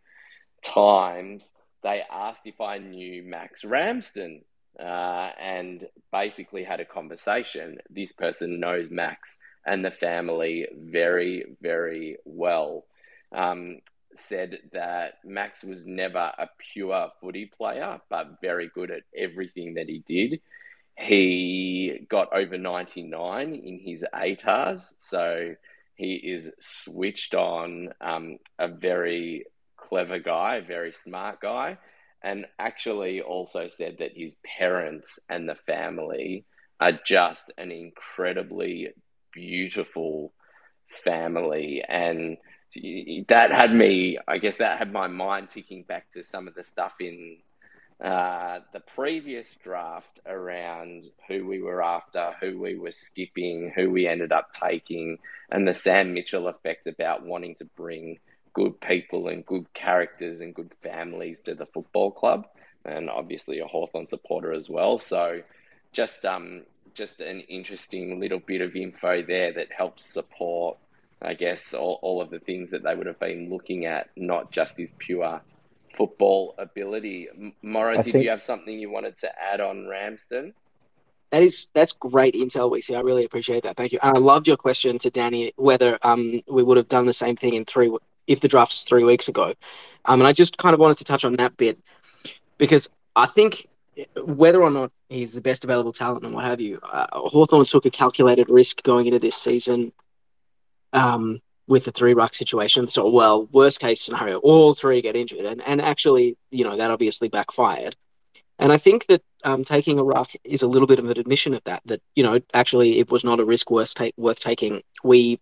times. 0.64 1.44
They 1.82 2.02
asked 2.10 2.40
if 2.44 2.60
I 2.60 2.78
knew 2.78 3.22
Max 3.22 3.64
Ramsden 3.64 4.42
uh, 4.78 5.30
and 5.40 5.86
basically 6.12 6.64
had 6.64 6.80
a 6.80 6.84
conversation. 6.84 7.78
This 7.90 8.12
person 8.12 8.60
knows 8.60 8.88
Max 8.90 9.38
and 9.66 9.84
the 9.84 9.90
family 9.90 10.66
very, 10.72 11.44
very 11.60 12.18
well. 12.24 12.84
Um, 13.34 13.80
said 14.14 14.58
that 14.72 15.14
Max 15.24 15.62
was 15.62 15.84
never 15.84 16.18
a 16.18 16.48
pure 16.72 17.10
footy 17.20 17.50
player, 17.56 18.00
but 18.08 18.40
very 18.40 18.70
good 18.74 18.90
at 18.90 19.02
everything 19.16 19.74
that 19.74 19.88
he 19.88 20.02
did. 20.06 20.40
He 20.98 22.06
got 22.08 22.32
over 22.32 22.56
99 22.56 23.54
in 23.54 23.80
his 23.80 24.04
ATARs, 24.14 24.94
so 24.98 25.54
he 25.94 26.14
is 26.14 26.50
switched 26.60 27.34
on, 27.34 27.92
um, 28.00 28.38
a 28.58 28.68
very 28.68 29.44
clever 29.76 30.18
guy, 30.18 30.60
very 30.60 30.92
smart 30.92 31.40
guy, 31.40 31.78
and 32.22 32.46
actually 32.58 33.20
also 33.20 33.68
said 33.68 33.96
that 33.98 34.16
his 34.16 34.36
parents 34.58 35.18
and 35.28 35.48
the 35.48 35.54
family 35.54 36.44
are 36.80 36.98
just 37.04 37.52
an 37.56 37.70
incredibly 37.70 38.88
beautiful 39.32 40.32
family. 41.04 41.82
And 41.86 42.38
that 43.28 43.52
had 43.52 43.74
me, 43.74 44.18
I 44.26 44.38
guess, 44.38 44.56
that 44.56 44.78
had 44.78 44.92
my 44.92 45.06
mind 45.06 45.50
ticking 45.50 45.84
back 45.84 46.10
to 46.12 46.24
some 46.24 46.48
of 46.48 46.54
the 46.54 46.64
stuff 46.64 46.94
in 47.00 47.38
uh, 48.00 48.60
the 48.72 48.80
previous 48.80 49.48
draft 49.62 50.20
around 50.26 51.04
who 51.28 51.46
we 51.46 51.62
were 51.62 51.82
after, 51.82 52.32
who 52.40 52.60
we 52.60 52.76
were 52.76 52.92
skipping, 52.92 53.72
who 53.74 53.90
we 53.90 54.06
ended 54.06 54.32
up 54.32 54.52
taking, 54.52 55.18
and 55.50 55.66
the 55.66 55.72
Sam 55.72 56.12
Mitchell 56.12 56.48
effect 56.48 56.86
about 56.86 57.24
wanting 57.24 57.54
to 57.56 57.64
bring 57.64 58.18
good 58.52 58.80
people 58.80 59.28
and 59.28 59.46
good 59.46 59.72
characters 59.72 60.40
and 60.40 60.54
good 60.54 60.72
families 60.82 61.40
to 61.40 61.54
the 61.54 61.66
football 61.66 62.10
club, 62.10 62.46
and 62.84 63.08
obviously 63.08 63.60
a 63.60 63.66
Hawthorn 63.66 64.08
supporter 64.08 64.52
as 64.52 64.68
well. 64.68 64.98
So, 64.98 65.40
just 65.92 66.26
um, 66.26 66.64
just 66.92 67.20
an 67.20 67.40
interesting 67.40 68.20
little 68.20 68.40
bit 68.40 68.60
of 68.60 68.76
info 68.76 69.22
there 69.22 69.54
that 69.54 69.72
helps 69.72 70.04
support, 70.04 70.76
I 71.22 71.32
guess, 71.32 71.72
all, 71.72 71.98
all 72.02 72.20
of 72.20 72.28
the 72.28 72.40
things 72.40 72.70
that 72.70 72.82
they 72.82 72.94
would 72.94 73.06
have 73.06 73.20
been 73.20 73.48
looking 73.50 73.86
at, 73.86 74.10
not 74.16 74.50
just 74.50 74.76
his 74.76 74.92
pure 74.98 75.40
football 75.96 76.54
ability. 76.58 77.28
Morrow, 77.62 77.96
did 78.02 78.12
think... 78.12 78.24
you 78.24 78.30
have 78.30 78.42
something 78.42 78.78
you 78.78 78.90
wanted 78.90 79.18
to 79.18 79.30
add 79.40 79.60
on 79.60 79.86
Ramsden? 79.88 80.54
That 81.30 81.42
is 81.42 81.66
that's 81.74 81.92
great 81.92 82.34
intel, 82.34 82.70
Weezy. 82.70 82.96
I 82.96 83.00
really 83.00 83.24
appreciate 83.24 83.64
that. 83.64 83.76
Thank 83.76 83.92
you. 83.92 83.98
And 84.02 84.16
I 84.16 84.20
loved 84.20 84.46
your 84.46 84.56
question 84.56 84.98
to 85.00 85.10
Danny 85.10 85.52
whether 85.56 85.98
um 86.02 86.40
we 86.48 86.62
would 86.62 86.76
have 86.76 86.88
done 86.88 87.06
the 87.06 87.12
same 87.12 87.36
thing 87.36 87.54
in 87.54 87.64
three 87.64 87.90
if 88.26 88.40
the 88.40 88.48
draft 88.48 88.72
was 88.72 88.84
three 88.84 89.04
weeks 89.04 89.28
ago. 89.28 89.54
Um, 90.04 90.20
and 90.20 90.26
I 90.28 90.32
just 90.32 90.58
kind 90.58 90.74
of 90.74 90.80
wanted 90.80 90.98
to 90.98 91.04
touch 91.04 91.24
on 91.24 91.34
that 91.34 91.56
bit 91.56 91.78
because 92.58 92.88
I 93.14 93.26
think 93.26 93.66
whether 94.16 94.62
or 94.62 94.70
not 94.70 94.92
he's 95.08 95.32
the 95.32 95.40
best 95.40 95.64
available 95.64 95.92
talent 95.92 96.24
and 96.24 96.34
what 96.34 96.44
have 96.44 96.60
you, 96.60 96.78
uh, 96.82 97.06
Hawthorn 97.12 97.64
took 97.64 97.86
a 97.86 97.90
calculated 97.90 98.48
risk 98.48 98.82
going 98.82 99.06
into 99.06 99.18
this 99.18 99.36
season. 99.36 99.92
Um, 100.92 101.40
with 101.68 101.84
the 101.84 101.92
three 101.92 102.14
ruck 102.14 102.34
situation. 102.34 102.88
So, 102.88 103.08
well, 103.08 103.46
worst 103.52 103.80
case 103.80 104.02
scenario, 104.02 104.38
all 104.38 104.74
three 104.74 105.02
get 105.02 105.16
injured, 105.16 105.44
and 105.44 105.62
and 105.62 105.80
actually, 105.80 106.36
you 106.50 106.64
know, 106.64 106.76
that 106.76 106.90
obviously 106.90 107.28
backfired. 107.28 107.96
And 108.58 108.72
I 108.72 108.78
think 108.78 109.06
that 109.06 109.22
um, 109.44 109.64
taking 109.64 109.98
a 109.98 110.04
ruck 110.04 110.30
is 110.42 110.62
a 110.62 110.68
little 110.68 110.86
bit 110.86 110.98
of 110.98 111.04
an 111.04 111.18
admission 111.18 111.54
of 111.54 111.62
that. 111.64 111.82
That 111.86 112.00
you 112.14 112.22
know, 112.22 112.40
actually, 112.54 112.98
it 112.98 113.10
was 113.10 113.24
not 113.24 113.40
a 113.40 113.44
risk 113.44 113.70
worth 113.70 113.94
take, 113.94 114.14
worth 114.16 114.40
taking. 114.40 114.82
We 115.04 115.40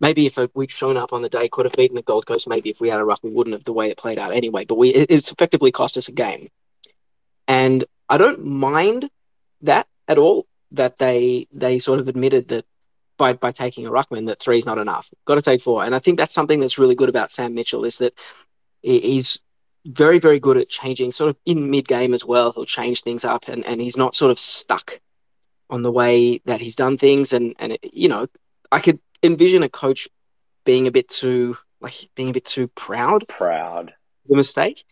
maybe 0.00 0.26
if 0.26 0.38
we'd 0.54 0.70
shown 0.70 0.96
up 0.96 1.12
on 1.12 1.22
the 1.22 1.28
day, 1.28 1.48
could 1.48 1.66
have 1.66 1.74
beaten 1.74 1.94
the 1.94 2.02
Gold 2.02 2.26
Coast. 2.26 2.48
Maybe 2.48 2.70
if 2.70 2.80
we 2.80 2.88
had 2.88 3.00
a 3.00 3.04
ruck, 3.04 3.20
we 3.22 3.30
wouldn't 3.30 3.54
have 3.54 3.64
the 3.64 3.72
way 3.72 3.90
it 3.90 3.96
played 3.98 4.18
out 4.18 4.34
anyway. 4.34 4.64
But 4.64 4.76
we 4.76 4.90
it, 4.90 5.10
it's 5.10 5.30
effectively 5.30 5.70
cost 5.70 5.96
us 5.96 6.08
a 6.08 6.12
game, 6.12 6.48
and 7.46 7.84
I 8.08 8.18
don't 8.18 8.44
mind 8.44 9.08
that 9.62 9.86
at 10.08 10.18
all. 10.18 10.46
That 10.72 10.96
they 10.96 11.48
they 11.52 11.78
sort 11.78 12.00
of 12.00 12.08
admitted 12.08 12.48
that 12.48 12.64
by 13.22 13.32
by 13.34 13.52
taking 13.52 13.86
a 13.86 13.90
ruckman 13.90 14.26
that 14.26 14.40
three 14.40 14.58
is 14.58 14.66
not 14.66 14.78
enough. 14.78 15.08
Got 15.26 15.36
to 15.36 15.42
take 15.42 15.62
four, 15.62 15.84
and 15.84 15.94
I 15.94 16.00
think 16.00 16.18
that's 16.18 16.34
something 16.34 16.58
that's 16.58 16.76
really 16.76 16.96
good 16.96 17.08
about 17.08 17.30
Sam 17.30 17.54
Mitchell 17.54 17.84
is 17.84 17.98
that 17.98 18.18
he's 18.82 19.38
very 19.84 20.18
very 20.18 20.40
good 20.40 20.56
at 20.56 20.68
changing 20.68 21.12
sort 21.12 21.30
of 21.30 21.36
in 21.46 21.70
mid 21.70 21.86
game 21.86 22.14
as 22.14 22.24
well. 22.24 22.50
He'll 22.50 22.64
change 22.64 23.02
things 23.02 23.24
up, 23.24 23.46
and 23.46 23.64
and 23.64 23.80
he's 23.80 23.96
not 23.96 24.16
sort 24.16 24.32
of 24.32 24.40
stuck 24.40 25.00
on 25.70 25.82
the 25.82 25.92
way 25.92 26.40
that 26.46 26.60
he's 26.60 26.74
done 26.74 26.98
things. 26.98 27.32
And 27.32 27.54
and 27.60 27.72
it, 27.72 27.80
you 27.92 28.08
know, 28.08 28.26
I 28.72 28.80
could 28.80 28.98
envision 29.22 29.62
a 29.62 29.68
coach 29.68 30.08
being 30.64 30.88
a 30.88 30.92
bit 30.92 31.08
too 31.08 31.56
like 31.80 32.08
being 32.16 32.30
a 32.30 32.32
bit 32.32 32.44
too 32.44 32.66
proud. 32.66 33.28
Proud. 33.28 33.94
The 34.28 34.34
mistake. 34.34 34.84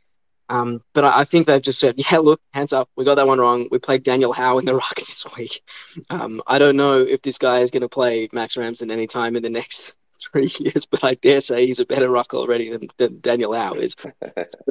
Um, 0.51 0.83
but 0.95 1.05
I, 1.05 1.21
I, 1.21 1.25
think 1.25 1.47
they've 1.47 1.63
just 1.63 1.79
said, 1.79 1.95
yeah, 2.11 2.19
look, 2.19 2.41
hands 2.53 2.73
up, 2.73 2.91
we 2.97 3.05
got 3.05 3.15
that 3.15 3.27
one 3.27 3.39
wrong. 3.39 3.69
We 3.71 3.79
played 3.79 4.03
Daniel 4.03 4.33
Howe 4.33 4.59
in 4.59 4.65
the 4.65 4.75
ruck 4.83 4.97
this 4.97 5.25
week. 5.39 5.63
Um, 6.11 6.43
I 6.47 6.59
don't 6.59 6.77
know 6.77 6.99
if 6.99 7.23
this 7.23 7.39
guy 7.39 7.61
is 7.61 7.71
going 7.71 7.83
to 7.83 7.89
play 7.89 8.29
Max 8.33 8.57
Ramsden 8.57 8.91
any 8.91 9.07
time 9.07 9.37
in 9.37 9.45
the 9.45 9.49
next 9.51 9.95
three 10.33 10.51
years, 10.59 10.87
but 10.87 11.05
I 11.05 11.15
dare 11.15 11.41
say 11.41 11.67
he's 11.67 11.79
a 11.79 11.87
better 11.87 12.11
ruck 12.11 12.35
already 12.35 12.71
than, 12.71 12.89
than 12.97 13.21
Daniel 13.21 13.55
Howe 13.55 13.75
is. 13.75 13.95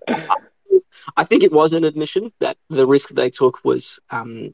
I, 0.10 0.28
I 1.16 1.24
think 1.24 1.44
it 1.44 1.52
was 1.54 1.72
an 1.72 1.86
admission 1.86 2.34
that 2.40 2.58
the 2.70 2.86
risk 2.86 3.10
they 3.10 3.30
took 3.30 3.64
was, 3.64 4.02
um, 4.10 4.54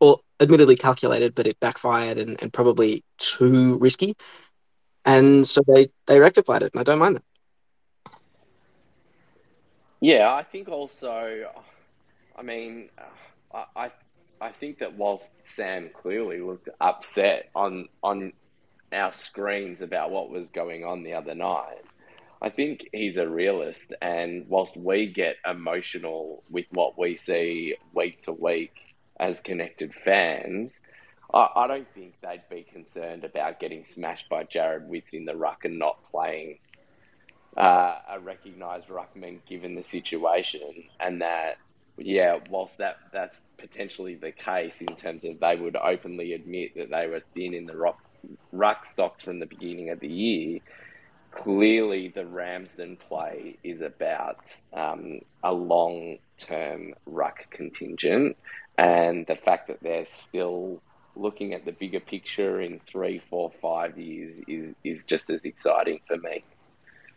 or 0.00 0.18
admittedly 0.40 0.76
calculated, 0.76 1.36
but 1.36 1.46
it 1.46 1.60
backfired 1.60 2.18
and, 2.18 2.42
and 2.42 2.52
probably 2.52 3.04
too 3.18 3.78
risky. 3.78 4.16
And 5.04 5.46
so 5.46 5.62
they, 5.66 5.90
they 6.06 6.18
rectified 6.18 6.64
it, 6.64 6.72
and 6.74 6.80
I 6.80 6.82
don't 6.82 6.98
mind 6.98 7.16
that. 7.16 7.22
Yeah, 10.04 10.34
I 10.34 10.42
think 10.42 10.68
also, 10.68 11.46
I 12.36 12.42
mean, 12.42 12.90
I, 13.54 13.64
I, 13.74 13.90
I 14.38 14.52
think 14.52 14.80
that 14.80 14.98
whilst 14.98 15.30
Sam 15.44 15.88
clearly 15.94 16.42
looked 16.42 16.68
upset 16.78 17.48
on 17.54 17.88
on 18.02 18.34
our 18.92 19.12
screens 19.12 19.80
about 19.80 20.10
what 20.10 20.28
was 20.28 20.50
going 20.50 20.84
on 20.84 21.04
the 21.04 21.14
other 21.14 21.34
night, 21.34 21.86
I 22.42 22.50
think 22.50 22.86
he's 22.92 23.16
a 23.16 23.26
realist. 23.26 23.94
And 24.02 24.46
whilst 24.46 24.76
we 24.76 25.10
get 25.10 25.36
emotional 25.42 26.42
with 26.50 26.66
what 26.72 26.98
we 26.98 27.16
see 27.16 27.74
week 27.94 28.20
to 28.24 28.32
week 28.32 28.74
as 29.18 29.40
connected 29.40 29.94
fans, 29.94 30.74
I, 31.32 31.48
I 31.56 31.66
don't 31.66 31.88
think 31.94 32.16
they'd 32.20 32.42
be 32.50 32.66
concerned 32.70 33.24
about 33.24 33.58
getting 33.58 33.86
smashed 33.86 34.28
by 34.28 34.44
Jarrod 34.44 34.86
Witts 34.86 35.14
in 35.14 35.24
the 35.24 35.34
ruck 35.34 35.64
and 35.64 35.78
not 35.78 36.04
playing 36.04 36.58
uh, 37.56 37.98
a 38.10 38.20
recognised 38.20 38.88
ruckman 38.88 39.40
given 39.46 39.74
the 39.74 39.84
situation, 39.84 40.84
and 41.00 41.22
that 41.22 41.56
yeah, 41.98 42.38
whilst 42.50 42.78
that 42.78 42.96
that's 43.12 43.38
potentially 43.58 44.16
the 44.16 44.32
case 44.32 44.80
in 44.80 44.96
terms 44.96 45.24
of 45.24 45.40
they 45.40 45.56
would 45.56 45.76
openly 45.76 46.32
admit 46.34 46.72
that 46.76 46.90
they 46.90 47.06
were 47.06 47.22
thin 47.34 47.54
in 47.54 47.66
the 47.66 47.76
rock, 47.76 47.98
ruck 48.52 48.86
stocks 48.86 49.22
from 49.22 49.38
the 49.40 49.46
beginning 49.46 49.90
of 49.90 50.00
the 50.00 50.08
year. 50.08 50.60
Clearly, 51.32 52.12
the 52.14 52.26
Ramsden 52.26 52.96
play 52.96 53.58
is 53.64 53.80
about 53.82 54.38
um, 54.72 55.20
a 55.44 55.52
long 55.52 56.18
term 56.38 56.94
ruck 57.06 57.38
contingent, 57.50 58.36
and 58.78 59.26
the 59.26 59.36
fact 59.36 59.68
that 59.68 59.78
they're 59.82 60.06
still 60.08 60.82
looking 61.16 61.54
at 61.54 61.64
the 61.64 61.72
bigger 61.72 62.00
picture 62.00 62.60
in 62.60 62.80
three, 62.88 63.20
four, 63.30 63.52
five 63.62 63.98
years 63.98 64.40
is, 64.48 64.74
is 64.84 65.04
just 65.04 65.30
as 65.30 65.40
exciting 65.44 66.00
for 66.08 66.16
me. 66.18 66.44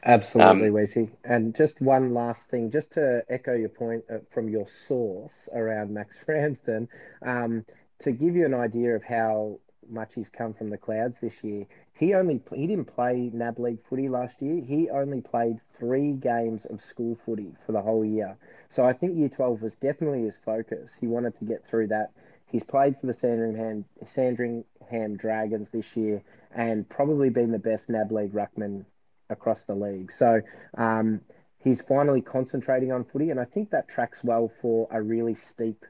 Absolutely, 0.07 0.69
um, 0.69 0.73
Weezy. 0.73 1.09
And 1.25 1.53
just 1.53 1.81
one 1.81 2.13
last 2.13 2.49
thing, 2.49 2.71
just 2.71 2.93
to 2.93 3.23
echo 3.27 3.53
your 3.53 3.67
point 3.67 4.05
uh, 4.09 4.19
from 4.31 4.47
your 4.47 4.65
source 4.65 5.49
around 5.53 5.93
Max 5.93 6.23
Ramsden, 6.27 6.87
um, 7.21 7.65
to 7.99 8.13
give 8.13 8.33
you 8.33 8.45
an 8.45 8.53
idea 8.53 8.95
of 8.95 9.03
how 9.03 9.59
much 9.89 10.13
he's 10.13 10.29
come 10.29 10.53
from 10.53 10.69
the 10.69 10.77
clouds 10.77 11.17
this 11.19 11.43
year. 11.43 11.65
He 11.93 12.13
only 12.13 12.41
he 12.55 12.67
didn't 12.67 12.85
play 12.85 13.29
NAB 13.33 13.59
League 13.59 13.79
footy 13.89 14.07
last 14.07 14.41
year. 14.41 14.63
He 14.63 14.89
only 14.89 15.19
played 15.19 15.59
three 15.77 16.13
games 16.13 16.65
of 16.65 16.79
school 16.79 17.17
footy 17.25 17.53
for 17.65 17.73
the 17.73 17.81
whole 17.81 18.05
year. 18.05 18.37
So 18.69 18.85
I 18.85 18.93
think 18.93 19.17
Year 19.17 19.29
12 19.29 19.61
was 19.61 19.75
definitely 19.75 20.21
his 20.21 20.37
focus. 20.45 20.91
He 21.01 21.07
wanted 21.07 21.35
to 21.39 21.45
get 21.45 21.65
through 21.65 21.87
that. 21.87 22.11
He's 22.45 22.63
played 22.63 22.97
for 22.97 23.07
the 23.07 23.13
Sandringham 23.13 23.83
Sandringham 24.05 25.17
Dragons 25.17 25.67
this 25.69 25.97
year 25.97 26.23
and 26.55 26.87
probably 26.87 27.29
been 27.29 27.51
the 27.51 27.59
best 27.59 27.89
NAB 27.89 28.13
League 28.13 28.31
ruckman 28.31 28.85
across 29.29 29.63
the 29.63 29.75
league. 29.75 30.11
So 30.11 30.41
um, 30.77 31.21
he's 31.63 31.81
finally 31.81 32.21
concentrating 32.21 32.91
on 32.91 33.03
footy, 33.03 33.29
and 33.29 33.39
I 33.39 33.45
think 33.45 33.71
that 33.71 33.87
tracks 33.87 34.23
well 34.23 34.51
for 34.61 34.87
a 34.91 35.01
really 35.01 35.35
steep 35.35 35.83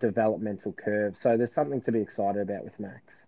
developmental 0.00 0.72
curve. 0.72 1.16
So 1.16 1.36
there's 1.36 1.54
something 1.54 1.80
to 1.82 1.92
be 1.92 2.00
excited 2.00 2.42
about 2.42 2.64
with 2.64 2.78
Max. 2.80 3.24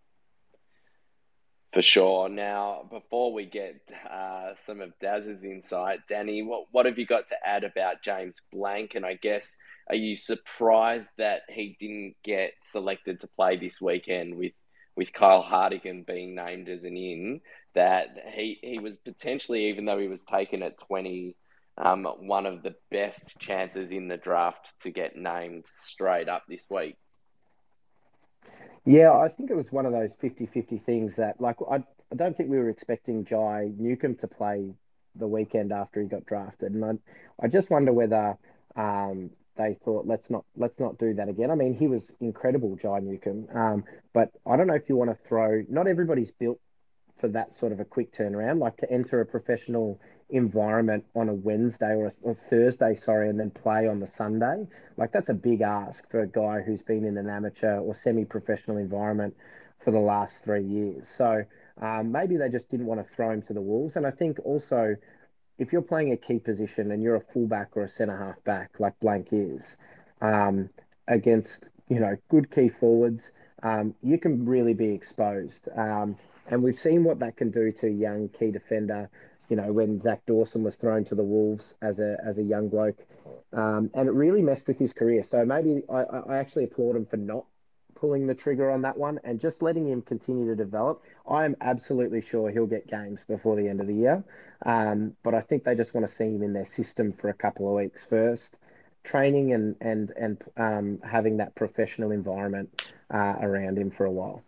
For 1.72 1.82
sure. 1.82 2.28
Now, 2.28 2.86
before 2.88 3.32
we 3.32 3.46
get 3.46 3.80
uh, 4.08 4.52
some 4.64 4.80
of 4.80 4.92
Daz's 5.00 5.42
insight, 5.42 6.00
Danny, 6.08 6.40
what, 6.42 6.66
what 6.70 6.86
have 6.86 7.00
you 7.00 7.06
got 7.06 7.26
to 7.28 7.36
add 7.44 7.64
about 7.64 8.02
James 8.04 8.36
Blanck? 8.52 8.94
And 8.94 9.04
I 9.04 9.14
guess, 9.14 9.56
are 9.88 9.96
you 9.96 10.14
surprised 10.14 11.08
that 11.18 11.42
he 11.48 11.76
didn't 11.80 12.14
get 12.22 12.52
selected 12.62 13.20
to 13.20 13.26
play 13.26 13.56
this 13.56 13.80
weekend 13.80 14.36
with, 14.36 14.52
with 14.96 15.12
Kyle 15.12 15.42
Hartigan 15.42 16.04
being 16.06 16.36
named 16.36 16.68
as 16.68 16.84
an 16.84 16.96
in? 16.96 17.40
That 17.74 18.16
he, 18.32 18.58
he 18.62 18.78
was 18.78 18.96
potentially, 18.96 19.68
even 19.68 19.84
though 19.84 19.98
he 19.98 20.08
was 20.08 20.22
taken 20.22 20.62
at 20.62 20.78
20, 20.78 21.34
um, 21.76 22.04
one 22.20 22.46
of 22.46 22.62
the 22.62 22.74
best 22.90 23.36
chances 23.38 23.90
in 23.90 24.08
the 24.08 24.16
draft 24.16 24.72
to 24.82 24.90
get 24.90 25.16
named 25.16 25.64
straight 25.84 26.28
up 26.28 26.44
this 26.48 26.64
week. 26.70 26.96
Yeah, 28.84 29.12
I 29.12 29.28
think 29.28 29.50
it 29.50 29.56
was 29.56 29.72
one 29.72 29.86
of 29.86 29.92
those 29.92 30.14
50 30.20 30.46
50 30.46 30.78
things 30.78 31.16
that, 31.16 31.40
like, 31.40 31.56
I, 31.68 31.76
I 31.76 32.14
don't 32.16 32.36
think 32.36 32.50
we 32.50 32.58
were 32.58 32.68
expecting 32.68 33.24
Jai 33.24 33.70
Newcombe 33.76 34.16
to 34.16 34.28
play 34.28 34.74
the 35.16 35.26
weekend 35.26 35.72
after 35.72 36.02
he 36.02 36.06
got 36.06 36.26
drafted, 36.26 36.72
and 36.72 36.84
I, 36.84 36.90
I 37.44 37.48
just 37.48 37.70
wonder 37.70 37.92
whether 37.92 38.36
um, 38.76 39.30
they 39.56 39.76
thought 39.84 40.06
let's 40.06 40.28
not 40.30 40.44
let's 40.56 40.78
not 40.80 40.98
do 40.98 41.14
that 41.14 41.28
again. 41.28 41.50
I 41.50 41.54
mean, 41.54 41.74
he 41.74 41.86
was 41.86 42.12
incredible, 42.20 42.76
Jai 42.76 43.00
Newcombe, 43.00 43.48
um, 43.54 43.84
but 44.12 44.30
I 44.46 44.56
don't 44.56 44.66
know 44.66 44.74
if 44.74 44.88
you 44.88 44.96
want 44.96 45.10
to 45.10 45.28
throw. 45.28 45.62
Not 45.68 45.86
everybody's 45.86 46.30
built 46.30 46.60
for 47.24 47.28
that 47.28 47.54
sort 47.54 47.72
of 47.72 47.80
a 47.80 47.84
quick 47.86 48.12
turnaround, 48.12 48.58
like 48.58 48.76
to 48.76 48.90
enter 48.90 49.22
a 49.22 49.24
professional 49.24 49.98
environment 50.28 51.02
on 51.16 51.30
a 51.30 51.34
Wednesday 51.34 51.94
or 51.94 52.04
a, 52.06 52.34
Thursday, 52.34 52.94
sorry, 52.94 53.30
and 53.30 53.40
then 53.40 53.50
play 53.50 53.88
on 53.88 53.98
the 53.98 54.06
Sunday. 54.06 54.66
Like 54.98 55.10
that's 55.10 55.30
a 55.30 55.34
big 55.34 55.62
ask 55.62 56.06
for 56.10 56.20
a 56.20 56.26
guy 56.26 56.60
who's 56.60 56.82
been 56.82 57.06
in 57.06 57.16
an 57.16 57.30
amateur 57.30 57.78
or 57.78 57.94
semi-professional 57.94 58.76
environment 58.76 59.34
for 59.82 59.90
the 59.90 59.98
last 59.98 60.44
three 60.44 60.64
years. 60.64 61.06
So 61.16 61.44
um, 61.80 62.12
maybe 62.12 62.36
they 62.36 62.50
just 62.50 62.70
didn't 62.70 62.84
want 62.84 63.00
to 63.00 63.14
throw 63.14 63.30
him 63.30 63.40
to 63.42 63.54
the 63.54 63.62
wolves. 63.62 63.96
And 63.96 64.06
I 64.06 64.10
think 64.10 64.38
also, 64.44 64.94
if 65.56 65.72
you're 65.72 65.80
playing 65.80 66.12
a 66.12 66.18
key 66.18 66.40
position 66.40 66.90
and 66.90 67.02
you're 67.02 67.16
a 67.16 67.24
fullback 67.32 67.74
or 67.74 67.84
a 67.84 67.88
centre 67.88 68.18
half 68.18 68.44
back 68.44 68.72
like 68.78 69.00
Blanck 69.00 69.28
is, 69.32 69.78
um, 70.20 70.68
against 71.08 71.70
you 71.88 72.00
know 72.00 72.16
good 72.28 72.50
key 72.50 72.68
forwards, 72.68 73.30
um, 73.62 73.94
you 74.02 74.18
can 74.18 74.44
really 74.44 74.74
be 74.74 74.90
exposed. 74.92 75.68
And 76.46 76.62
we've 76.62 76.78
seen 76.78 77.04
what 77.04 77.18
that 77.20 77.36
can 77.36 77.50
do 77.50 77.72
to 77.80 77.88
young 77.88 78.28
key 78.28 78.50
defender 78.50 79.10
you 79.48 79.56
know, 79.56 79.72
when 79.72 79.98
Zach 79.98 80.24
Dawson 80.26 80.62
was 80.64 80.76
thrown 80.76 81.04
to 81.06 81.14
the 81.14 81.22
Wolves 81.22 81.74
as 81.82 81.98
a 82.00 82.16
as 82.24 82.38
a 82.38 82.42
young 82.42 82.68
bloke, 82.68 82.98
um, 83.52 83.90
and 83.94 84.08
it 84.08 84.12
really 84.12 84.42
messed 84.42 84.66
with 84.66 84.78
his 84.78 84.92
career. 84.92 85.22
So 85.22 85.44
maybe 85.44 85.82
I, 85.90 86.02
I 86.02 86.38
actually 86.38 86.64
applaud 86.64 86.96
him 86.96 87.06
for 87.06 87.18
not 87.18 87.46
pulling 87.94 88.26
the 88.26 88.34
trigger 88.34 88.70
on 88.70 88.82
that 88.82 88.96
one 88.96 89.20
and 89.22 89.40
just 89.40 89.62
letting 89.62 89.88
him 89.88 90.02
continue 90.02 90.46
to 90.46 90.56
develop. 90.56 91.02
I 91.28 91.44
am 91.44 91.56
absolutely 91.60 92.20
sure 92.20 92.50
he'll 92.50 92.66
get 92.66 92.88
games 92.88 93.20
before 93.28 93.56
the 93.56 93.68
end 93.68 93.80
of 93.80 93.86
the 93.86 93.94
year, 93.94 94.24
um, 94.66 95.14
but 95.22 95.34
I 95.34 95.40
think 95.42 95.64
they 95.64 95.74
just 95.74 95.94
want 95.94 96.06
to 96.06 96.12
see 96.12 96.24
him 96.24 96.42
in 96.42 96.52
their 96.52 96.66
system 96.66 97.12
for 97.12 97.28
a 97.28 97.34
couple 97.34 97.68
of 97.68 97.76
weeks 97.76 98.04
first, 98.08 98.56
training 99.04 99.52
and 99.52 99.76
and 99.80 100.10
and 100.16 100.42
um, 100.56 101.00
having 101.04 101.36
that 101.36 101.54
professional 101.54 102.12
environment 102.12 102.82
uh, 103.12 103.36
around 103.40 103.76
him 103.76 103.90
for 103.90 104.06
a 104.06 104.10
while. 104.10 104.42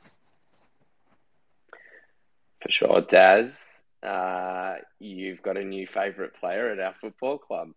For 2.67 2.73
sure, 2.73 3.01
Daz 3.01 3.77
uh, 4.03 4.75
you've 4.99 5.41
got 5.43 5.57
a 5.57 5.65
new 5.65 5.87
favourite 5.87 6.35
player 6.35 6.71
at 6.71 6.81
our 6.81 6.95
football 7.01 7.39
club. 7.39 7.71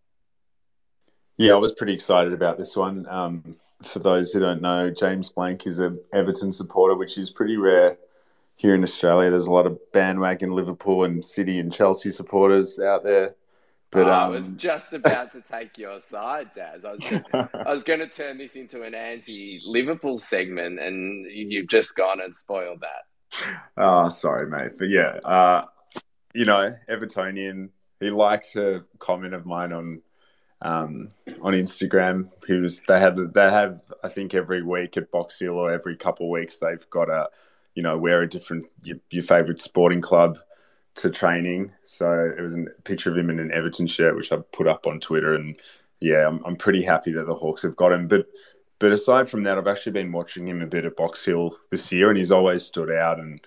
Yeah, 1.38 1.54
I 1.54 1.58
was 1.58 1.74
pretty 1.74 1.94
excited 1.94 2.34
about 2.34 2.58
this 2.58 2.76
one. 2.76 3.06
Um, 3.08 3.56
for 3.84 4.00
those 4.00 4.34
who 4.34 4.40
don't 4.40 4.62
know, 4.62 4.90
James 4.90 5.30
Blanck 5.30 5.68
is 5.68 5.80
an 5.80 6.00
Everton 6.12 6.52
supporter, 6.52 6.96
which 6.96 7.18
is 7.18 7.30
pretty 7.30 7.56
rare 7.56 7.98
here 8.56 8.74
in 8.74 8.84
Australia. 8.84 9.30
There's 9.30 9.48
a 9.48 9.52
lot 9.52 9.66
of 9.68 9.80
bandwagon 9.92 10.52
Liverpool 10.54 11.04
and 11.04 11.24
City 11.24 11.60
and 11.60 11.72
Chelsea 11.72 12.12
supporters 12.12 12.80
out 12.80 13.04
there. 13.04 13.36
But 13.92 14.08
oh, 14.08 14.14
um... 14.14 14.20
I 14.20 14.28
was 14.28 14.50
just 14.58 14.92
about 14.92 15.32
to 15.34 15.42
take 15.50 15.78
your 15.78 16.02
side, 16.02 16.50
Daz. 16.56 16.84
I 16.84 16.94
was 16.94 17.04
gonna, 17.04 17.50
I 17.66 17.74
was 17.74 17.84
going 17.84 18.00
to 18.00 18.10
turn 18.10 18.38
this 18.38 18.56
into 18.56 18.82
an 18.82 18.94
anti-Liverpool 18.94 20.18
segment, 20.18 20.80
and 20.80 21.26
you've 21.32 21.70
just 21.70 21.96
gone 21.96 22.22
and 22.22 22.36
spoiled 22.36 22.82
that. 22.82 23.09
Oh, 23.78 24.10
sorry, 24.10 24.50
mate. 24.50 24.74
But 24.78 24.90
yeah, 24.90 25.20
uh, 25.24 25.66
you 26.34 26.46
know, 26.46 26.76
Evertonian. 26.90 27.70
He 28.00 28.10
liked 28.10 28.56
a 28.56 28.86
comment 29.00 29.34
of 29.34 29.46
mine 29.46 29.74
on 29.74 30.02
um, 30.62 31.10
on 31.42 31.54
Instagram. 31.54 32.30
He 32.48 32.54
was 32.54 32.82
they 32.88 33.00
have 33.00 33.18
they 33.34 33.50
have 33.50 33.82
I 34.04 34.10
think 34.10 34.34
every 34.34 34.64
week 34.64 34.98
at 34.98 35.12
Box 35.12 35.40
Hill 35.40 35.54
or 35.54 35.72
every 35.72 35.96
couple 35.96 36.28
of 36.28 36.32
weeks 36.32 36.60
they've 36.60 36.90
got 36.90 37.10
a 37.10 37.30
you 37.76 37.84
know 37.84 37.98
wear 37.98 38.22
a 38.22 38.30
different 38.30 38.66
your, 38.84 38.98
your 39.10 39.24
favorite 39.24 39.60
sporting 39.60 40.02
club 40.02 40.38
to 40.96 41.10
training. 41.10 41.72
So 41.82 42.34
it 42.38 42.42
was 42.42 42.56
a 42.56 42.66
picture 42.84 43.10
of 43.10 43.18
him 43.18 43.30
in 43.30 43.40
an 43.40 43.52
Everton 43.54 43.88
shirt, 43.88 44.16
which 44.16 44.32
I 44.32 44.38
put 44.52 44.68
up 44.68 44.88
on 44.88 45.00
Twitter, 45.00 45.34
and 45.34 45.58
yeah, 46.00 46.28
I'm, 46.28 46.44
I'm 46.46 46.56
pretty 46.56 46.84
happy 46.84 47.12
that 47.14 47.28
the 47.28 47.36
Hawks 47.36 47.64
have 47.64 47.76
got 47.76 47.94
him. 47.94 48.08
But 48.08 48.28
but 48.80 48.92
aside 48.92 49.30
from 49.30 49.44
that, 49.44 49.58
I've 49.58 49.68
actually 49.68 49.92
been 49.92 50.12
watching 50.12 50.48
him 50.48 50.62
a 50.62 50.68
bit 50.68 50.86
at 50.86 50.96
Box 50.96 51.24
Hill 51.24 51.56
this 51.70 51.92
year, 51.92 52.10
and 52.10 52.18
he's 52.18 52.32
always 52.32 52.66
stood 52.66 52.92
out 52.92 53.20
and 53.20 53.40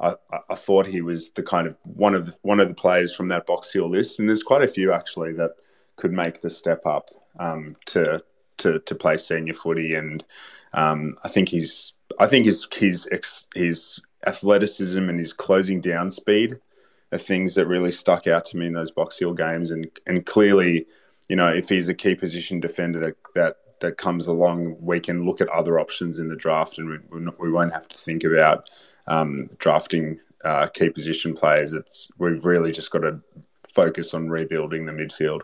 I, 0.00 0.14
I, 0.48 0.54
thought 0.54 0.86
he 0.86 1.00
was 1.00 1.30
the 1.30 1.42
kind 1.42 1.66
of 1.66 1.76
one 1.82 2.14
of 2.14 2.26
the, 2.26 2.36
one 2.42 2.60
of 2.60 2.68
the 2.68 2.74
players 2.74 3.14
from 3.14 3.28
that 3.28 3.46
Box 3.46 3.72
Hill 3.72 3.90
list, 3.90 4.18
and 4.18 4.28
there's 4.28 4.42
quite 4.42 4.62
a 4.62 4.68
few 4.68 4.92
actually 4.92 5.32
that 5.34 5.52
could 5.96 6.12
make 6.12 6.40
the 6.40 6.50
step 6.50 6.86
up 6.86 7.10
um, 7.40 7.76
to 7.86 8.22
to 8.58 8.78
to 8.78 8.94
play 8.94 9.16
senior 9.16 9.54
footy, 9.54 9.94
and 9.94 10.24
um, 10.72 11.14
I 11.24 11.28
think 11.28 11.48
he's 11.48 11.94
I 12.20 12.28
think 12.28 12.46
his 12.46 12.68
his 12.72 13.08
his 13.54 14.00
athleticism 14.26 15.08
and 15.08 15.18
his 15.18 15.32
closing 15.32 15.80
down 15.80 16.10
speed 16.10 16.58
are 17.10 17.18
things 17.18 17.54
that 17.54 17.66
really 17.66 17.92
stuck 17.92 18.26
out 18.26 18.44
to 18.46 18.56
me 18.56 18.66
in 18.66 18.74
those 18.74 18.92
Box 18.92 19.18
Hill 19.18 19.34
games, 19.34 19.72
and 19.72 19.90
and 20.06 20.24
clearly, 20.24 20.86
you 21.28 21.34
know, 21.34 21.48
if 21.48 21.68
he's 21.68 21.88
a 21.88 21.94
key 21.94 22.14
position 22.14 22.60
defender 22.60 23.00
that 23.00 23.16
that 23.34 23.56
that 23.80 23.96
comes 23.96 24.26
along, 24.26 24.76
we 24.80 25.00
can 25.00 25.24
look 25.24 25.40
at 25.40 25.48
other 25.48 25.78
options 25.78 26.18
in 26.18 26.28
the 26.28 26.36
draft, 26.36 26.78
and 26.78 27.00
we, 27.10 27.26
we 27.38 27.50
won't 27.50 27.72
have 27.72 27.88
to 27.88 27.96
think 27.96 28.24
about 28.24 28.68
um, 29.06 29.48
drafting 29.58 30.20
uh, 30.44 30.66
key 30.68 30.90
position 30.90 31.34
players. 31.34 31.72
It's 31.72 32.08
we've 32.18 32.44
really 32.44 32.72
just 32.72 32.90
got 32.90 33.00
to 33.00 33.20
focus 33.72 34.14
on 34.14 34.28
rebuilding 34.28 34.86
the 34.86 34.92
midfield. 34.92 35.42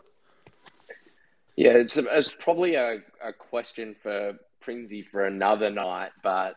Yeah, 1.56 1.72
it's, 1.72 1.96
it's 1.96 2.34
probably 2.40 2.74
a, 2.74 2.98
a 3.22 3.32
question 3.32 3.94
for 4.02 4.32
Pringsy 4.64 5.06
for 5.06 5.26
another 5.26 5.70
night, 5.70 6.10
but 6.22 6.56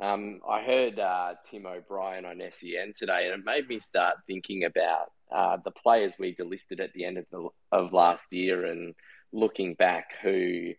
um, 0.00 0.40
I 0.48 0.60
heard 0.62 0.98
uh, 0.98 1.34
Tim 1.50 1.66
O'Brien 1.66 2.24
on 2.24 2.42
SEN 2.52 2.94
today, 2.98 3.30
and 3.30 3.40
it 3.40 3.44
made 3.44 3.68
me 3.68 3.80
start 3.80 4.16
thinking 4.26 4.64
about 4.64 5.12
uh, 5.32 5.56
the 5.64 5.70
players 5.70 6.12
we 6.18 6.34
delisted 6.34 6.80
at 6.80 6.92
the 6.92 7.04
end 7.04 7.16
of 7.16 7.24
the, 7.30 7.48
of 7.72 7.92
last 7.92 8.26
year, 8.30 8.66
and 8.66 8.94
looking 9.32 9.74
back, 9.74 10.14
who 10.22 10.72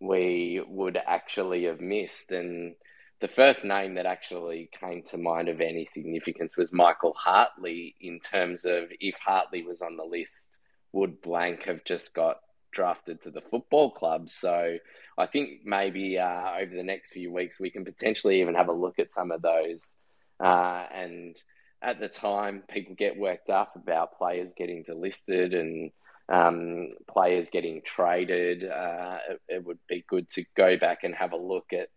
we 0.00 0.62
would 0.66 0.98
actually 1.06 1.64
have 1.64 1.80
missed. 1.80 2.32
And 2.32 2.74
the 3.20 3.28
first 3.28 3.64
name 3.64 3.94
that 3.94 4.06
actually 4.06 4.70
came 4.80 5.02
to 5.10 5.18
mind 5.18 5.48
of 5.48 5.60
any 5.60 5.86
significance 5.92 6.56
was 6.56 6.72
Michael 6.72 7.14
Hartley. 7.16 7.94
In 8.00 8.20
terms 8.20 8.64
of 8.64 8.84
if 8.98 9.14
Hartley 9.24 9.62
was 9.62 9.82
on 9.82 9.96
the 9.96 10.04
list, 10.04 10.46
would 10.92 11.20
Blanck 11.20 11.64
have 11.64 11.84
just 11.84 12.14
got 12.14 12.40
drafted 12.72 13.22
to 13.22 13.30
the 13.30 13.42
football 13.42 13.90
club? 13.90 14.30
So 14.30 14.78
I 15.18 15.26
think 15.26 15.60
maybe 15.64 16.18
uh, 16.18 16.56
over 16.60 16.74
the 16.74 16.82
next 16.82 17.12
few 17.12 17.32
weeks 17.32 17.60
we 17.60 17.70
can 17.70 17.84
potentially 17.84 18.40
even 18.40 18.54
have 18.54 18.68
a 18.68 18.72
look 18.72 18.98
at 18.98 19.12
some 19.12 19.30
of 19.30 19.42
those. 19.42 19.96
Uh, 20.40 20.86
and 20.92 21.36
at 21.82 22.00
the 22.00 22.08
time, 22.08 22.62
people 22.68 22.94
get 22.94 23.18
worked 23.18 23.50
up 23.50 23.76
about 23.76 24.18
players 24.18 24.52
getting 24.54 24.84
delisted 24.84 25.54
and 25.58 25.90
um, 26.30 26.90
players 27.10 27.50
getting 27.50 27.82
traded. 27.84 28.64
Uh, 28.64 29.18
it, 29.48 29.64
would 29.64 29.78
be 29.88 30.04
good 30.08 30.28
to 30.30 30.44
go 30.56 30.76
back 30.76 31.00
and 31.02 31.14
have 31.14 31.32
a 31.32 31.36
look 31.36 31.72
at 31.72 31.88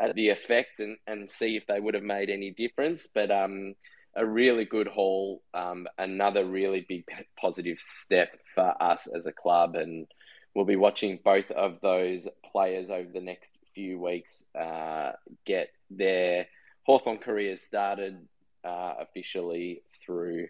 at 0.00 0.14
the 0.14 0.30
effect 0.30 0.80
and, 0.80 0.96
and 1.06 1.30
see 1.30 1.56
if 1.56 1.66
they 1.66 1.78
would 1.78 1.94
have 1.94 2.02
made 2.02 2.30
any 2.30 2.50
difference. 2.50 3.06
But 3.14 3.30
um, 3.30 3.74
a 4.16 4.26
really 4.26 4.64
good 4.64 4.88
haul, 4.88 5.42
um, 5.54 5.86
another 5.98 6.44
really 6.44 6.84
big 6.88 7.04
positive 7.38 7.78
step 7.78 8.30
for 8.54 8.74
us 8.82 9.06
as 9.06 9.26
a 9.26 9.32
club. 9.32 9.76
And 9.76 10.06
we'll 10.54 10.64
be 10.64 10.76
watching 10.76 11.18
both 11.22 11.50
of 11.50 11.78
those 11.82 12.26
players 12.50 12.90
over 12.90 13.08
the 13.12 13.20
next 13.20 13.58
few 13.74 13.98
weeks 14.00 14.42
uh, 14.58 15.12
get 15.44 15.68
their 15.90 16.46
Hawthorn 16.84 17.18
careers 17.18 17.62
started 17.62 18.26
uh, 18.64 18.94
officially 19.00 19.82
through 20.04 20.48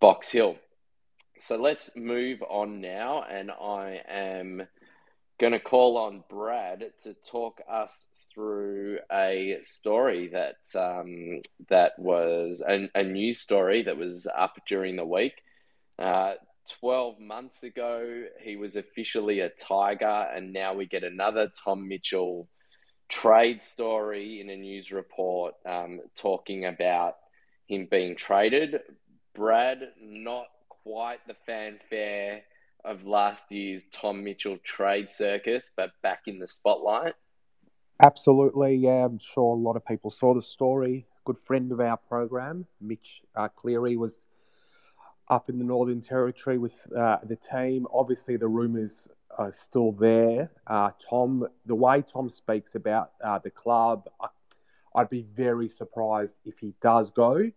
Box 0.00 0.28
Hill. 0.28 0.56
So 1.40 1.56
let's 1.56 1.90
move 1.96 2.42
on 2.42 2.80
now, 2.80 3.24
and 3.24 3.50
I 3.50 4.00
am 4.08 4.62
going 5.38 5.52
to 5.52 5.60
call 5.60 5.98
on 5.98 6.22
Brad 6.30 6.84
to 7.02 7.14
talk 7.28 7.60
us 7.68 7.92
through 8.32 8.98
a 9.12 9.58
story 9.62 10.28
that 10.28 10.56
um, 10.74 11.40
that 11.68 11.98
was 11.98 12.62
a, 12.66 12.88
a, 12.94 13.04
news 13.04 13.40
story 13.40 13.82
that 13.82 13.96
was 13.96 14.26
up 14.36 14.56
during 14.66 14.96
the 14.96 15.04
week. 15.04 15.34
Uh, 15.98 16.34
12 16.80 17.20
months 17.20 17.62
ago, 17.62 18.24
he 18.40 18.56
was 18.56 18.76
officially 18.76 19.40
a 19.40 19.50
Tiger, 19.50 20.28
and 20.34 20.52
now 20.52 20.74
we 20.74 20.86
get 20.86 21.04
another 21.04 21.50
Tom 21.64 21.88
Mitchell 21.88 22.48
trade 23.08 23.62
story 23.62 24.40
in 24.40 24.50
a 24.50 24.56
news 24.56 24.90
report 24.90 25.54
um, 25.66 26.00
talking 26.16 26.64
about 26.64 27.16
him 27.66 27.86
being 27.90 28.16
traded. 28.16 28.80
Brad, 29.34 29.80
not 30.00 30.46
quite 30.84 31.26
the 31.26 31.34
fanfare 31.46 32.42
of 32.84 33.04
last 33.06 33.44
year's 33.50 33.82
Tom 33.92 34.22
Mitchell 34.22 34.58
trade 34.62 35.10
circus, 35.10 35.70
but 35.76 35.90
back 36.02 36.22
in 36.26 36.38
the 36.38 36.46
spotlight. 36.46 37.14
Absolutely, 38.00 38.74
yeah. 38.76 39.06
I'm 39.06 39.18
sure 39.18 39.56
a 39.56 39.58
lot 39.58 39.76
of 39.76 39.86
people 39.86 40.10
saw 40.10 40.34
the 40.34 40.42
story. 40.42 41.06
Good 41.24 41.38
friend 41.44 41.72
of 41.72 41.80
our 41.80 41.96
program, 41.96 42.66
Mitch 42.80 43.22
uh, 43.34 43.48
Cleary, 43.48 43.96
was 43.96 44.18
up 45.30 45.48
in 45.48 45.58
the 45.58 45.64
Northern 45.64 46.02
Territory 46.02 46.58
with 46.58 46.74
uh, 46.94 47.18
the 47.24 47.36
team. 47.36 47.86
Obviously, 47.92 48.36
the 48.36 48.48
rumours 48.48 49.08
are 49.38 49.52
still 49.52 49.92
there. 49.92 50.50
Uh, 50.66 50.90
Tom, 51.08 51.46
the 51.64 51.74
way 51.74 52.04
Tom 52.12 52.28
speaks 52.28 52.74
about 52.74 53.12
uh, 53.24 53.38
the 53.38 53.50
club, 53.50 54.06
I'd 54.94 55.08
be 55.08 55.26
very 55.34 55.68
surprised 55.68 56.34
if 56.44 56.58
he 56.58 56.74
does 56.82 57.10
go. 57.10 57.50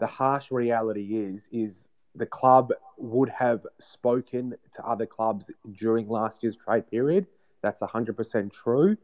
The 0.00 0.06
harsh 0.06 0.50
reality 0.50 1.16
is, 1.16 1.48
is 1.52 1.88
the 2.14 2.26
club 2.26 2.72
would 2.98 3.28
have 3.30 3.66
spoken 3.80 4.54
to 4.74 4.86
other 4.86 5.06
clubs 5.06 5.46
during 5.78 6.08
last 6.08 6.42
year's 6.42 6.56
trade 6.56 6.88
period. 6.90 7.26
That's 7.62 7.80
100% 7.80 8.52
true. 8.52 8.96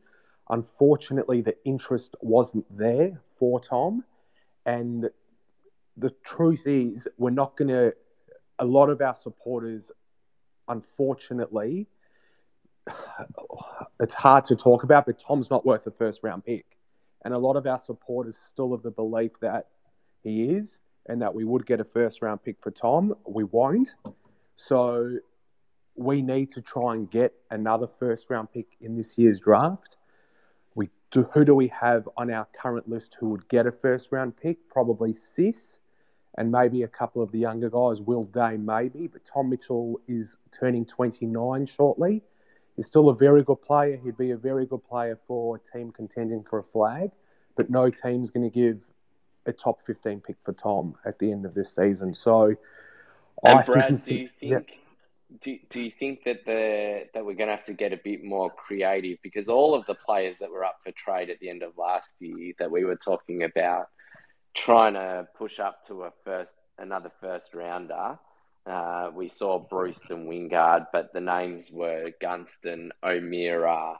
Unfortunately, 0.50 1.40
the 1.40 1.56
interest 1.64 2.16
wasn't 2.20 2.64
there 2.76 3.20
for 3.38 3.60
Tom. 3.60 4.04
And 4.66 5.08
the 5.96 6.10
truth 6.24 6.62
is, 6.66 7.08
we're 7.16 7.30
not 7.30 7.56
going 7.56 7.68
to, 7.68 7.94
a 8.58 8.64
lot 8.64 8.88
of 8.88 9.00
our 9.00 9.14
supporters, 9.14 9.90
unfortunately, 10.68 11.86
it's 14.00 14.14
hard 14.14 14.44
to 14.46 14.56
talk 14.56 14.82
about, 14.82 15.06
but 15.06 15.18
Tom's 15.18 15.50
not 15.50 15.64
worth 15.64 15.86
a 15.86 15.90
first 15.90 16.20
round 16.22 16.44
pick. 16.44 16.66
And 17.24 17.34
a 17.34 17.38
lot 17.38 17.56
of 17.56 17.66
our 17.66 17.78
supporters 17.78 18.36
still 18.36 18.72
have 18.72 18.82
the 18.82 18.90
belief 18.90 19.32
that 19.40 19.66
he 20.22 20.44
is 20.44 20.78
and 21.08 21.22
that 21.22 21.34
we 21.34 21.44
would 21.44 21.66
get 21.66 21.80
a 21.80 21.84
first 21.84 22.22
round 22.22 22.42
pick 22.44 22.56
for 22.62 22.70
Tom. 22.70 23.14
We 23.26 23.44
won't. 23.44 23.94
So 24.56 25.18
we 25.96 26.22
need 26.22 26.52
to 26.52 26.62
try 26.62 26.94
and 26.94 27.10
get 27.10 27.32
another 27.50 27.88
first 27.98 28.26
round 28.30 28.52
pick 28.52 28.66
in 28.80 28.96
this 28.96 29.18
year's 29.18 29.40
draft. 29.40 29.96
We 30.74 30.90
do, 31.10 31.28
who 31.34 31.44
do 31.44 31.54
we 31.54 31.68
have 31.68 32.08
on 32.16 32.30
our 32.30 32.46
current 32.60 32.88
list 32.88 33.16
who 33.18 33.30
would 33.30 33.48
get 33.48 33.66
a 33.66 33.72
first 33.72 34.08
round 34.12 34.36
pick? 34.36 34.68
Probably 34.68 35.12
Sis 35.14 35.78
and 36.36 36.52
maybe 36.52 36.84
a 36.84 36.88
couple 36.88 37.20
of 37.20 37.32
the 37.32 37.38
younger 37.38 37.68
guys, 37.68 38.00
Will 38.00 38.24
Day 38.24 38.56
maybe, 38.56 39.08
but 39.08 39.22
Tom 39.24 39.50
Mitchell 39.50 40.00
is 40.06 40.36
turning 40.58 40.86
29 40.86 41.66
shortly. 41.66 42.22
He's 42.76 42.86
still 42.86 43.08
a 43.08 43.14
very 43.14 43.42
good 43.42 43.60
player. 43.60 43.96
He'd 43.96 44.16
be 44.16 44.30
a 44.30 44.36
very 44.36 44.64
good 44.64 44.84
player 44.88 45.18
for 45.26 45.56
a 45.56 45.76
team 45.76 45.90
contending 45.90 46.44
for 46.48 46.60
a 46.60 46.62
flag, 46.62 47.10
but 47.56 47.70
no 47.70 47.90
team's 47.90 48.30
going 48.30 48.48
to 48.48 48.54
give 48.54 48.78
a 49.46 49.52
top 49.52 49.80
15 49.86 50.20
pick 50.20 50.36
for 50.44 50.52
Tom 50.52 50.94
at 51.04 51.18
the 51.18 51.30
end 51.30 51.44
of 51.44 51.54
this 51.54 51.74
season. 51.74 52.14
So, 52.14 52.54
and 53.44 53.58
I 53.58 53.62
Brad, 53.62 54.02
do 54.04 54.14
you 54.14 54.28
think? 54.40 54.40
Yeah. 54.40 54.60
Do, 55.42 55.58
do 55.68 55.82
you 55.82 55.92
think 55.98 56.24
that 56.24 56.46
the 56.46 57.06
that 57.12 57.24
we're 57.24 57.34
going 57.34 57.48
to 57.48 57.56
have 57.56 57.66
to 57.66 57.74
get 57.74 57.92
a 57.92 57.98
bit 58.02 58.24
more 58.24 58.50
creative 58.50 59.18
because 59.22 59.50
all 59.50 59.74
of 59.74 59.84
the 59.84 59.94
players 59.94 60.36
that 60.40 60.50
were 60.50 60.64
up 60.64 60.78
for 60.82 60.90
trade 60.92 61.28
at 61.28 61.38
the 61.40 61.50
end 61.50 61.62
of 61.62 61.76
last 61.76 62.08
year 62.18 62.54
that 62.58 62.70
we 62.70 62.84
were 62.84 62.96
talking 62.96 63.42
about 63.42 63.88
trying 64.56 64.94
to 64.94 65.28
push 65.36 65.58
up 65.58 65.86
to 65.88 66.04
a 66.04 66.12
first 66.24 66.54
another 66.78 67.12
first 67.20 67.52
rounder 67.52 68.18
uh, 68.68 69.10
we 69.14 69.28
saw 69.28 69.58
Breust 69.58 70.10
and 70.10 70.28
Wingard, 70.28 70.88
but 70.92 71.12
the 71.14 71.20
names 71.20 71.70
were 71.70 72.12
Gunston, 72.20 72.92
O'Meara, 73.02 73.98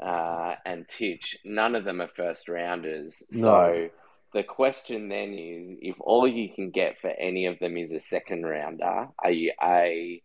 uh, 0.00 0.54
and 0.66 0.86
Titch. 0.88 1.36
None 1.44 1.76
of 1.76 1.84
them 1.84 2.00
are 2.00 2.10
first 2.16 2.48
rounders. 2.48 3.22
No. 3.30 3.40
So 3.40 3.90
the 4.32 4.42
question 4.42 5.08
then 5.08 5.32
is 5.34 5.78
if 5.80 5.96
all 6.00 6.28
you 6.28 6.50
can 6.54 6.70
get 6.70 7.00
for 7.00 7.10
any 7.10 7.46
of 7.46 7.58
them 7.58 7.76
is 7.76 7.92
a 7.92 8.00
second 8.00 8.44
rounder, 8.44 9.08
are 9.18 9.30
you 9.30 9.52
A, 9.62 10.22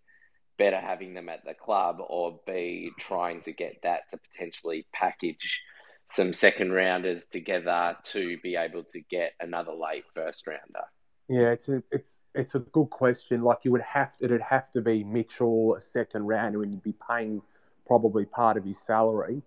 better 0.58 0.80
having 0.80 1.14
them 1.14 1.30
at 1.30 1.46
the 1.46 1.54
club, 1.54 1.98
or 2.00 2.40
B, 2.46 2.92
trying 3.00 3.42
to 3.44 3.54
get 3.54 3.78
that 3.84 4.02
to 4.12 4.18
potentially 4.18 4.86
package 4.94 5.62
some 6.08 6.34
second 6.34 6.74
rounders 6.74 7.24
together 7.32 7.96
to 8.12 8.38
be 8.44 8.56
able 8.56 8.84
to 8.84 9.00
get 9.00 9.34
another 9.40 9.74
late 9.74 10.04
first 10.14 10.46
rounder? 10.46 10.86
Yeah, 11.30 11.52
it's 11.52 11.70
a, 11.70 11.82
it's 11.92 12.12
it's 12.36 12.56
a 12.56 12.60
good 12.60 12.90
question. 12.90 13.42
Like 13.42 13.60
you 13.64 13.72
would 13.72 13.82
have 13.82 14.16
to, 14.18 14.26
it'd 14.26 14.42
have 14.42 14.70
to 14.72 14.82
be 14.82 15.04
Mitchell 15.04 15.76
a 15.76 15.82
second 15.82 16.28
rounder, 16.28 16.64
and 16.64 16.74
you'd 16.74 16.84
be 16.84 16.96
paying 17.10 17.42
probably 17.88 18.26
part 18.26 18.58
of 18.58 18.66
his 18.66 18.78
salary. 18.80 19.42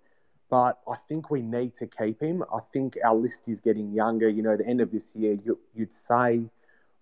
But 0.48 0.78
I 0.88 0.96
think 1.08 1.30
we 1.30 1.42
need 1.42 1.76
to 1.78 1.86
keep 1.86 2.20
him. 2.20 2.44
I 2.52 2.60
think 2.72 2.96
our 3.04 3.14
list 3.14 3.40
is 3.48 3.60
getting 3.60 3.92
younger. 3.92 4.28
You 4.28 4.42
know, 4.42 4.56
the 4.56 4.66
end 4.66 4.80
of 4.80 4.92
this 4.92 5.14
year, 5.14 5.36
you, 5.44 5.58
would 5.74 5.94
say 5.94 6.42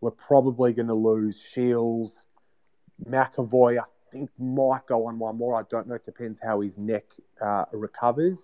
we're 0.01 0.11
probably 0.12 0.72
going 0.72 0.88
to 0.88 0.95
lose 0.95 1.38
Shiels, 1.55 2.24
McEvoy. 3.07 3.78
I 3.78 3.84
think 4.11 4.30
might 4.38 4.86
go 4.86 5.07
on 5.07 5.18
one 5.18 5.36
more. 5.36 5.61
I 5.61 5.64
don't 5.70 5.86
know. 5.86 5.97
It 5.97 6.07
depends 6.07 6.40
how 6.42 6.62
his 6.62 6.78
neck 6.78 7.05
uh, 7.40 7.64
recovers. 7.72 8.38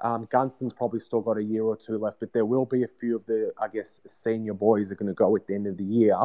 Um, 0.00 0.28
Gunston's 0.30 0.72
probably 0.72 1.00
still 1.00 1.20
got 1.20 1.38
a 1.38 1.42
year 1.42 1.64
or 1.64 1.76
two 1.76 1.98
left, 1.98 2.20
but 2.20 2.32
there 2.32 2.46
will 2.46 2.64
be 2.64 2.84
a 2.84 2.88
few 3.00 3.16
of 3.16 3.26
the, 3.26 3.52
I 3.60 3.68
guess, 3.68 4.00
senior 4.08 4.54
boys 4.54 4.92
are 4.92 4.94
going 4.94 5.08
to 5.08 5.14
go 5.14 5.34
at 5.36 5.46
the 5.46 5.54
end 5.54 5.66
of 5.66 5.76
the 5.76 5.84
year 5.84 6.16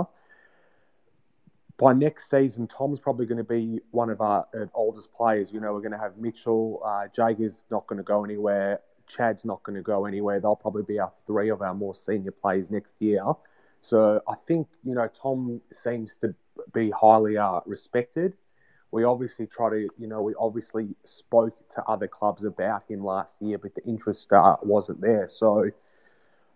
by 1.78 1.94
next 1.94 2.30
season, 2.30 2.68
Tom's 2.68 3.00
probably 3.00 3.26
going 3.26 3.40
to 3.40 3.44
be 3.44 3.80
one 3.92 4.10
of 4.10 4.22
our 4.22 4.46
uh, 4.56 4.66
oldest 4.74 5.12
players. 5.14 5.52
You 5.52 5.60
know, 5.60 5.74
we're 5.74 5.82
going 5.82 5.92
to 5.92 5.98
have 5.98 6.18
Mitchell, 6.18 6.82
uh, 6.86 7.08
Jaeger's 7.16 7.64
not 7.72 7.88
going 7.88 7.98
to 7.98 8.04
go 8.04 8.24
anywhere, 8.24 8.80
Chad's 9.08 9.44
not 9.46 9.64
going 9.64 9.76
to 9.76 9.82
go 9.82 10.06
anywhere. 10.06 10.40
They'll 10.40 10.56
probably 10.56 10.84
be 10.84 11.00
our 11.00 11.12
three 11.28 11.50
of 11.50 11.62
our 11.62 11.74
more 11.74 11.96
senior 11.96 12.32
players 12.32 12.70
next 12.70 12.94
year. 13.00 13.24
So 13.82 14.22
I 14.28 14.36
think 14.48 14.68
you 14.84 14.94
know 14.94 15.10
Tom 15.22 15.62
seems 15.74 16.16
to 16.18 16.34
be 16.74 16.92
highly 16.92 17.38
uh, 17.38 17.60
respected. 17.66 18.34
We 18.92 19.04
obviously 19.06 19.48
try 19.48 19.72
to, 19.72 19.90
you 19.98 20.08
know, 20.08 20.22
we 20.22 20.36
obviously 20.40 20.96
spoke 21.04 21.58
to 21.72 21.84
other 21.86 22.08
clubs 22.08 22.44
about 22.44 22.84
him 22.88 23.04
last 23.04 23.34
year, 23.40 23.58
but 23.58 23.74
the 23.74 23.84
interest 23.86 24.32
uh, 24.32 24.58
wasn't 24.62 25.02
there. 25.02 25.28
So, 25.28 25.72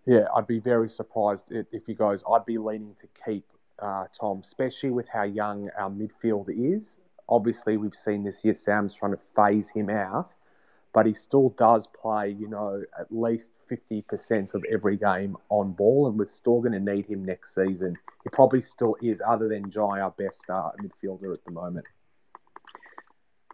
yeah, 0.06 0.26
I'd 0.36 0.46
be 0.46 0.60
very 0.60 0.88
surprised 0.88 1.50
if 1.50 1.84
he 1.84 1.94
goes. 1.94 2.22
I'd 2.30 2.46
be 2.46 2.56
leaning 2.56 2.94
to 3.00 3.08
keep 3.24 3.44
uh, 3.80 4.04
Tom, 4.18 4.40
especially 4.42 4.90
with 4.90 5.08
how 5.08 5.24
young 5.24 5.70
our 5.78 5.90
midfield 5.90 6.48
is. 6.48 6.96
Obviously, 7.28 7.76
we've 7.76 7.94
seen 7.94 8.24
this 8.24 8.44
year 8.44 8.54
Sam's 8.54 8.94
trying 8.94 9.12
to 9.12 9.20
phase 9.36 9.68
him 9.68 9.90
out, 9.90 10.34
but 10.94 11.06
he 11.06 11.14
still 11.14 11.50
does 11.58 11.86
play, 12.00 12.30
you 12.30 12.48
know, 12.48 12.82
at 12.98 13.06
least 13.10 13.50
50% 13.70 14.54
of 14.54 14.64
every 14.70 14.96
game 14.96 15.36
on 15.50 15.72
ball, 15.72 16.08
and 16.08 16.18
we're 16.18 16.26
still 16.26 16.60
going 16.60 16.72
to 16.72 16.80
need 16.80 17.06
him 17.06 17.24
next 17.24 17.54
season. 17.54 17.96
He 18.24 18.30
probably 18.30 18.62
still 18.62 18.96
is, 19.02 19.20
other 19.26 19.48
than 19.48 19.70
Jai, 19.70 20.00
our 20.00 20.10
best 20.12 20.44
uh, 20.48 20.70
midfielder 20.82 21.34
at 21.34 21.44
the 21.44 21.52
moment. 21.52 21.86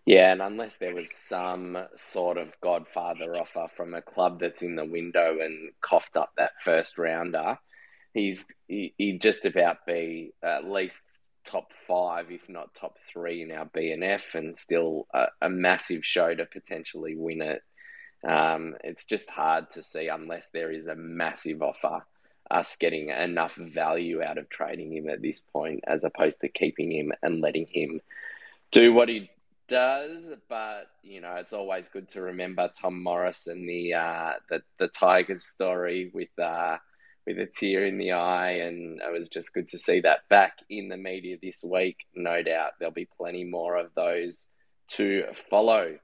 Yeah, 0.07 0.33
and 0.33 0.43
unless 0.43 0.77
there 0.79 0.95
was 0.95 1.11
some 1.12 1.79
sort 1.97 2.37
of 2.37 2.49
godfather 2.61 3.37
offer 3.37 3.68
from 3.75 3.95
a 3.95 4.03
club 4.03 4.39
that's 4.39 4.61
in 4.61 4.77
the 4.77 4.85
window 4.85 5.39
and 5.41 5.72
coughed 5.81 6.16
up 6.16 6.33
that 6.37 6.53
first 6.62 6.99
rounder, 6.99 7.59
he's 8.15 8.45
he, 8.67 8.95
he'd 8.97 9.21
just 9.21 9.45
about 9.45 9.85
be 9.87 10.33
at 10.43 10.65
least 10.65 11.03
top 11.45 11.73
five, 11.87 12.31
if 12.31 12.49
not 12.49 12.75
top 12.75 12.97
three, 13.12 13.43
in 13.43 13.51
our 13.51 13.67
BNF, 13.67 14.23
and 14.33 14.57
still 14.57 15.07
a, 15.12 15.27
a 15.43 15.51
massive 15.51 16.05
show 16.05 16.35
to 16.35 16.47
potentially 16.47 17.17
win 17.17 17.43
it. 17.43 17.62
Um, 18.27 18.77
it's 18.83 19.05
just 19.05 19.29
hard 19.29 19.71
to 19.73 19.83
see 19.83 20.09
unless 20.09 20.47
there 20.55 20.73
is 20.73 20.87
a 20.87 20.95
massive 20.95 21.61
offer 21.61 22.03
us 22.51 22.77
getting 22.77 23.09
enough 23.09 23.55
value 23.55 24.23
out 24.23 24.39
of 24.39 24.49
trading 24.49 24.93
him 24.93 25.09
at 25.09 25.23
this 25.23 25.41
point, 25.53 25.81
as 25.87 26.05
opposed 26.05 26.41
to 26.41 26.49
keeping 26.49 26.93
him 26.93 27.12
and 27.23 27.41
letting 27.41 27.67
him 27.67 28.01
do 28.71 28.93
what 28.93 29.09
he 29.09 29.31
does. 29.69 30.25
But 30.49 30.85
you 31.03 31.21
know, 31.21 31.35
it's 31.37 31.53
always 31.53 31.89
good 31.89 32.09
to 32.11 32.23
remember 32.23 32.71
Tom 32.81 33.03
Morris 33.03 33.47
and 33.47 33.69
the 33.69 33.95
uh, 33.95 34.33
the 34.49 34.62
the 34.79 34.89
Tigers 34.89 35.45
story 35.45 36.11
with. 36.15 36.39
Uh, 36.39 36.79
with 37.27 37.39
a 37.39 37.47
tear 37.47 37.87
in 37.87 37.99
the 37.99 38.12
eye, 38.12 38.53
and 38.53 39.01
it 39.01 39.12
was 39.12 39.29
just 39.29 39.53
good 39.53 39.68
to 39.70 39.79
see 39.79 40.01
that 40.01 40.29
back 40.29 40.59
in 40.68 40.89
the 40.89 40.97
media 40.97 41.37
this 41.41 41.62
week. 41.62 41.99
No 42.14 42.43
doubt 42.43 42.72
there'll 42.79 42.93
be 42.93 43.09
plenty 43.16 43.45
more 43.45 43.77
of 43.77 43.91
those 43.95 44.45
to 44.93 45.25
follow. 45.51 45.99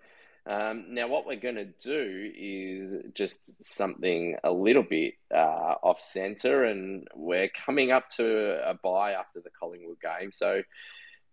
Um, 0.46 0.86
now, 0.88 1.06
what 1.06 1.26
we're 1.26 1.36
going 1.36 1.56
to 1.56 1.66
do 1.66 2.32
is 2.34 2.94
just 3.14 3.38
something 3.60 4.36
a 4.42 4.50
little 4.50 4.82
bit 4.82 5.14
uh, 5.32 5.74
off 5.82 6.00
center, 6.00 6.64
and 6.64 7.06
we're 7.14 7.50
coming 7.66 7.92
up 7.92 8.08
to 8.16 8.68
a 8.68 8.74
bye 8.74 9.12
after 9.12 9.40
the 9.40 9.50
Collingwood 9.50 10.00
game. 10.00 10.32
So, 10.32 10.62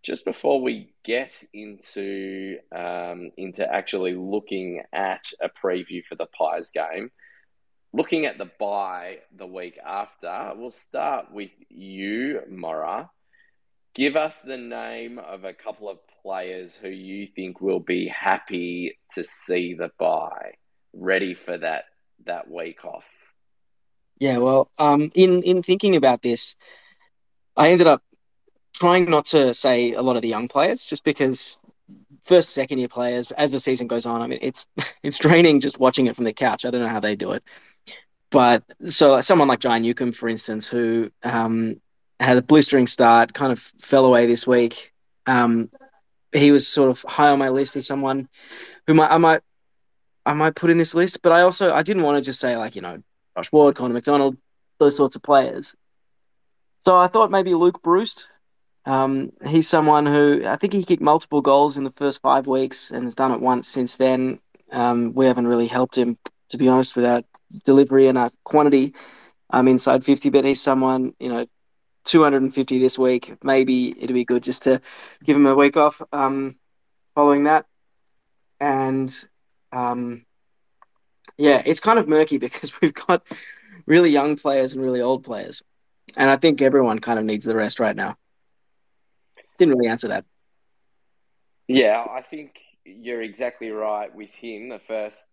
just 0.04 0.26
before 0.26 0.62
we 0.62 0.94
get 1.04 1.32
into 1.54 2.58
um, 2.76 3.32
into 3.38 3.66
actually 3.74 4.14
looking 4.16 4.84
at 4.92 5.24
a 5.42 5.50
preview 5.50 6.04
for 6.04 6.16
the 6.16 6.28
Pies 6.28 6.70
game, 6.72 7.10
looking 7.94 8.26
at 8.26 8.38
the 8.38 8.50
bye 8.60 9.20
the 9.36 9.48
week 9.48 9.78
after, 9.84 10.52
we'll 10.56 10.72
start 10.72 11.32
with 11.32 11.52
you, 11.70 12.42
Mora. 12.50 13.10
Give 13.96 14.16
us 14.16 14.38
the 14.46 14.58
name 14.58 15.18
of 15.18 15.44
a 15.44 15.54
couple 15.54 15.90
of 15.90 15.98
players 16.22 16.72
who 16.80 16.90
you 16.90 17.28
think 17.36 17.62
will 17.62 17.80
be 17.80 18.08
happy 18.08 18.98
to 19.14 19.24
see 19.24 19.74
the 19.74 19.90
bye, 19.98 20.54
ready 20.94 21.34
for 21.34 21.58
that 21.58 21.86
that 22.26 22.50
week 22.50 22.84
off. 22.86 23.06
Yeah, 24.20 24.38
well, 24.38 24.70
um, 24.78 25.12
in 25.16 25.44
in 25.44 25.64
thinking 25.64 25.96
about 25.96 26.22
this, 26.22 26.56
I 27.56 27.72
ended 27.72 27.88
up 27.88 28.04
trying 28.74 29.10
not 29.10 29.26
to 29.28 29.54
say 29.54 29.94
a 29.94 30.02
lot 30.02 30.16
of 30.16 30.22
the 30.22 30.28
young 30.28 30.48
players, 30.48 30.86
just 30.86 31.04
because 31.04 31.60
first, 32.28 32.50
second 32.50 32.80
year 32.80 32.88
players, 32.88 33.32
as 33.32 33.52
the 33.52 33.60
season 33.60 33.88
goes 33.88 34.06
on, 34.06 34.22
I 34.22 34.28
mean, 34.28 34.40
it's 34.42 34.68
it's 35.04 35.20
draining 35.20 35.62
just 35.62 35.80
watching 35.80 36.08
it 36.08 36.16
from 36.16 36.26
the 36.26 36.34
couch. 36.34 36.66
I 36.66 36.72
don't 36.72 36.82
know 36.82 36.88
how 36.88 37.00
they 37.00 37.16
do 37.16 37.32
it. 37.32 37.44
But 38.30 38.64
so 38.90 39.22
someone 39.22 39.48
like 39.48 39.60
John 39.60 39.82
Newcombe, 39.82 40.12
for 40.12 40.28
instance, 40.28 40.68
who 40.68 41.10
um, 41.24 41.80
had 42.20 42.38
a 42.38 42.42
blistering 42.42 42.88
start, 42.88 43.34
kind 43.34 43.52
of 43.52 43.60
fell 43.82 44.06
away 44.06 44.28
this 44.28 44.46
week. 44.46 44.94
Um, 45.26 45.70
he 46.34 46.52
was 46.52 46.68
sort 46.68 46.90
of 46.90 47.02
high 47.04 47.30
on 47.30 47.40
my 47.40 47.50
list 47.50 47.78
as 47.78 47.88
someone 47.88 48.28
who 48.86 48.94
might, 48.94 49.10
I 49.10 49.18
might 49.18 49.42
I 50.26 50.34
might 50.34 50.56
put 50.56 50.70
in 50.70 50.78
this 50.78 50.94
list, 50.94 51.22
but 51.22 51.32
I 51.32 51.42
also 51.42 51.74
I 51.74 51.84
didn't 51.84 52.04
want 52.04 52.18
to 52.18 52.22
just 52.22 52.42
say 52.42 52.58
like 52.58 52.76
you 52.76 52.82
know 52.82 53.02
Josh 53.36 53.52
Ward, 53.52 53.76
Connor 53.76 53.94
McDonald, 53.94 54.36
those 54.78 54.98
sorts 54.98 55.16
of 55.16 55.24
players. 55.24 55.74
So 56.82 56.98
I 56.98 57.08
thought 57.08 57.32
maybe 57.32 57.54
Luke 57.54 57.82
Breust 57.82 58.28
Um, 58.88 59.34
he's 59.46 59.68
someone 59.68 60.06
who 60.06 60.44
I 60.46 60.56
think 60.56 60.72
he 60.72 60.86
kicked 60.86 61.02
multiple 61.02 61.42
goals 61.42 61.76
in 61.76 61.84
the 61.84 61.92
first 61.92 62.22
five 62.22 62.48
weeks 62.48 62.90
and 62.90 63.04
has 63.04 63.16
done 63.16 63.34
it 63.34 63.42
once 63.42 63.68
since 63.68 63.98
then. 63.98 64.40
Um, 64.72 65.14
we 65.14 65.26
haven't 65.26 65.48
really 65.48 65.68
helped 65.68 65.98
him, 65.98 66.18
to 66.50 66.58
be 66.58 66.70
honest, 66.70 66.96
with 66.96 67.04
our 67.04 67.22
delivery 67.66 68.08
and 68.08 68.18
our 68.18 68.32
quantity. 68.46 68.94
I'm 69.50 69.68
inside 69.68 70.06
50, 70.06 70.30
but 70.30 70.46
he's 70.46 70.62
someone, 70.62 71.14
you 71.20 71.28
know, 71.28 71.46
250 72.06 72.80
this 72.80 72.98
week. 72.98 73.34
Maybe 73.44 73.92
it'd 73.92 74.14
be 74.14 74.24
good 74.24 74.44
just 74.44 74.64
to 74.64 74.80
give 75.22 75.36
him 75.36 75.48
a 75.48 75.56
week 75.56 75.76
off 75.76 76.02
um, 76.14 76.58
following 77.14 77.44
that. 77.44 77.66
And 78.62 79.14
um, 79.74 80.26
yeah, 81.38 81.62
it's 81.66 81.82
kind 81.82 82.00
of 82.00 82.08
murky 82.08 82.38
because 82.38 82.72
we've 82.80 82.94
got 82.94 83.24
really 83.86 84.12
young 84.12 84.38
players 84.38 84.74
and 84.74 84.82
really 84.82 85.02
old 85.02 85.26
players. 85.26 85.62
And 86.16 86.30
I 86.30 86.38
think 86.38 86.62
everyone 86.62 87.00
kind 87.00 87.20
of 87.20 87.26
needs 87.26 87.44
the 87.44 87.56
rest 87.56 87.82
right 87.82 87.96
now. 87.96 88.16
Didn't 89.58 89.76
really 89.76 89.90
answer 89.90 90.10
that. 90.10 90.26
Yeah, 91.68 92.06
I 92.10 92.22
think 92.22 92.60
you're 92.86 93.22
exactly 93.22 93.70
right 93.72 94.14
with 94.14 94.30
him. 94.30 94.70
The 94.70 94.80
first 94.88 95.26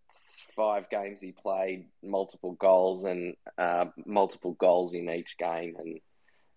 five 0.56 0.88
games 0.90 1.18
he 1.20 1.32
played, 1.32 1.86
multiple 2.02 2.52
goals 2.52 3.04
and 3.04 3.34
uh, 3.58 3.86
multiple 4.04 4.52
goals 4.52 4.94
in 4.94 5.08
each 5.10 5.36
game, 5.38 5.76
and 5.78 6.00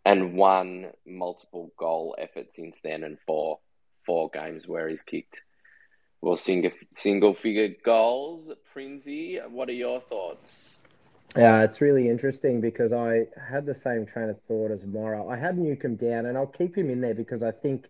and 0.06 0.36
one 0.36 0.92
multiple 1.06 1.72
goal 1.78 2.16
effort 2.18 2.54
since 2.54 2.78
then, 2.84 3.04
and 3.04 3.18
four 3.28 3.60
four 4.06 4.30
games 4.30 4.68
where 4.68 4.88
he's 4.88 5.04
kicked 5.04 5.42
well 6.22 6.38
single 6.38 6.72
single 6.94 7.36
figure 7.36 7.70
goals. 7.84 8.50
Prinsey, 8.74 9.40
what 9.50 9.70
are 9.70 9.74
your 9.74 10.02
thoughts? 10.02 10.82
Yeah, 11.36 11.64
it's 11.64 11.82
really 11.82 12.10
interesting 12.10 12.62
because 12.62 12.94
I 12.94 13.28
had 13.50 13.66
the 13.66 13.76
same 13.76 14.06
train 14.06 14.30
of 14.30 14.40
thought 14.42 14.72
as 14.72 14.86
Morrow. 14.86 15.30
I 15.30 15.38
had 15.38 15.58
Newcombe 15.58 15.96
down, 15.96 16.26
and 16.26 16.38
I'll 16.38 16.48
keep 16.48 16.76
him 16.78 16.90
in 16.90 17.02
there 17.02 17.14
because 17.16 17.44
I 17.44 17.52
think 17.52 17.90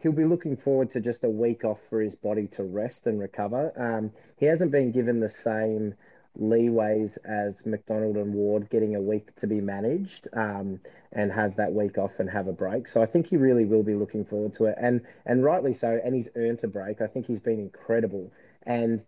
he'll 0.00 0.12
be 0.12 0.24
looking 0.24 0.56
forward 0.56 0.90
to 0.90 1.00
just 1.00 1.24
a 1.24 1.30
week 1.30 1.64
off 1.64 1.80
for 1.90 2.00
his 2.00 2.14
body 2.16 2.46
to 2.52 2.64
rest 2.64 3.06
and 3.06 3.18
recover. 3.20 3.72
Um, 3.76 4.12
he 4.38 4.46
hasn't 4.46 4.72
been 4.72 4.92
given 4.92 5.20
the 5.20 5.30
same 5.30 5.94
leeways 6.38 7.16
as 7.24 7.64
McDonald 7.64 8.16
and 8.16 8.34
Ward 8.34 8.68
getting 8.70 8.94
a 8.94 9.00
week 9.00 9.34
to 9.36 9.46
be 9.46 9.60
managed 9.60 10.28
um, 10.34 10.80
and 11.12 11.32
have 11.32 11.56
that 11.56 11.72
week 11.72 11.98
off 11.98 12.12
and 12.18 12.28
have 12.30 12.46
a 12.46 12.52
break. 12.52 12.88
So 12.88 13.00
I 13.02 13.06
think 13.06 13.26
he 13.26 13.36
really 13.36 13.64
will 13.64 13.82
be 13.82 13.94
looking 13.94 14.24
forward 14.24 14.54
to 14.54 14.64
it, 14.66 14.76
and 14.80 15.00
and 15.24 15.44
rightly 15.44 15.74
so. 15.74 15.98
And 16.04 16.14
he's 16.14 16.28
earned 16.36 16.62
a 16.62 16.68
break. 16.68 17.00
I 17.00 17.06
think 17.08 17.26
he's 17.26 17.40
been 17.40 17.58
incredible, 17.60 18.32
and 18.64 19.04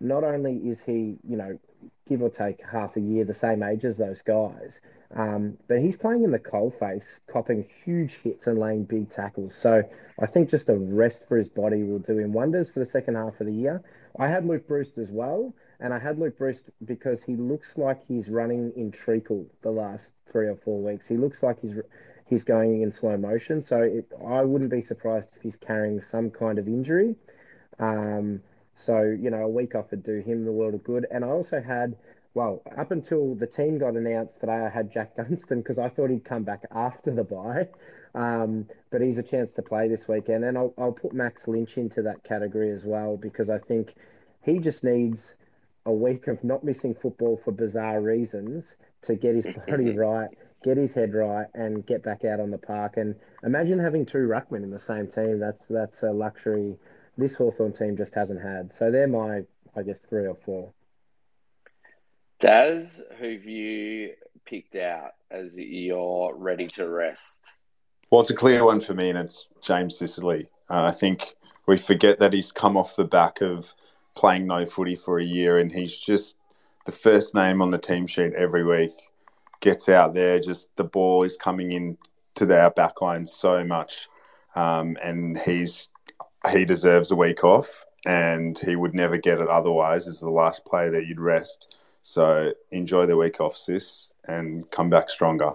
not 0.00 0.24
only 0.24 0.56
is 0.56 0.82
he, 0.82 1.18
you 1.26 1.36
know, 1.36 1.58
give 2.06 2.22
or 2.22 2.30
take 2.30 2.60
half 2.62 2.96
a 2.96 3.00
year 3.00 3.24
the 3.24 3.34
same 3.34 3.62
age 3.62 3.84
as 3.84 3.96
those 3.96 4.22
guys, 4.22 4.80
um, 5.14 5.58
but 5.68 5.78
he's 5.78 5.96
playing 5.96 6.24
in 6.24 6.30
the 6.30 6.38
cold 6.38 6.74
face, 6.78 7.20
copping 7.26 7.64
huge 7.84 8.14
hits 8.22 8.46
and 8.46 8.58
laying 8.58 8.84
big 8.84 9.10
tackles. 9.10 9.54
So 9.54 9.82
I 10.20 10.26
think 10.26 10.48
just 10.48 10.68
a 10.68 10.78
rest 10.78 11.28
for 11.28 11.36
his 11.36 11.48
body 11.48 11.82
will 11.82 11.98
do 11.98 12.18
him 12.18 12.32
wonders 12.32 12.70
for 12.70 12.78
the 12.80 12.86
second 12.86 13.16
half 13.16 13.40
of 13.40 13.46
the 13.46 13.52
year. 13.52 13.82
I 14.18 14.28
had 14.28 14.46
Luke 14.46 14.66
Breust 14.66 14.98
as 14.98 15.10
well, 15.10 15.54
and 15.80 15.92
I 15.92 15.98
had 15.98 16.18
Luke 16.18 16.38
Breust 16.38 16.70
because 16.84 17.22
he 17.22 17.36
looks 17.36 17.76
like 17.76 18.00
he's 18.06 18.28
running 18.28 18.72
in 18.76 18.90
treacle 18.90 19.46
the 19.62 19.70
last 19.70 20.12
three 20.30 20.48
or 20.48 20.56
four 20.56 20.82
weeks. 20.82 21.08
He 21.08 21.16
looks 21.16 21.42
like 21.42 21.60
he's 21.60 21.76
he's 22.26 22.44
going 22.44 22.80
in 22.80 22.90
slow 22.92 23.16
motion. 23.18 23.60
So 23.60 23.82
it, 23.82 24.10
I 24.26 24.42
wouldn't 24.42 24.70
be 24.70 24.82
surprised 24.82 25.32
if 25.36 25.42
he's 25.42 25.56
carrying 25.56 26.00
some 26.00 26.30
kind 26.30 26.58
of 26.58 26.66
injury. 26.66 27.16
Um, 27.78 28.42
so 28.74 29.00
you 29.02 29.30
know, 29.30 29.42
a 29.42 29.48
week 29.48 29.74
off 29.74 29.90
would 29.90 30.02
do 30.02 30.20
him 30.20 30.44
the 30.44 30.52
world 30.52 30.74
of 30.74 30.84
good. 30.84 31.06
And 31.10 31.24
I 31.24 31.28
also 31.28 31.60
had 31.60 31.96
well, 32.34 32.62
up 32.78 32.90
until 32.90 33.34
the 33.34 33.46
team 33.46 33.78
got 33.78 33.94
announced 33.94 34.40
today, 34.40 34.52
I 34.52 34.68
had 34.70 34.90
Jack 34.90 35.16
Gunston 35.16 35.58
because 35.58 35.78
I 35.78 35.88
thought 35.88 36.10
he'd 36.10 36.24
come 36.24 36.44
back 36.44 36.62
after 36.70 37.14
the 37.14 37.24
bye. 37.24 37.68
Um, 38.14 38.66
but 38.90 39.00
he's 39.00 39.18
a 39.18 39.22
chance 39.22 39.52
to 39.54 39.62
play 39.62 39.88
this 39.88 40.06
weekend. 40.08 40.44
And 40.44 40.56
I'll, 40.56 40.74
I'll 40.78 40.92
put 40.92 41.12
Max 41.12 41.48
Lynch 41.48 41.76
into 41.76 42.02
that 42.02 42.24
category 42.24 42.70
as 42.70 42.84
well 42.84 43.16
because 43.16 43.50
I 43.50 43.58
think 43.58 43.94
he 44.42 44.58
just 44.58 44.84
needs 44.84 45.34
a 45.84 45.92
week 45.92 46.28
of 46.28 46.42
not 46.44 46.64
missing 46.64 46.94
football 46.94 47.36
for 47.36 47.52
bizarre 47.52 48.00
reasons 48.00 48.76
to 49.02 49.16
get 49.16 49.34
his 49.34 49.46
body 49.66 49.90
right, 49.96 50.28
get 50.62 50.76
his 50.76 50.94
head 50.94 51.14
right, 51.14 51.46
and 51.54 51.84
get 51.84 52.02
back 52.02 52.24
out 52.24 52.40
on 52.40 52.50
the 52.50 52.58
park. 52.58 52.96
And 52.96 53.16
imagine 53.42 53.78
having 53.78 54.06
two 54.06 54.18
ruckmen 54.18 54.62
in 54.62 54.70
the 54.70 54.78
same 54.78 55.08
team. 55.08 55.38
That's 55.38 55.66
that's 55.66 56.02
a 56.02 56.12
luxury 56.12 56.76
this 57.16 57.34
Hawthorn 57.34 57.72
team 57.72 57.96
just 57.96 58.14
hasn't 58.14 58.42
had. 58.42 58.72
So 58.72 58.90
they're 58.90 59.08
my, 59.08 59.42
I 59.76 59.82
guess, 59.82 59.98
three 60.08 60.26
or 60.26 60.36
four. 60.44 60.72
Daz, 62.40 63.00
who've 63.18 63.44
you 63.44 64.14
picked 64.44 64.74
out 64.74 65.12
as 65.30 65.56
your 65.56 66.34
ready 66.34 66.68
to 66.74 66.88
rest? 66.88 67.42
Well, 68.10 68.20
it's 68.20 68.30
a 68.30 68.34
clear 68.34 68.64
one 68.64 68.80
for 68.80 68.94
me, 68.94 69.10
and 69.10 69.18
it's 69.18 69.48
James 69.62 69.96
Sicily. 69.96 70.46
Uh, 70.68 70.84
I 70.84 70.90
think 70.90 71.34
we 71.66 71.78
forget 71.78 72.18
that 72.18 72.32
he's 72.32 72.52
come 72.52 72.76
off 72.76 72.96
the 72.96 73.04
back 73.04 73.40
of 73.40 73.74
playing 74.14 74.46
no 74.46 74.66
footy 74.66 74.96
for 74.96 75.18
a 75.18 75.24
year, 75.24 75.58
and 75.58 75.72
he's 75.72 75.96
just 75.96 76.36
the 76.84 76.92
first 76.92 77.34
name 77.34 77.62
on 77.62 77.70
the 77.70 77.78
team 77.78 78.06
sheet 78.06 78.32
every 78.34 78.64
week. 78.64 78.92
Gets 79.60 79.88
out 79.88 80.12
there, 80.12 80.40
just 80.40 80.74
the 80.76 80.84
ball 80.84 81.22
is 81.22 81.36
coming 81.36 81.72
in 81.72 81.96
to 82.34 82.60
our 82.60 82.72
backline 82.72 83.26
so 83.26 83.62
much, 83.62 84.08
um, 84.56 84.96
and 85.02 85.38
he's 85.38 85.88
he 86.50 86.64
deserves 86.64 87.10
a 87.10 87.16
week 87.16 87.44
off, 87.44 87.84
and 88.06 88.58
he 88.58 88.76
would 88.76 88.94
never 88.94 89.16
get 89.16 89.40
it 89.40 89.48
otherwise. 89.48 90.08
As 90.08 90.20
the 90.20 90.30
last 90.30 90.64
player 90.64 90.90
that 90.90 91.06
you'd 91.06 91.20
rest. 91.20 91.76
So 92.02 92.52
enjoy 92.72 93.06
the 93.06 93.16
week 93.16 93.40
off, 93.40 93.56
sis, 93.56 94.10
and 94.26 94.68
come 94.70 94.90
back 94.90 95.08
stronger. 95.08 95.52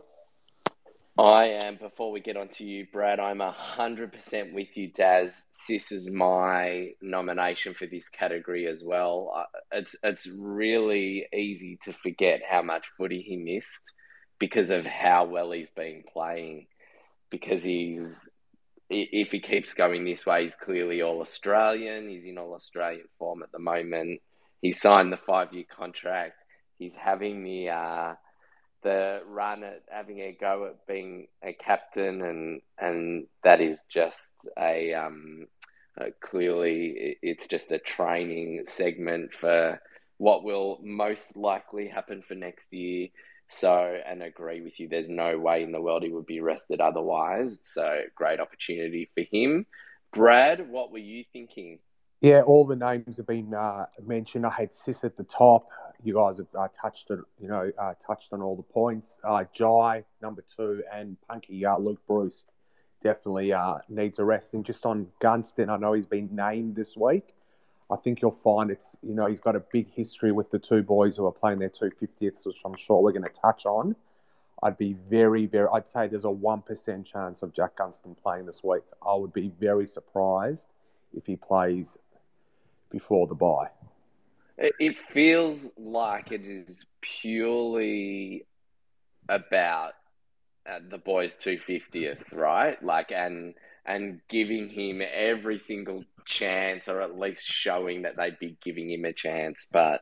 I 1.17 1.45
am. 1.45 1.77
Before 1.77 2.11
we 2.11 2.19
get 2.19 2.38
on 2.38 2.47
to 2.49 2.63
you, 2.63 2.85
Brad, 2.93 3.19
I'm 3.19 3.39
hundred 3.39 4.13
percent 4.13 4.53
with 4.53 4.77
you, 4.77 4.89
Daz. 4.89 5.41
Sis 5.51 5.91
is 5.91 6.09
my 6.09 6.91
nomination 7.01 7.73
for 7.73 7.88
this 7.88 8.07
category 8.07 8.67
as 8.67 8.83
well. 8.83 9.33
Uh, 9.35 9.43
it's 9.71 9.95
it's 10.03 10.27
really 10.27 11.25
easy 11.33 11.79
to 11.85 11.93
forget 12.03 12.41
how 12.47 12.61
much 12.61 12.85
footy 12.97 13.21
he 13.21 13.35
missed 13.35 13.91
because 14.39 14.69
of 14.69 14.85
how 14.85 15.25
well 15.25 15.51
he's 15.51 15.71
been 15.71 16.03
playing. 16.13 16.67
Because 17.31 17.63
he's 17.63 18.29
if 18.89 19.31
he 19.31 19.39
keeps 19.39 19.73
going 19.73 20.05
this 20.05 20.25
way, 20.25 20.43
he's 20.43 20.55
clearly 20.55 21.01
all 21.01 21.21
Australian. 21.21 22.09
He's 22.09 22.25
in 22.25 22.38
all 22.38 22.53
Australian 22.53 23.07
form 23.19 23.43
at 23.43 23.51
the 23.51 23.59
moment. 23.59 24.21
He 24.61 24.71
signed 24.71 25.11
the 25.11 25.17
five 25.17 25.53
year 25.53 25.65
contract. 25.69 26.35
He's 26.77 26.95
having 26.95 27.43
the 27.43 27.69
uh, 27.69 28.15
the 28.83 29.21
run 29.27 29.63
at 29.63 29.83
having 29.89 30.19
a 30.19 30.38
go 30.39 30.67
at 30.67 30.88
being 30.88 31.27
a 31.43 31.53
captain, 31.53 32.21
and 32.21 32.61
and 32.79 33.27
that 33.43 33.61
is 33.61 33.81
just 33.89 34.31
a 34.57 34.93
um, 34.93 35.47
uh, 35.99 36.05
clearly 36.21 37.17
it's 37.21 37.47
just 37.47 37.71
a 37.71 37.79
training 37.79 38.63
segment 38.67 39.33
for 39.33 39.81
what 40.17 40.43
will 40.43 40.79
most 40.83 41.25
likely 41.35 41.88
happen 41.88 42.23
for 42.27 42.35
next 42.35 42.73
year. 42.73 43.09
So, 43.50 43.98
and 44.06 44.22
agree 44.22 44.62
with 44.62 44.80
you, 44.80 44.89
there's 44.89 45.10
no 45.10 45.38
way 45.38 45.64
in 45.64 45.72
the 45.72 45.82
world 45.82 46.04
he 46.04 46.10
would 46.10 46.26
be 46.26 46.41
rested 46.41 46.82
otherwise. 46.82 47.58
So, 47.64 48.02
great 48.14 48.39
opportunity 48.39 49.10
for 49.14 49.24
him. 49.32 49.66
Brad, 50.14 50.70
what 50.70 50.91
were 50.91 50.98
you 50.98 51.24
thinking? 51.32 51.80
Yeah, 52.22 52.41
all 52.41 52.66
the 52.66 52.76
names 52.76 53.18
have 53.18 53.28
been 53.28 53.54
uh, 53.54 53.86
mentioned. 54.06 54.45
I 54.45 54.50
had 54.50 54.74
Sis 54.74 55.04
at 55.04 55.16
the 55.18 55.24
top. 55.24 55.70
You 56.04 56.16
guys 56.16 56.38
have 56.38 56.48
uh, 56.58 56.68
touched 56.80 57.10
it, 57.10 57.20
you 57.39 57.48
know, 57.48 57.72
uh, 57.78 57.93
touched 58.06 58.34
on 58.34 58.41
all 58.41 58.56
the 58.56 58.64
points. 58.64 59.20
Uh, 59.24 59.43
Jai 59.54 60.04
number 60.22 60.43
two 60.56 60.84
and 60.91 61.18
Punky 61.28 61.66
uh, 61.66 61.78
Luke 61.78 62.02
Breust 62.08 62.52
definitely 63.04 63.54
uh, 63.54 63.76
needs 63.88 64.20
a 64.20 64.26
rest. 64.26 64.54
And 64.54 64.66
just 64.66 64.86
on 64.86 65.08
Gunston, 65.22 65.70
I 65.70 65.78
know 65.78 65.93
he's 65.93 66.08
been 66.08 66.30
named 66.36 66.76
this 66.76 66.98
week. 66.98 67.36
I 67.89 67.95
think 67.95 68.21
you'll 68.21 68.38
find 68.43 68.69
it's 68.69 68.95
you 69.01 69.13
know 69.13 69.27
he's 69.27 69.39
got 69.39 69.55
a 69.55 69.61
big 69.71 69.89
history 69.93 70.31
with 70.31 70.51
the 70.51 70.59
two 70.59 70.83
boys 70.83 71.15
who 71.15 71.25
are 71.25 71.31
playing 71.31 71.59
their 71.59 71.69
two 71.69 71.91
fiftieths, 72.01 72.45
which 72.45 72.57
I'm 72.65 72.75
sure 72.75 73.01
we're 73.01 73.13
going 73.13 73.23
to 73.23 73.29
touch 73.29 73.65
on. 73.65 73.95
I'd 74.63 74.77
be 74.77 74.97
very, 75.09 75.45
very. 75.45 75.67
I'd 75.71 75.88
say 75.88 76.07
there's 76.07 76.25
a 76.25 76.31
one 76.31 76.61
percent 76.61 77.05
chance 77.05 77.43
of 77.43 77.53
Jack 77.53 77.77
Gunston 77.77 78.15
playing 78.21 78.45
this 78.45 78.63
week. 78.63 78.83
I 79.05 79.15
would 79.15 79.33
be 79.33 79.51
very 79.59 79.88
surprised 79.88 80.65
if 81.15 81.25
he 81.25 81.35
plays 81.35 81.97
before 82.89 83.27
the 83.27 83.35
bye. 83.35 83.69
It 84.57 84.97
feels 85.11 85.67
like 85.77 86.31
it 86.31 86.41
is 86.43 86.83
purely 87.01 88.45
about 89.29 89.93
uh, 90.67 90.79
the 90.89 90.97
boys' 90.97 91.35
two 91.39 91.59
fiftieth, 91.59 92.33
right? 92.33 92.81
Like 92.83 93.11
and 93.11 93.53
and 93.85 94.19
giving 94.27 94.69
him 94.69 95.01
every 95.01 95.59
single 95.59 96.03
chance, 96.28 96.88
or 96.88 97.01
at 97.01 97.17
least 97.17 97.43
showing 97.43 98.03
that 98.03 98.15
they'd 98.17 98.39
be 98.39 98.57
giving 98.63 98.91
him 98.91 99.05
a 99.05 99.13
chance. 99.13 99.65
But 99.71 100.01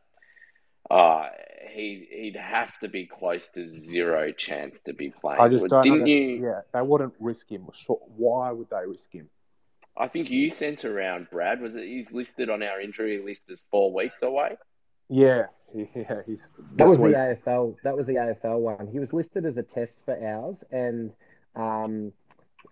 uh, 0.90 1.30
he 1.72 2.08
he'd 2.12 2.36
have 2.36 2.78
to 2.80 2.88
be 2.88 3.08
close 3.08 3.48
to 3.56 3.68
zero 3.68 4.32
chance 4.32 4.80
to 4.86 4.94
be 4.94 5.12
playing. 5.22 5.42
I 5.42 5.50
just 5.50 5.66
don't 5.68 5.84
Didn't 5.84 6.08
you? 6.08 6.46
Yeah, 6.46 6.62
they 6.74 6.82
wouldn't 6.82 7.14
risk 7.20 7.50
him. 7.50 7.68
Why 7.88 8.52
would 8.52 8.70
they 8.70 8.88
risk 8.88 9.12
him? 9.12 9.30
I 9.98 10.08
think 10.08 10.30
you 10.30 10.50
sent 10.50 10.84
around 10.84 11.28
Brad. 11.32 11.62
Was 11.62 11.76
it 11.76 11.86
he's 11.86 12.12
listed 12.12 12.50
on 12.50 12.62
our 12.62 12.82
injury 12.82 13.22
list 13.24 13.50
as 13.50 13.64
four 13.72 13.94
weeks 13.94 14.22
away? 14.22 14.58
Yeah, 15.10 15.46
yeah. 15.74 16.22
He's 16.26 16.42
that 16.76 16.88
was 16.88 17.00
week. 17.00 17.14
the 17.14 17.38
AFL. 17.46 17.76
That 17.84 17.96
was 17.96 18.08
the 18.08 18.16
AFL 18.16 18.60
one. 18.60 18.88
He 18.88 19.00
was 19.00 19.14
listed 19.14 19.46
as 19.46 19.58
a 19.58 19.64
test 19.64 20.04
for 20.06 20.18
ours, 20.24 20.64
and 20.72 21.12
um, 21.56 22.12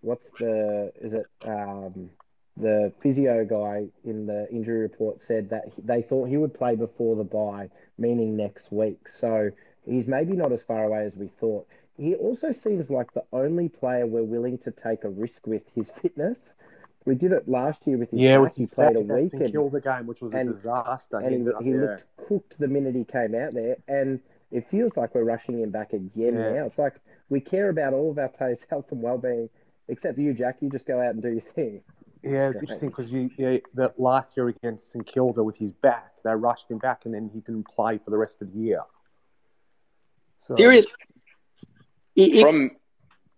what's 0.01 0.31
the 0.39 0.91
is 1.01 1.13
it 1.13 1.25
um, 1.45 2.09
the 2.57 2.93
physio 3.01 3.45
guy 3.45 3.87
in 4.03 4.27
the 4.27 4.47
injury 4.51 4.81
report 4.81 5.19
said 5.19 5.49
that 5.49 5.65
they 5.77 6.01
thought 6.01 6.25
he 6.29 6.37
would 6.37 6.53
play 6.53 6.75
before 6.75 7.15
the 7.15 7.23
bye, 7.23 7.69
meaning 7.97 8.37
next 8.37 8.71
week. 8.71 9.07
So 9.07 9.49
he's 9.85 10.07
maybe 10.07 10.33
not 10.33 10.51
as 10.51 10.61
far 10.63 10.83
away 10.83 11.05
as 11.05 11.15
we 11.15 11.27
thought. 11.27 11.67
He 11.97 12.15
also 12.15 12.51
seems 12.51 12.89
like 12.89 13.13
the 13.13 13.23
only 13.31 13.69
player 13.69 14.05
we're 14.05 14.23
willing 14.23 14.57
to 14.59 14.71
take 14.71 15.03
a 15.03 15.09
risk 15.09 15.47
with 15.47 15.63
his 15.73 15.91
fitness. 16.01 16.37
We 17.05 17.15
did 17.15 17.33
it 17.33 17.49
last 17.49 17.85
year 17.85 17.97
with 17.97 18.11
his 18.11 18.21
yeah, 18.21 18.39
back. 18.41 18.53
He 18.55 18.65
played 18.65 18.95
a 18.95 19.01
back, 19.01 19.17
week 19.17 19.33
and 19.33 19.41
and, 19.41 19.51
killed 19.51 19.73
the 19.73 19.81
game, 19.81 20.07
which 20.07 20.21
was 20.21 20.33
a 20.33 20.43
disaster. 20.45 21.17
and 21.17 21.47
he, 21.59 21.65
he 21.71 21.73
looked 21.73 22.05
cooked 22.15 22.57
the 22.59 22.67
minute 22.67 22.95
he 22.95 23.03
came 23.03 23.35
out 23.35 23.53
there. 23.53 23.75
And 23.87 24.21
it 24.51 24.69
feels 24.69 24.95
like 24.95 25.13
we're 25.13 25.23
rushing 25.25 25.59
him 25.59 25.71
back 25.71 25.91
again 25.93 26.35
Yeah. 26.35 26.53
now. 26.53 26.65
It's 26.65 26.77
like 26.77 26.95
we 27.29 27.41
care 27.41 27.69
about 27.69 27.93
all 27.93 28.11
of 28.11 28.17
our 28.19 28.29
players' 28.29 28.63
health 28.69 28.91
and 28.91 29.01
well-being, 29.01 29.49
except 29.89 30.15
for 30.15 30.21
you, 30.21 30.33
Jack. 30.33 30.57
You 30.61 30.69
just 30.69 30.85
go 30.85 30.99
out 31.01 31.13
and 31.13 31.21
do 31.21 31.31
your 31.31 31.41
thing. 31.41 31.81
Yeah, 32.23 32.49
it's 32.49 32.61
Strange. 32.61 32.61
interesting 32.61 32.89
because 32.89 33.11
you 33.11 33.29
yeah, 33.37 33.57
that 33.75 33.99
last 33.99 34.37
year 34.37 34.49
against 34.49 34.91
St 34.91 35.05
Kilda 35.05 35.43
with 35.43 35.57
his 35.57 35.71
back, 35.71 36.13
they 36.23 36.33
rushed 36.33 36.69
him 36.69 36.79
back, 36.79 37.01
and 37.05 37.13
then 37.13 37.29
he 37.33 37.39
didn't 37.41 37.67
play 37.67 37.97
for 37.97 38.11
the 38.11 38.17
rest 38.17 38.41
of 38.41 38.51
the 38.53 38.59
year. 38.59 38.81
So, 40.47 40.55
Serious. 40.57 40.85
If, 42.15 42.47
From 42.47 42.71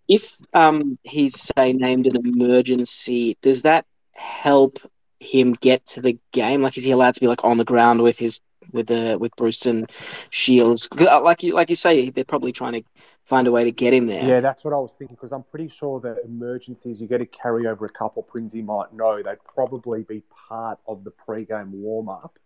if 0.07 0.37
um 0.53 0.97
he's 1.03 1.39
say 1.39 1.73
named 1.73 2.07
an 2.07 2.17
emergency, 2.25 3.37
does 3.41 3.63
that 3.63 3.85
help 4.13 4.79
him 5.19 5.53
get 5.53 5.85
to 5.87 6.01
the 6.01 6.17
game? 6.31 6.61
Like, 6.61 6.77
is 6.77 6.83
he 6.83 6.91
allowed 6.91 7.15
to 7.15 7.21
be 7.21 7.27
like 7.27 7.43
on 7.43 7.57
the 7.57 7.65
ground 7.65 8.01
with 8.01 8.17
his 8.17 8.39
with 8.75 8.87
the 8.87 9.17
with 9.19 9.35
Breust 9.35 9.65
and 9.65 9.89
Shiels? 10.29 10.87
uh, 10.99 11.21
Like 11.21 11.41
you 11.41 11.53
like 11.53 11.69
you 11.69 11.75
say, 11.75 12.09
they're 12.11 12.23
probably 12.23 12.51
trying 12.51 12.73
to 12.73 12.83
find 13.23 13.47
a 13.47 13.51
way 13.51 13.63
to 13.63 13.71
get 13.71 13.93
him 13.93 14.05
there. 14.05 14.23
Yeah, 14.23 14.41
that's 14.41 14.63
what 14.63 14.73
I 14.73 14.77
was 14.77 14.93
thinking 14.93 15.15
because 15.15 15.31
I'm 15.31 15.43
pretty 15.43 15.69
sure 15.69 15.99
that 16.01 16.17
emergencies 16.23 17.01
you 17.01 17.07
get 17.07 17.17
to 17.19 17.25
carry 17.25 17.67
over 17.67 17.85
a 17.85 17.89
couple. 17.89 18.21
Prinsey 18.21 18.61
might 18.61 18.93
know 18.93 19.23
they'd 19.23 19.43
probably 19.43 20.03
be 20.03 20.21
part 20.49 20.77
of 20.87 21.03
the 21.03 21.11
pre-game 21.11 21.71
warm-up 21.71 22.37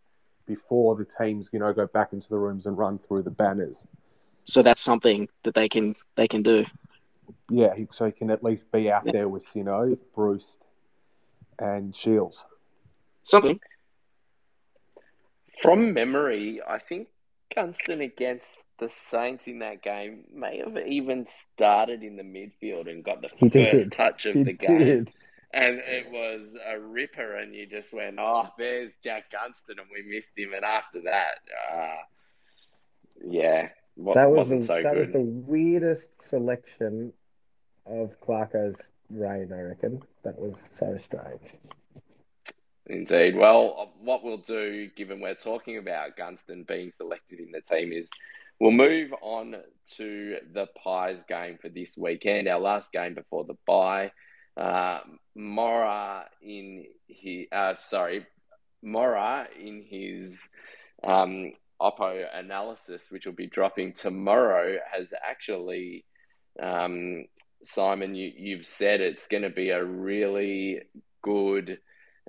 before 0.46 0.96
the 0.96 1.06
teams, 1.06 1.50
you 1.52 1.60
know, 1.60 1.74
go 1.74 1.86
back 1.88 2.14
into 2.14 2.30
the 2.30 2.38
rooms 2.38 2.66
and 2.66 2.78
run 2.78 2.98
through 2.98 3.24
the 3.24 3.30
banners. 3.30 3.86
So 4.46 4.64
that's 4.64 4.82
something 4.82 5.28
that 5.44 5.54
they 5.54 5.70
can 5.70 5.96
they 6.16 6.28
can 6.28 6.42
do. 6.44 6.66
Yeah, 7.50 7.74
so 7.92 8.06
he 8.06 8.12
can 8.12 8.32
at 8.32 8.44
least 8.44 8.72
be 8.72 8.90
out 8.92 9.04
Yeah. 9.06 9.12
there 9.12 9.28
with 9.30 9.44
you 9.54 9.64
know 9.64 9.96
Breust 10.16 10.64
and 11.60 11.94
Shiels. 11.94 12.44
Something. 13.24 13.60
From 15.62 15.94
memory, 15.94 16.62
I 16.68 16.80
think 16.80 17.08
Gunston 17.56 18.02
against 18.02 18.66
the 18.80 18.90
Saints 18.90 19.48
in 19.48 19.60
that 19.60 19.82
game 19.82 20.26
may 20.34 20.60
have 20.60 20.78
even 20.88 21.26
started 21.28 22.04
in 22.04 22.16
the 22.16 22.24
midfield 22.24 22.90
and 22.90 23.04
got 23.04 23.22
the 23.22 23.30
He 23.36 23.50
first 23.50 23.90
did. 23.90 23.92
touch 23.92 24.26
of 24.26 24.36
He 24.36 24.44
the 24.44 24.54
game. 24.54 24.78
did. 24.80 25.12
And 25.52 25.80
it 25.80 26.12
was 26.12 26.56
a 26.64 26.80
ripper, 26.80 27.36
and 27.38 27.56
you 27.56 27.66
just 27.66 27.92
went, 27.92 28.18
"Oh, 28.20 28.50
there's 28.60 28.92
Jack 29.04 29.32
Gunston," 29.32 29.80
and 29.80 29.88
we 29.92 30.04
missed 30.08 30.38
him. 30.38 30.54
And 30.54 30.64
after 30.64 31.02
that, 31.02 31.40
uh, 31.74 31.98
yeah, 33.26 33.70
wa- 33.96 34.14
That 34.14 34.30
was 34.30 34.50
the, 34.50 34.62
so 34.62 34.76
that 34.84 34.94
good. 34.94 34.98
was 34.98 35.10
the 35.10 35.22
weirdest 35.22 36.22
selection 36.22 37.14
of 37.88 38.20
Clarko's 38.22 38.90
reign. 39.10 39.52
I 39.52 39.62
reckon 39.62 40.04
that 40.24 40.38
was 40.38 40.54
so 40.72 40.96
strange. 40.98 41.42
Indeed. 42.90 43.36
Well, 43.36 43.94
what 44.02 44.24
we'll 44.24 44.38
do, 44.38 44.90
given 44.96 45.22
we're 45.22 45.36
talking 45.36 45.78
about 45.78 46.18
Gunston 46.18 46.64
being 46.64 46.92
selected 46.92 47.40
in 47.40 47.52
the 47.52 47.62
team, 47.62 47.94
is 47.94 48.08
we'll 48.60 48.72
move 48.72 49.14
on 49.22 49.56
to 49.98 50.38
the 50.54 50.66
Pies 50.84 51.22
game 51.30 51.60
for 51.62 51.70
this 51.70 51.96
weekend, 51.96 52.48
our 52.48 52.60
last 52.60 52.92
game 52.92 53.14
before 53.14 53.46
the 53.46 53.56
bye. 53.68 54.12
Uh, 54.58 55.02
Mora 55.36 56.26
in 56.42 56.86
his, 57.08 57.46
uh, 57.52 57.76
sorry, 57.80 58.26
Mora 58.82 59.48
in 59.58 59.86
his 59.88 60.40
um, 61.04 61.52
Oppo 61.80 62.26
analysis, 62.34 63.04
which 63.10 63.28
will 63.28 63.34
be 63.34 63.48
dropping 63.48 63.94
tomorrow, 63.94 64.80
has 64.92 65.14
actually, 65.24 66.06
um, 66.60 67.26
Simon, 67.64 68.16
you, 68.16 68.32
you've 68.36 68.66
said 68.66 69.00
it's 69.00 69.28
going 69.28 69.44
to 69.44 69.52
be 69.52 69.70
a 69.70 69.86
really 69.86 70.82
good 71.22 71.78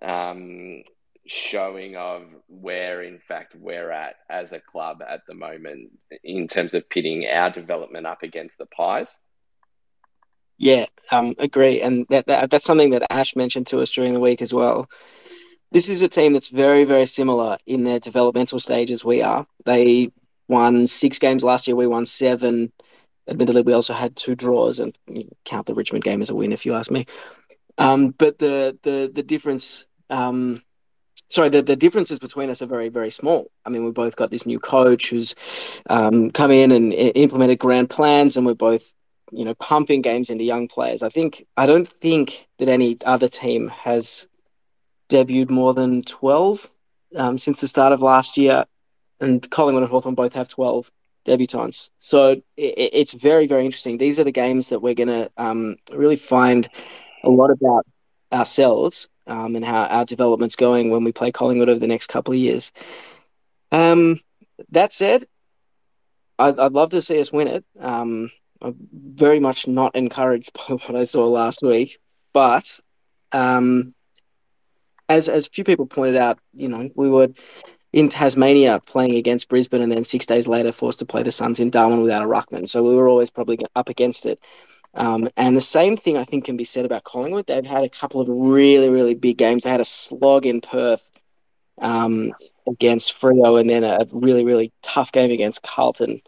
um, 0.02 0.82
showing 1.26 1.96
of 1.96 2.22
where, 2.48 3.02
in 3.02 3.18
fact, 3.18 3.54
we're 3.54 3.90
at 3.90 4.16
as 4.28 4.52
a 4.52 4.60
club 4.60 5.02
at 5.06 5.20
the 5.26 5.34
moment 5.34 5.90
in 6.24 6.48
terms 6.48 6.74
of 6.74 6.88
pitting 6.88 7.26
our 7.26 7.50
development 7.50 8.06
up 8.06 8.22
against 8.22 8.58
the 8.58 8.66
Pies. 8.66 9.08
Yeah, 10.58 10.86
um, 11.10 11.34
agree, 11.38 11.80
and 11.80 12.06
that, 12.10 12.26
that 12.26 12.50
that's 12.50 12.66
something 12.66 12.90
that 12.90 13.10
Ash 13.10 13.34
mentioned 13.34 13.68
to 13.68 13.80
us 13.80 13.90
during 13.90 14.12
the 14.12 14.20
week 14.20 14.42
as 14.42 14.52
well. 14.52 14.90
This 15.72 15.88
is 15.88 16.02
a 16.02 16.08
team 16.08 16.32
that's 16.32 16.48
very, 16.48 16.84
very 16.84 17.06
similar 17.06 17.56
in 17.66 17.84
their 17.84 17.98
developmental 17.98 18.60
stage 18.60 18.90
as 18.90 19.04
we 19.04 19.22
are. 19.22 19.46
They 19.64 20.10
won 20.48 20.86
six 20.86 21.18
games 21.18 21.44
last 21.44 21.66
year. 21.66 21.76
We 21.76 21.86
won 21.86 22.04
seven. 22.04 22.72
Admittedly, 23.28 23.62
we 23.62 23.72
also 23.72 23.94
had 23.94 24.16
two 24.16 24.34
draws, 24.34 24.80
and 24.80 24.98
count 25.44 25.66
the 25.66 25.74
Richmond 25.74 26.04
game 26.04 26.20
as 26.20 26.30
a 26.30 26.34
win 26.34 26.52
if 26.52 26.66
you 26.66 26.74
ask 26.74 26.90
me. 26.90 27.06
Um, 27.78 28.10
but 28.10 28.38
the 28.38 28.76
the 28.82 29.10
the 29.14 29.22
difference, 29.22 29.86
um, 30.10 30.62
sorry, 31.28 31.48
the, 31.48 31.62
the 31.62 31.76
differences 31.76 32.18
between 32.18 32.50
us 32.50 32.62
are 32.62 32.66
very, 32.66 32.88
very 32.88 33.10
small. 33.10 33.50
I 33.64 33.70
mean, 33.70 33.84
we've 33.84 33.94
both 33.94 34.16
got 34.16 34.30
this 34.30 34.46
new 34.46 34.58
coach 34.58 35.10
who's 35.10 35.34
um, 35.88 36.30
come 36.30 36.50
in 36.50 36.72
and 36.72 36.92
implemented 36.92 37.58
grand 37.58 37.90
plans, 37.90 38.36
and 38.36 38.44
we're 38.44 38.54
both 38.54 38.92
you 39.32 39.44
know, 39.44 39.54
pumping 39.54 40.02
games 40.02 40.30
into 40.30 40.44
young 40.44 40.68
players. 40.68 41.02
I 41.02 41.08
think 41.08 41.46
I 41.56 41.66
don't 41.66 41.88
think 41.88 42.48
that 42.58 42.68
any 42.68 42.98
other 43.04 43.28
team 43.28 43.68
has 43.68 44.26
debuted 45.08 45.50
more 45.50 45.74
than 45.74 46.02
twelve 46.02 46.68
um, 47.16 47.38
since 47.38 47.60
the 47.60 47.68
start 47.68 47.92
of 47.92 48.00
last 48.00 48.36
year, 48.36 48.64
and 49.20 49.48
Collingwood 49.50 49.84
and 49.84 49.90
Hawthorn 49.90 50.14
both 50.14 50.32
have 50.34 50.48
twelve 50.48 50.90
debutants. 51.26 51.90
So 51.98 52.30
it, 52.30 52.44
it's 52.56 53.12
very, 53.12 53.46
very 53.46 53.64
interesting. 53.64 53.98
These 53.98 54.18
are 54.18 54.24
the 54.24 54.32
games 54.32 54.68
that 54.70 54.80
we're 54.80 54.94
going 54.94 55.08
to 55.08 55.30
um, 55.36 55.76
really 55.92 56.16
find 56.16 56.68
a 57.22 57.30
lot 57.30 57.50
about 57.50 57.86
ourselves 58.32 59.08
um, 59.26 59.56
and 59.56 59.64
how 59.64 59.84
our 59.84 60.04
development's 60.04 60.56
going 60.56 60.90
when 60.90 61.04
we 61.04 61.12
play 61.12 61.32
Collingwood 61.32 61.68
over 61.68 61.80
the 61.80 61.86
next 61.86 62.08
couple 62.08 62.32
of 62.34 62.40
years. 62.40 62.72
Um, 63.72 64.20
that 64.70 64.92
said, 64.92 65.26
I'd, 66.38 66.58
I'd 66.58 66.72
love 66.72 66.90
to 66.90 67.02
see 67.02 67.20
us 67.20 67.32
win 67.32 67.48
it. 67.48 67.64
Um, 67.78 68.30
I'm 68.62 68.76
very 68.92 69.40
much 69.40 69.66
not 69.66 69.94
encouraged 69.94 70.52
by 70.68 70.74
what 70.74 70.96
I 70.96 71.04
saw 71.04 71.28
last 71.28 71.62
week, 71.62 71.98
but 72.32 72.80
um, 73.32 73.94
as 75.08 75.28
as 75.28 75.46
a 75.46 75.50
few 75.50 75.64
people 75.64 75.86
pointed 75.86 76.16
out, 76.16 76.38
you 76.54 76.68
know, 76.68 76.88
we 76.94 77.08
were 77.08 77.28
in 77.92 78.08
Tasmania 78.08 78.80
playing 78.86 79.16
against 79.16 79.48
Brisbane, 79.48 79.82
and 79.82 79.90
then 79.90 80.04
six 80.04 80.26
days 80.26 80.46
later 80.46 80.72
forced 80.72 81.00
to 81.00 81.06
play 81.06 81.22
the 81.22 81.32
Suns 81.32 81.60
in 81.60 81.70
Darwin 81.70 82.02
without 82.02 82.22
a 82.22 82.26
ruckman. 82.26 82.68
So 82.68 82.82
we 82.82 82.94
were 82.94 83.08
always 83.08 83.30
probably 83.30 83.58
up 83.74 83.88
against 83.88 84.26
it. 84.26 84.40
Um, 84.94 85.28
and 85.36 85.56
the 85.56 85.60
same 85.60 85.96
thing 85.96 86.16
I 86.16 86.24
think 86.24 86.44
can 86.44 86.56
be 86.56 86.64
said 86.64 86.84
about 86.84 87.04
Collingwood. 87.04 87.46
They've 87.46 87.64
had 87.64 87.84
a 87.84 87.88
couple 87.88 88.20
of 88.20 88.28
really, 88.28 88.88
really 88.88 89.14
big 89.14 89.38
games. 89.38 89.62
They 89.62 89.70
had 89.70 89.80
a 89.80 89.84
slog 89.84 90.46
in 90.46 90.60
Perth 90.60 91.08
um, 91.80 92.32
against 92.66 93.20
Freo, 93.20 93.60
and 93.60 93.70
then 93.70 93.84
a 93.84 94.06
really, 94.12 94.44
really 94.44 94.72
tough 94.82 95.12
game 95.12 95.30
against 95.30 95.62
Carlton. 95.62 96.20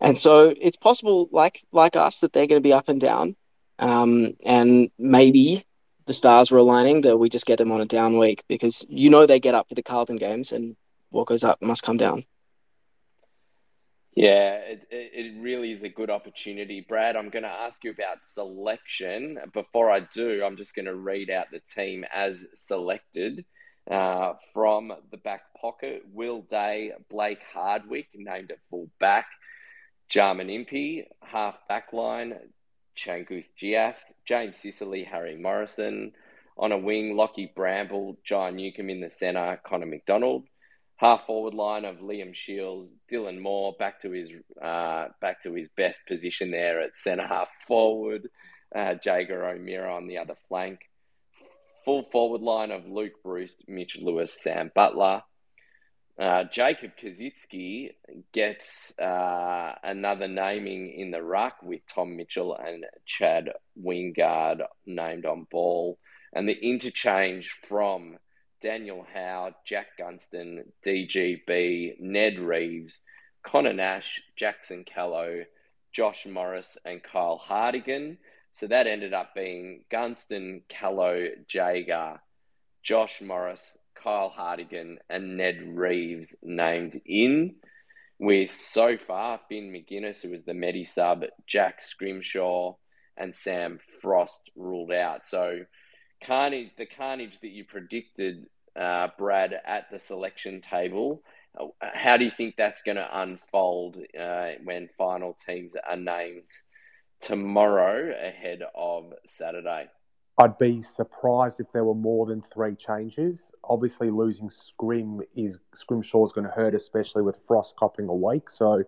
And 0.00 0.18
so 0.18 0.54
it's 0.60 0.76
possible, 0.76 1.28
like 1.32 1.64
like 1.72 1.96
us, 1.96 2.20
that 2.20 2.32
they're 2.32 2.46
going 2.46 2.62
to 2.62 2.66
be 2.66 2.72
up 2.72 2.88
and 2.88 3.00
down, 3.00 3.34
um, 3.78 4.34
and 4.44 4.90
maybe 4.98 5.64
the 6.06 6.12
stars 6.12 6.50
were 6.50 6.58
aligning 6.58 7.00
that 7.00 7.16
we 7.16 7.28
just 7.28 7.46
get 7.46 7.58
them 7.58 7.72
on 7.72 7.80
a 7.80 7.86
down 7.86 8.16
week 8.18 8.44
because 8.46 8.86
you 8.88 9.10
know 9.10 9.26
they 9.26 9.40
get 9.40 9.54
up 9.54 9.68
for 9.68 9.74
the 9.74 9.82
Carlton 9.82 10.16
games, 10.16 10.52
and 10.52 10.76
what 11.10 11.26
goes 11.26 11.44
up 11.44 11.60
must 11.62 11.82
come 11.82 11.96
down. 11.96 12.24
Yeah, 14.16 14.54
it, 14.56 14.88
it 14.90 15.42
really 15.42 15.72
is 15.72 15.82
a 15.82 15.90
good 15.90 16.08
opportunity. 16.10 16.84
Brad, 16.88 17.16
I'm 17.16 17.28
going 17.28 17.42
to 17.42 17.50
ask 17.50 17.84
you 17.84 17.90
about 17.90 18.24
selection. 18.24 19.38
Before 19.52 19.90
I 19.90 20.00
do, 20.14 20.42
I'm 20.42 20.56
just 20.56 20.74
going 20.74 20.86
to 20.86 20.96
read 20.96 21.30
out 21.30 21.48
the 21.52 21.60
team 21.74 22.04
as 22.14 22.44
selected. 22.54 23.44
Uh, 23.90 24.34
from 24.54 24.92
the 25.12 25.18
back 25.18 25.42
pocket, 25.60 26.02
Will 26.12 26.42
Day, 26.42 26.92
Blake 27.10 27.42
Hardwick, 27.54 28.08
named 28.14 28.50
at 28.50 28.58
full 28.70 28.90
back, 28.98 29.26
Jarman 30.08 30.50
Impey, 30.50 31.06
half 31.22 31.56
back 31.68 31.92
line, 31.92 32.34
Changkuoth 32.98 33.46
Jiath, 33.62 33.96
James 34.26 34.56
Sicily, 34.56 35.04
Harry 35.04 35.36
Morrison. 35.36 36.12
On 36.58 36.72
a 36.72 36.78
wing, 36.78 37.16
Lockie 37.16 37.52
Bramble, 37.54 38.16
John 38.24 38.56
Newcombe 38.56 38.90
in 38.90 39.00
the 39.02 39.10
centre, 39.10 39.60
Connor 39.64 39.86
McDonald 39.86 40.44
half 40.96 41.26
forward 41.26 41.54
line 41.54 41.84
of 41.84 41.96
Liam 41.96 42.34
Shiels, 42.34 42.88
Dylan 43.10 43.40
Moore 43.40 43.74
back 43.78 44.00
to 44.02 44.10
his 44.10 44.30
uh, 44.60 45.08
back 45.20 45.42
to 45.42 45.52
his 45.52 45.68
best 45.76 46.00
position 46.08 46.50
there 46.50 46.80
at 46.80 46.96
centre 46.96 47.26
half 47.26 47.48
forward, 47.68 48.28
uh, 48.74 48.94
Jaeger 49.02 49.46
O'Meara 49.46 49.94
on 49.94 50.06
the 50.06 50.18
other 50.18 50.36
flank. 50.48 50.80
Full 51.84 52.08
forward 52.10 52.40
line 52.40 52.72
of 52.72 52.86
Luke 52.86 53.22
Breust, 53.22 53.62
Mitch 53.68 53.96
Lewis, 54.00 54.34
Sam 54.42 54.72
Butler. 54.74 55.22
Uh, 56.18 56.44
Jacob 56.50 56.92
Koschitzke 57.00 57.90
gets 58.32 58.98
uh, 58.98 59.74
another 59.84 60.26
naming 60.26 60.98
in 60.98 61.10
the 61.10 61.22
ruck 61.22 61.56
with 61.62 61.82
Tom 61.94 62.16
Mitchell 62.16 62.56
and 62.56 62.86
Chad 63.04 63.52
Wingard 63.80 64.62
named 64.86 65.26
on 65.26 65.46
ball. 65.50 65.98
And 66.32 66.48
the 66.48 66.58
interchange 66.58 67.54
from 67.68 68.16
Daniel 68.62 69.06
Howe, 69.12 69.54
Jack 69.64 69.98
Gunston, 69.98 70.72
DGB, 70.84 72.00
Ned 72.00 72.38
Reeves, 72.38 73.02
Connor 73.42 73.72
Nash, 73.72 74.20
Jackson 74.36 74.84
Callow, 74.84 75.44
Josh 75.92 76.26
Morris, 76.26 76.76
and 76.84 77.02
Kyle 77.02 77.38
Hartigan. 77.38 78.18
So 78.52 78.66
that 78.66 78.86
ended 78.86 79.12
up 79.12 79.34
being 79.34 79.84
Gunston, 79.90 80.62
Callow, 80.68 81.28
Jaeger, 81.48 82.20
Josh 82.82 83.20
Morris, 83.20 83.76
Kyle 83.94 84.30
Hartigan, 84.30 84.98
and 85.08 85.36
Ned 85.36 85.76
Reeves 85.76 86.34
named 86.42 87.00
in, 87.04 87.56
with 88.18 88.58
so 88.58 88.96
far 88.96 89.40
Finn 89.48 89.70
Maginness, 89.70 90.22
who 90.22 90.30
was 90.30 90.44
the 90.44 90.54
Medi 90.54 90.84
sub, 90.84 91.24
Jack 91.46 91.80
Scrimshaw, 91.80 92.74
and 93.16 93.34
Sam 93.34 93.78
Frost 94.00 94.50
ruled 94.54 94.92
out. 94.92 95.26
So 95.26 95.60
carnage, 96.26 96.70
the 96.76 96.86
carnage 96.86 97.38
that 97.40 97.48
you 97.48 97.64
predicted, 97.64 98.46
uh, 98.74 99.08
Brad, 99.18 99.54
at 99.64 99.90
the 99.90 99.98
selection 99.98 100.60
table. 100.60 101.22
Uh, 101.58 101.68
how 101.80 102.16
do 102.16 102.24
you 102.24 102.30
think 102.30 102.54
that's 102.56 102.82
going 102.82 102.96
to 102.96 103.20
unfold 103.20 103.96
uh, 104.18 104.50
when 104.64 104.88
final 104.98 105.36
teams 105.46 105.74
are 105.88 105.96
named 105.96 106.42
tomorrow 107.20 108.12
ahead 108.12 108.62
of 108.74 109.12
Saturday? 109.24 109.88
I'd 110.38 110.58
be 110.58 110.82
surprised 110.82 111.60
if 111.60 111.72
there 111.72 111.84
were 111.84 111.94
more 111.94 112.26
than 112.26 112.42
three 112.52 112.74
changes. 112.74 113.50
Obviously, 113.64 114.10
losing 114.10 114.50
Scrim 114.50 115.22
is 115.34 115.56
Scrimshaw 115.74 116.26
is 116.26 116.32
going 116.32 116.46
to 116.46 116.52
hurt, 116.52 116.74
especially 116.74 117.22
with 117.22 117.38
Frost 117.48 117.74
copping 117.76 118.08
a 118.08 118.14
week. 118.14 118.50
So 118.50 118.84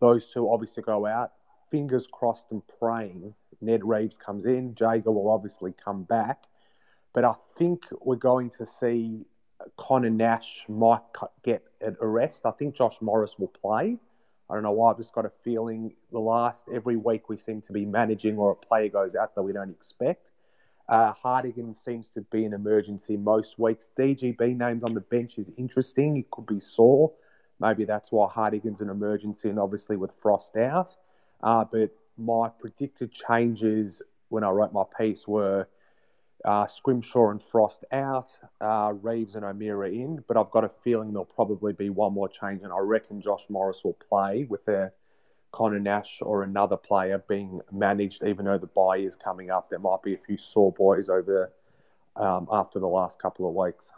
those 0.00 0.28
two 0.32 0.50
obviously 0.50 0.82
go 0.82 1.06
out. 1.06 1.32
Fingers 1.70 2.08
crossed 2.10 2.46
and 2.50 2.62
praying. 2.80 3.32
Ned 3.60 3.84
Reeves 3.84 4.16
comes 4.16 4.44
in. 4.44 4.74
Jaeger 4.74 5.12
will 5.12 5.30
obviously 5.30 5.72
come 5.84 6.02
back. 6.02 6.42
But 7.18 7.24
I 7.24 7.34
think 7.58 7.82
we're 8.00 8.14
going 8.14 8.50
to 8.58 8.66
see 8.78 9.24
Connor 9.76 10.08
Nash 10.08 10.64
might 10.68 11.02
get 11.42 11.64
an 11.80 11.96
arrest. 12.00 12.42
I 12.44 12.52
think 12.52 12.76
Josh 12.76 12.94
Morris 13.00 13.34
will 13.40 13.48
play. 13.48 13.96
I 14.48 14.54
don't 14.54 14.62
know 14.62 14.70
why. 14.70 14.92
I've 14.92 14.98
just 14.98 15.12
got 15.12 15.26
a 15.26 15.32
feeling 15.42 15.96
the 16.12 16.20
last 16.20 16.66
every 16.72 16.94
week 16.94 17.28
we 17.28 17.36
seem 17.36 17.60
to 17.62 17.72
be 17.72 17.84
managing 17.84 18.38
or 18.38 18.52
a 18.52 18.54
player 18.54 18.88
goes 18.88 19.16
out 19.16 19.34
that 19.34 19.42
we 19.42 19.52
don't 19.52 19.68
expect. 19.68 20.30
Uh, 20.88 21.12
Hartigan 21.12 21.74
seems 21.84 22.06
to 22.14 22.20
be 22.20 22.44
an 22.44 22.52
emergency 22.52 23.16
most 23.16 23.58
weeks. 23.58 23.88
DGB 23.98 24.56
named 24.56 24.84
on 24.84 24.94
the 24.94 25.00
bench 25.00 25.38
is 25.38 25.50
interesting. 25.56 26.18
It 26.18 26.30
could 26.30 26.46
be 26.46 26.60
sore. 26.60 27.10
Maybe 27.58 27.84
that's 27.84 28.12
why 28.12 28.28
Hartigan's 28.28 28.80
an 28.80 28.90
emergency, 28.90 29.48
and 29.48 29.58
obviously 29.58 29.96
with 29.96 30.12
Frost 30.22 30.56
out. 30.56 30.94
Uh, 31.42 31.64
but 31.64 31.90
my 32.16 32.48
predicted 32.48 33.10
changes 33.10 34.02
when 34.28 34.44
I 34.44 34.50
wrote 34.50 34.72
my 34.72 34.84
piece 34.96 35.26
were 35.26 35.66
uh, 36.44 36.66
Scrimshaw 36.66 37.30
and 37.30 37.42
Frost 37.50 37.84
out, 37.92 38.28
uh, 38.60 38.92
Reeves 39.02 39.34
and 39.34 39.44
O'Meara 39.44 39.90
in. 39.90 40.24
But 40.26 40.36
I've 40.36 40.50
got 40.50 40.64
a 40.64 40.70
feeling 40.84 41.12
there'll 41.12 41.24
probably 41.24 41.72
be 41.72 41.90
one 41.90 42.12
more 42.12 42.28
change, 42.28 42.62
and 42.62 42.72
I 42.72 42.78
reckon 42.78 43.20
Josh 43.20 43.42
Morris 43.48 43.82
will 43.84 43.98
play 44.08 44.46
with 44.48 44.64
their 44.64 44.92
Connor 45.52 45.80
Nash 45.80 46.18
or 46.20 46.42
another 46.42 46.76
player 46.76 47.22
being 47.28 47.60
managed, 47.72 48.22
even 48.24 48.44
though 48.44 48.58
the 48.58 48.66
bye 48.66 48.98
is 48.98 49.16
coming 49.16 49.50
up. 49.50 49.70
There 49.70 49.78
might 49.78 50.02
be 50.02 50.14
a 50.14 50.18
few 50.18 50.36
sore 50.36 50.72
boys 50.72 51.08
over 51.08 51.52
um, 52.16 52.48
after 52.50 52.78
the 52.78 52.86
last 52.86 53.20
couple 53.20 53.48
of 53.48 53.54
weeks. 53.54 53.90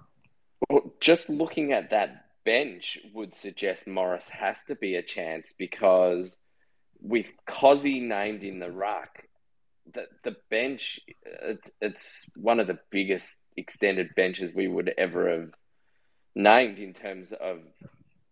Well, 0.68 0.92
just 1.00 1.28
looking 1.28 1.72
at 1.72 1.90
that 1.90 2.26
bench 2.44 2.98
would 3.14 3.34
suggest 3.34 3.86
Morris 3.86 4.28
has 4.28 4.62
to 4.64 4.74
be 4.74 4.96
a 4.96 5.02
chance 5.02 5.52
because 5.56 6.38
with 7.00 7.26
Cozzy 7.46 8.00
named 8.00 8.42
in 8.42 8.58
the 8.58 8.70
ruck, 8.70 9.24
the, 9.94 10.06
the 10.24 10.36
bench, 10.50 11.00
it's, 11.24 11.70
it's 11.80 12.30
one 12.36 12.60
of 12.60 12.66
the 12.66 12.78
biggest 12.90 13.38
extended 13.56 14.14
benches 14.14 14.52
we 14.54 14.68
would 14.68 14.92
ever 14.96 15.30
have 15.30 15.50
named 16.34 16.78
in 16.78 16.94
terms 16.94 17.32
of 17.32 17.58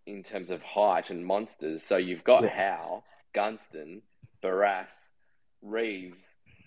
in 0.07 0.23
terms 0.23 0.49
of 0.49 0.63
height 0.63 1.11
and 1.11 1.25
monsters. 1.25 1.83
So 1.83 1.99
you've 1.99 2.25
got 2.25 2.43
yeah. 2.43 2.49
Howe, 2.49 3.05
Gunston, 3.35 4.01
Barras, 4.41 4.93
Reeves, 5.61 6.21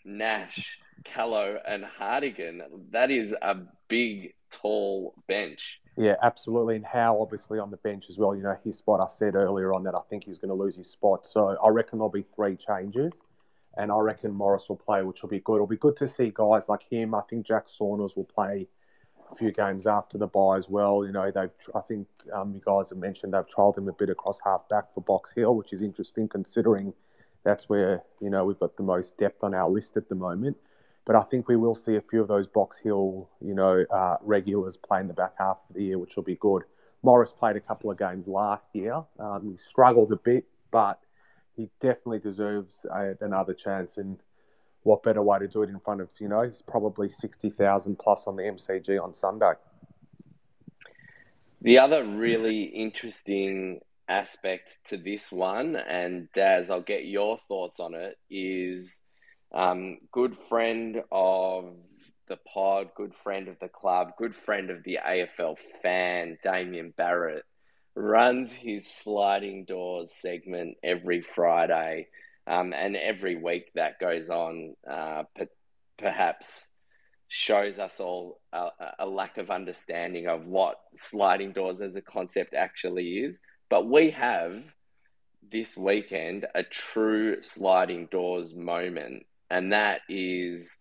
Nash, 0.05 0.77
Callow, 1.03 1.57
and 1.67 1.83
Hartigan. 1.83 2.61
That 2.91 3.09
is 3.09 3.33
a 3.41 3.57
big, 3.87 4.35
tall 4.51 5.15
bench. 5.27 5.79
Yeah, 5.97 6.15
absolutely. 6.21 6.75
And 6.75 6.85
Howe, 6.85 7.19
obviously, 7.19 7.57
on 7.57 7.71
the 7.71 7.77
bench 7.77 8.05
as 8.09 8.17
well. 8.17 8.35
You 8.35 8.43
know, 8.43 8.55
his 8.63 8.77
spot, 8.77 8.99
I 8.99 9.11
said 9.11 9.35
earlier 9.35 9.73
on 9.73 9.83
that 9.83 9.95
I 9.95 10.01
think 10.09 10.25
he's 10.25 10.37
going 10.37 10.49
to 10.49 10.55
lose 10.55 10.75
his 10.75 10.89
spot. 10.89 11.25
So 11.25 11.57
I 11.63 11.69
reckon 11.69 11.97
there'll 11.97 12.09
be 12.09 12.25
three 12.35 12.57
changes. 12.57 13.13
And 13.77 13.91
I 13.91 13.97
reckon 13.99 14.33
Morris 14.33 14.67
will 14.67 14.75
play, 14.75 15.01
which 15.03 15.21
will 15.21 15.29
be 15.29 15.39
good. 15.39 15.55
It'll 15.55 15.67
be 15.67 15.77
good 15.77 15.97
to 15.97 16.07
see 16.07 16.31
guys 16.33 16.67
like 16.67 16.83
him. 16.89 17.15
I 17.15 17.21
think 17.29 17.45
Jack 17.45 17.69
Saunders 17.69 18.15
will 18.15 18.25
play 18.25 18.67
a 19.31 19.35
few 19.35 19.51
games 19.51 19.87
after 19.87 20.17
the 20.17 20.27
bye 20.27 20.57
as 20.57 20.69
well. 20.69 21.05
You 21.05 21.11
know, 21.11 21.31
they've 21.31 21.49
I 21.73 21.79
think 21.81 22.07
um, 22.33 22.53
you 22.53 22.61
guys 22.65 22.89
have 22.89 22.97
mentioned 22.97 23.33
they've 23.33 23.47
trialled 23.47 23.77
him 23.77 23.87
a 23.87 23.93
bit 23.93 24.09
across 24.09 24.39
half 24.43 24.67
back 24.69 24.93
for 24.93 25.01
Box 25.01 25.31
Hill, 25.31 25.55
which 25.55 25.73
is 25.73 25.81
interesting 25.81 26.27
considering 26.27 26.93
that's 27.43 27.69
where 27.69 28.03
you 28.21 28.29
know 28.29 28.45
we've 28.45 28.59
got 28.59 28.75
the 28.77 28.83
most 28.83 29.17
depth 29.17 29.43
on 29.43 29.53
our 29.53 29.69
list 29.69 29.97
at 29.97 30.09
the 30.09 30.15
moment. 30.15 30.57
But 31.05 31.15
I 31.15 31.23
think 31.23 31.47
we 31.47 31.55
will 31.55 31.75
see 31.75 31.95
a 31.95 32.01
few 32.01 32.21
of 32.21 32.27
those 32.27 32.47
Box 32.47 32.77
Hill, 32.77 33.27
you 33.43 33.55
know, 33.55 33.83
uh, 33.89 34.17
regulars 34.21 34.77
play 34.77 34.99
in 34.99 35.07
the 35.07 35.13
back 35.13 35.33
half 35.39 35.57
of 35.67 35.75
the 35.75 35.83
year, 35.83 35.97
which 35.97 36.15
will 36.15 36.23
be 36.23 36.35
good. 36.35 36.63
Morris 37.01 37.31
played 37.31 37.55
a 37.55 37.59
couple 37.59 37.89
of 37.89 37.97
games 37.97 38.27
last 38.27 38.67
year. 38.73 39.01
Um, 39.19 39.49
he 39.49 39.57
struggled 39.57 40.11
a 40.11 40.17
bit, 40.17 40.45
but 40.69 40.99
he 41.55 41.69
definitely 41.81 42.19
deserves 42.19 42.85
a, 42.91 43.15
another 43.21 43.53
chance. 43.53 43.97
And 43.97 44.17
what 44.83 45.03
better 45.03 45.21
way 45.21 45.39
to 45.39 45.47
do 45.47 45.63
it 45.63 45.69
in 45.69 45.79
front 45.79 46.01
of 46.01 46.09
you 46.19 46.27
know 46.27 46.41
he's 46.41 46.61
probably 46.67 47.09
sixty 47.09 47.49
thousand 47.49 47.99
plus 47.99 48.25
on 48.27 48.35
the 48.35 48.43
MCG 48.43 49.01
on 49.01 49.13
Sunday. 49.13 49.53
The 51.61 51.77
other 51.77 52.03
really 52.03 52.63
interesting 52.63 53.81
aspect 54.07 54.77
to 54.85 54.97
this 54.97 55.31
one, 55.31 55.75
and 55.75 56.27
Daz, 56.33 56.69
I'll 56.69 56.81
get 56.81 57.05
your 57.05 57.39
thoughts 57.47 57.79
on 57.79 57.93
it, 57.93 58.17
is 58.29 58.99
um, 59.53 59.99
good 60.11 60.35
friend 60.49 61.03
of 61.11 61.75
the 62.27 62.37
pod, 62.51 62.89
good 62.95 63.13
friend 63.23 63.47
of 63.47 63.59
the 63.59 63.67
club, 63.67 64.13
good 64.17 64.35
friend 64.35 64.69
of 64.69 64.83
the 64.83 64.99
AFL 65.05 65.55
fan, 65.81 66.37
Damien 66.41 66.93
Barrett, 66.97 67.45
runs 67.95 68.51
his 68.51 68.87
sliding 68.87 69.65
doors 69.65 70.11
segment 70.13 70.77
every 70.83 71.21
Friday 71.35 72.07
um, 72.47 72.73
and 72.73 72.95
every 72.95 73.35
week 73.35 73.71
that 73.75 73.99
goes 73.99 74.29
on, 74.29 74.75
uh, 74.89 75.23
per- 75.35 75.47
perhaps 75.97 76.69
shows 77.27 77.79
us 77.79 77.99
all 77.99 78.41
a, 78.51 78.67
a, 78.99 79.05
lack 79.05 79.37
of 79.37 79.49
understanding 79.49 80.27
of 80.27 80.45
what 80.45 80.75
sliding 80.99 81.53
doors 81.53 81.79
as 81.79 81.95
a 81.95 82.01
concept 82.01 82.53
actually 82.53 83.19
is. 83.19 83.37
But 83.69 83.87
we 83.87 84.11
have 84.11 84.61
this 85.49 85.77
weekend 85.77 86.45
a 86.53 86.63
true 86.63 87.41
sliding 87.41 88.07
doors 88.11 88.53
moment, 88.53 89.25
and 89.49 89.71
that 89.71 90.01
is 90.09 90.77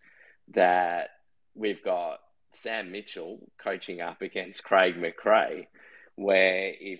that 0.53 1.09
we've 1.55 1.83
got 1.83 2.19
Sam 2.51 2.91
Mitchell 2.91 3.39
coaching 3.57 4.01
up 4.01 4.21
against 4.21 4.63
Craig 4.63 4.95
McRae, 4.95 5.67
where 6.23 6.73
if 6.79 6.99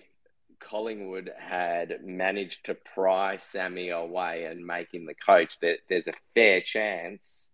Collingwood 0.60 1.30
had 1.38 2.04
managed 2.04 2.66
to 2.66 2.74
pry 2.74 3.38
Sammy 3.38 3.90
away 3.90 4.44
and 4.44 4.66
make 4.66 4.92
him 4.94 5.06
the 5.06 5.14
coach, 5.14 5.58
that 5.60 5.78
there's 5.88 6.08
a 6.08 6.14
fair 6.34 6.60
chance 6.60 7.48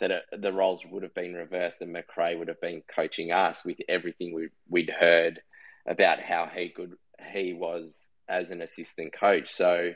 that 0.00 0.10
it, 0.10 0.22
the 0.32 0.52
roles 0.52 0.84
would 0.90 1.02
have 1.02 1.14
been 1.14 1.34
reversed 1.34 1.80
and 1.80 1.94
McRae 1.94 2.38
would 2.38 2.48
have 2.48 2.60
been 2.60 2.82
coaching 2.94 3.32
us 3.32 3.64
with 3.64 3.78
everything 3.88 4.34
we, 4.34 4.48
we'd 4.68 4.90
heard 4.90 5.40
about 5.86 6.20
how 6.20 6.48
he 6.52 6.68
good 6.74 6.94
he 7.32 7.52
was 7.52 8.08
as 8.28 8.50
an 8.50 8.62
assistant 8.62 9.12
coach. 9.18 9.52
So, 9.52 9.92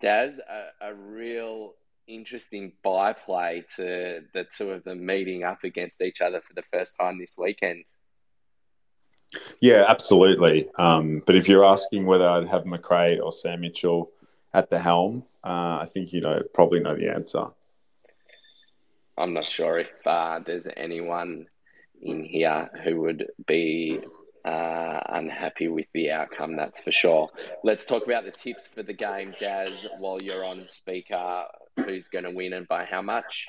Daz, 0.00 0.38
a, 0.38 0.88
a 0.88 0.94
real 0.94 1.74
interesting 2.06 2.72
byplay 2.82 3.64
to 3.76 4.20
the 4.34 4.46
two 4.56 4.70
of 4.70 4.84
them 4.84 5.04
meeting 5.04 5.42
up 5.42 5.64
against 5.64 6.00
each 6.02 6.20
other 6.20 6.40
for 6.46 6.54
the 6.54 6.62
first 6.72 6.96
time 6.98 7.18
this 7.18 7.34
weekend. 7.36 7.84
Yeah, 9.60 9.84
absolutely. 9.88 10.68
Um, 10.78 11.22
but 11.26 11.36
if 11.36 11.48
you're 11.48 11.64
asking 11.64 12.06
whether 12.06 12.28
I'd 12.28 12.48
have 12.48 12.64
McRae 12.64 13.22
or 13.22 13.32
Sam 13.32 13.60
Mitchell 13.60 14.10
at 14.52 14.68
the 14.70 14.78
helm, 14.78 15.24
uh, 15.42 15.78
I 15.82 15.86
think 15.86 16.12
you 16.12 16.20
know 16.20 16.42
probably 16.52 16.80
know 16.80 16.94
the 16.94 17.12
answer. 17.12 17.46
I'm 19.16 19.32
not 19.32 19.50
sure 19.50 19.78
if 19.78 19.92
uh, 20.06 20.40
there's 20.44 20.66
anyone 20.76 21.46
in 22.02 22.24
here 22.24 22.70
who 22.82 23.00
would 23.02 23.26
be 23.46 24.00
uh, 24.44 25.00
unhappy 25.08 25.68
with 25.68 25.86
the 25.94 26.10
outcome. 26.10 26.56
That's 26.56 26.80
for 26.80 26.92
sure. 26.92 27.28
Let's 27.62 27.84
talk 27.84 28.04
about 28.04 28.24
the 28.24 28.32
tips 28.32 28.66
for 28.66 28.82
the 28.82 28.92
game, 28.92 29.32
Jazz. 29.38 29.70
While 29.98 30.20
you're 30.20 30.44
on 30.44 30.66
speaker, 30.68 31.44
who's 31.76 32.08
going 32.08 32.24
to 32.24 32.30
win 32.30 32.52
and 32.52 32.68
by 32.68 32.84
how 32.84 33.02
much? 33.02 33.46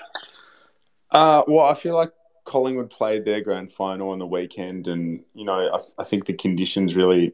Uh, 1.11 1.43
well, 1.47 1.65
I 1.65 1.73
feel 1.73 1.95
like 1.95 2.11
Collingwood 2.45 2.89
played 2.89 3.25
their 3.25 3.41
grand 3.41 3.71
final 3.71 4.09
on 4.09 4.19
the 4.19 4.25
weekend, 4.25 4.87
and 4.87 5.23
you 5.33 5.45
know 5.45 5.75
I, 5.75 6.01
I 6.01 6.03
think 6.05 6.25
the 6.25 6.33
conditions 6.33 6.95
really 6.95 7.33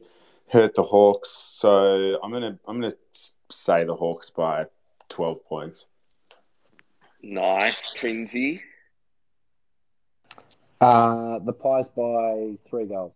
hurt 0.50 0.74
the 0.74 0.82
Hawks. 0.82 1.30
So 1.30 2.18
I'm 2.22 2.32
gonna 2.32 2.58
I'm 2.66 2.80
gonna 2.80 2.94
say 3.50 3.84
the 3.84 3.94
Hawks 3.94 4.30
by 4.30 4.66
twelve 5.08 5.44
points. 5.44 5.86
Nice, 7.22 7.94
Trinsy. 7.94 8.60
Uh, 10.80 11.38
the 11.38 11.52
Pies 11.52 11.86
by 11.88 12.56
three 12.68 12.86
goals. 12.86 13.14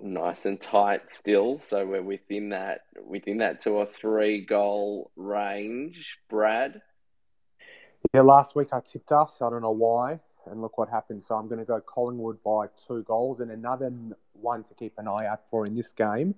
Nice 0.00 0.46
and 0.46 0.60
tight 0.60 1.10
still, 1.10 1.58
so 1.60 1.84
we're 1.84 2.02
within 2.02 2.50
that 2.50 2.82
within 3.04 3.38
that 3.38 3.60
two 3.60 3.72
or 3.74 3.86
three 3.86 4.44
goal 4.44 5.10
range. 5.16 6.18
Brad. 6.30 6.80
Yeah, 8.12 8.20
last 8.20 8.54
week 8.54 8.68
I 8.72 8.80
tipped 8.80 9.12
us. 9.12 9.40
I 9.40 9.50
don't 9.50 9.62
know 9.62 9.70
why, 9.70 10.20
and 10.46 10.60
look 10.60 10.78
what 10.78 10.88
happened. 10.88 11.24
So 11.24 11.34
I'm 11.34 11.48
going 11.48 11.58
to 11.58 11.64
go 11.64 11.80
Collingwood 11.80 12.42
by 12.44 12.66
two 12.86 13.02
goals, 13.02 13.40
and 13.40 13.50
another 13.50 13.92
one 14.34 14.64
to 14.64 14.74
keep 14.74 14.92
an 14.98 15.08
eye 15.08 15.26
out 15.26 15.40
for 15.50 15.66
in 15.66 15.74
this 15.74 15.92
game 15.92 16.34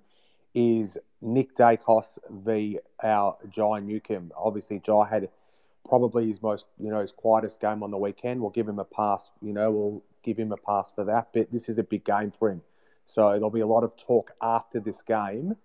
is 0.55 0.97
Nick 1.21 1.55
Daicos 1.55 2.19
v 2.31 2.79
our 3.03 3.37
Jai 3.51 3.81
Newcombe. 3.81 4.33
Obviously, 4.37 4.79
Jai 4.79 5.07
had 5.07 5.29
probably 5.87 6.29
his 6.29 6.43
most, 6.43 6.64
you 6.79 6.91
know, 6.91 7.01
his 7.01 7.12
quietest 7.12 7.61
game 7.61 7.83
on 7.83 7.91
the 7.91 7.99
weekend. 7.99 8.41
We'll 8.41 8.51
give 8.51 8.69
him 8.69 8.79
a 8.79 8.85
pass, 8.85 9.29
you 9.43 9.53
know, 9.53 9.71
we'll 9.71 10.03
give 10.23 10.39
him 10.39 10.53
a 10.53 10.57
pass 10.57 10.91
for 10.95 11.05
that. 11.05 11.29
But 11.35 11.53
this 11.53 11.69
is 11.69 11.79
a 11.79 11.83
big 11.83 12.05
game 12.05 12.33
for 12.39 12.51
him. 12.51 12.62
So 13.05 13.31
there'll 13.33 13.51
be 13.51 13.61
a 13.61 13.67
lot 13.67 13.85
of 13.85 13.97
talk 13.97 14.33
after 14.41 14.81
this 14.81 15.03
game 15.03 15.57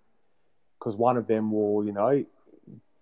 because 0.78 0.94
one 0.94 1.16
of 1.16 1.26
them 1.26 1.50
will, 1.50 1.84
you 1.84 1.92
know, 1.92 2.24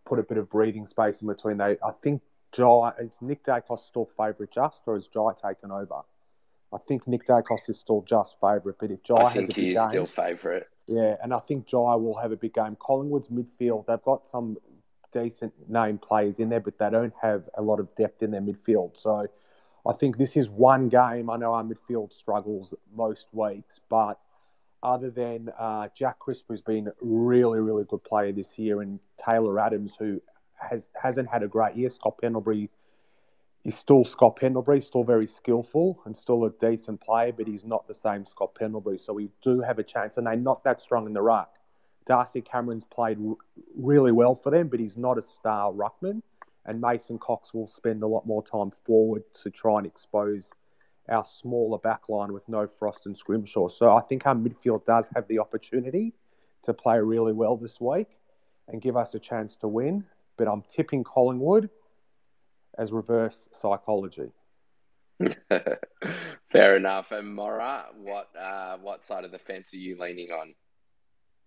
put 0.07 0.19
a 0.19 0.23
bit 0.23 0.39
of 0.39 0.49
breathing 0.49 0.87
space 0.87 1.21
in 1.21 1.29
between. 1.29 1.59
They, 1.59 1.77
I 1.85 1.91
think 2.03 2.23
Jai, 2.53 2.93
is 3.01 3.13
Nick 3.21 3.45
Daicos 3.45 3.85
still 3.85 4.09
favourite 4.17 4.51
just, 4.53 4.81
or 4.87 4.97
is 4.97 5.07
Jai 5.07 5.33
taken 5.41 5.71
over? 5.71 6.01
I 6.73 6.79
think 6.87 7.07
Nick 7.07 7.27
Daicos 7.27 7.69
is 7.69 7.79
still 7.79 8.03
just 8.03 8.35
favourite, 8.41 8.77
but 8.79 8.91
if 8.91 9.03
Jai 9.03 9.17
I 9.17 9.23
has 9.25 9.33
think 9.33 9.51
a 9.51 9.55
big 9.55 9.65
he 9.65 9.71
is 9.73 9.79
game, 9.79 9.89
still 9.91 10.07
favourite. 10.07 10.65
yeah, 10.87 11.17
and 11.23 11.35
I 11.35 11.41
think 11.41 11.67
Jai 11.67 11.95
will 11.97 12.17
have 12.19 12.33
a 12.33 12.37
big 12.37 12.55
game. 12.55 12.77
Collingwood's 12.81 13.29
midfield, 13.29 13.87
they've 13.87 14.03
got 14.03 14.29
some 14.29 14.57
decent 15.13 15.53
name 15.69 15.99
players 15.99 16.39
in 16.39 16.49
there, 16.49 16.61
but 16.61 16.79
they 16.79 16.91
don't 16.91 17.15
have 17.21 17.49
a 17.55 17.63
lot 17.63 17.81
of 17.81 17.95
depth 17.97 18.23
in 18.23 18.31
their 18.31 18.41
midfield. 18.41 19.01
So 19.01 19.27
I 19.87 19.93
think 19.95 20.19
this 20.19 20.37
is 20.37 20.49
one 20.49 20.89
game. 20.89 21.31
I 21.31 21.37
know 21.37 21.55
our 21.55 21.65
midfield 21.65 22.13
struggles 22.13 22.75
most 22.95 23.27
weeks, 23.33 23.81
but 23.89 24.21
other 24.83 25.11
than 25.11 25.51
uh, 25.59 25.89
Jack 25.97 26.19
Crisp, 26.21 26.45
who's 26.49 26.61
been 26.61 26.91
really, 27.01 27.59
really 27.61 27.85
good 27.85 28.05
player 28.05 28.33
this 28.33 28.59
year, 28.59 28.81
and 28.81 29.01
Taylor 29.25 29.59
Adams, 29.59 29.93
who 29.99 30.23
has, 30.61 30.89
hasn't 31.01 31.29
had 31.29 31.43
a 31.43 31.49
great 31.49 31.77
year, 31.77 31.91
Scott 31.91 32.19
Pendlebury 32.21 32.71
is 33.65 33.75
still 33.75 34.05
Scott 34.05 34.37
Pendlebury, 34.37 34.81
still 34.81 35.05
very 35.05 35.27
skillful 35.27 36.01
and 36.07 36.17
still 36.17 36.45
a 36.45 36.51
decent 36.51 37.01
player, 37.01 37.33
but 37.33 37.47
he's 37.47 37.65
not 37.65 37.87
the 37.87 37.95
same 37.95 38.25
Scott 38.25 38.55
Pendlebury. 38.55 38.99
So 38.99 39.13
we 39.13 39.29
do 39.43 39.61
have 39.61 39.79
a 39.79 39.83
chance, 39.83 40.17
and 40.17 40.27
they're 40.27 40.37
not 40.37 40.65
that 40.65 40.81
strong 40.81 41.07
in 41.07 41.13
the 41.13 41.23
ruck. 41.23 41.53
Darcy 42.07 42.41
Cameron's 42.41 42.85
played 42.85 43.19
really 43.77 44.13
well 44.13 44.35
for 44.35 44.51
them, 44.51 44.69
but 44.69 44.81
he's 44.81 44.97
not 44.97 45.19
a 45.19 45.23
star 45.23 45.73
ruckman. 45.73 46.23
And 46.65 46.81
Mason 46.81 47.19
Cox 47.19 47.53
will 47.53 47.69
spend 47.69 48.03
a 48.03 48.07
lot 48.07 48.27
more 48.27 48.43
time 48.43 48.71
forward 48.85 49.23
to 49.43 49.51
try 49.51 49.79
and 49.79 49.87
expose 49.87 50.51
our 51.09 51.25
smaller 51.25 51.79
back 51.79 52.09
line 52.09 52.33
with 52.33 52.49
no 52.49 52.69
Frost 52.79 53.07
and 53.07 53.17
Scrimshaw. 53.17 53.69
So 53.69 53.95
I 53.95 54.01
think 54.03 54.27
our 54.27 54.35
midfield 54.35 54.87
does 54.87 55.07
have 55.15 55.27
the 55.29 55.39
opportunity 55.39 56.15
to 56.63 56.75
play 56.75 56.99
really 56.99 57.33
well 57.33 57.57
this 57.57 57.81
week 57.81 58.09
and 58.69 58.81
give 58.81 58.97
us 58.97 59.15
a 59.15 59.19
chance 59.19 59.57
to 59.57 59.69
win. 59.69 60.05
But 60.41 60.49
I'm 60.49 60.63
tipping 60.75 61.05
Collingwood 61.05 61.69
as 62.79 62.93
reverse 62.93 63.51
psychology. 63.53 64.31
Fair 66.51 66.77
enough. 66.77 67.09
And 67.11 67.35
Mora, 67.35 67.85
what 68.03 68.31
uh, 68.35 68.79
what 68.79 69.05
side 69.05 69.27
of 69.27 69.33
the 69.33 69.39
fence 69.39 69.75
are 69.75 69.77
you 69.77 69.99
leaning 70.01 70.31
on? 70.31 70.55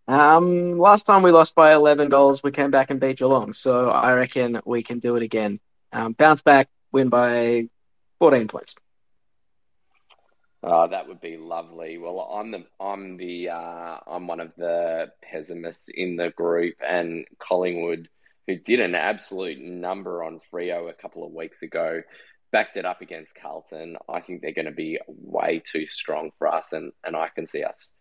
Um, 0.08 0.78
last 0.78 1.08
time 1.08 1.24
we 1.24 1.32
lost 1.32 1.56
by 1.56 1.74
11 1.74 2.10
goals, 2.10 2.44
we 2.44 2.52
came 2.52 2.70
back 2.70 2.92
and 2.92 3.02
beat 3.02 3.18
Geelong. 3.18 3.54
So 3.54 3.90
I 3.90 4.14
reckon 4.14 4.62
we 4.64 4.84
can 4.84 5.00
do 5.00 5.16
it 5.16 5.24
again. 5.24 5.60
Um, 5.92 6.14
bounce 6.14 6.44
back, 6.44 6.70
win 6.92 7.10
by 7.10 7.70
14 8.20 8.48
points. 8.48 8.76
Oh, 10.62 10.88
that 10.88 11.08
would 11.08 11.20
be 11.20 11.38
lovely. 11.38 11.98
Well, 11.98 12.20
I'm 12.20 12.52
the 12.52 12.64
I'm 12.80 13.18
the 13.18 13.50
uh, 13.50 13.98
I'm 14.06 14.28
one 14.28 14.40
of 14.40 14.52
the 14.56 15.12
pessimists 15.24 15.90
in 15.90 16.16
the 16.16 16.30
group, 16.30 16.76
and 16.88 17.26
Collingwood, 17.40 18.08
who 18.48 18.58
did 18.58 18.80
an 18.80 18.96
absolute 18.96 19.60
number 19.60 20.24
on 20.24 20.42
Freo 20.52 20.90
a 20.90 20.94
couple 20.94 21.26
of 21.26 21.32
weeks 21.32 21.62
ago, 21.62 22.02
backed 22.52 22.78
it 22.78 22.86
up 22.86 23.02
against 23.02 23.34
Carlton. 23.36 23.98
I 24.10 24.22
think 24.22 24.42
they're 24.42 24.54
going 24.54 24.66
to 24.66 24.72
be 24.72 25.00
way 25.08 25.62
too 25.66 25.88
strong 25.88 26.32
for 26.38 26.48
us, 26.48 26.74
and 26.74 26.92
and 27.04 27.16
I 27.16 27.30
can 27.30 27.48
see 27.48 27.64
us 27.64 27.92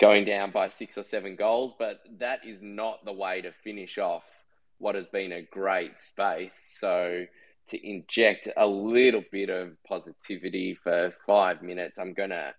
going 0.00 0.24
down 0.24 0.50
by 0.50 0.68
six 0.68 0.96
or 0.96 1.04
seven 1.04 1.36
goals. 1.36 1.74
But 1.78 2.00
that 2.18 2.40
is 2.44 2.58
not 2.62 3.04
the 3.04 3.12
way 3.12 3.42
to 3.42 3.52
finish 3.64 3.98
off 3.98 4.24
what 4.78 4.94
has 4.94 5.06
been 5.06 5.32
a 5.32 5.42
great 5.42 6.00
space. 6.00 6.58
So 6.80 7.26
to 7.68 7.88
inject 7.88 8.48
a 8.56 8.66
little 8.66 9.22
bit 9.30 9.50
of 9.50 9.76
positivity 9.86 10.76
for 10.82 11.12
five 11.26 11.62
minutes, 11.62 11.98
I'm 11.98 12.14
going 12.14 12.30
to 12.30 12.54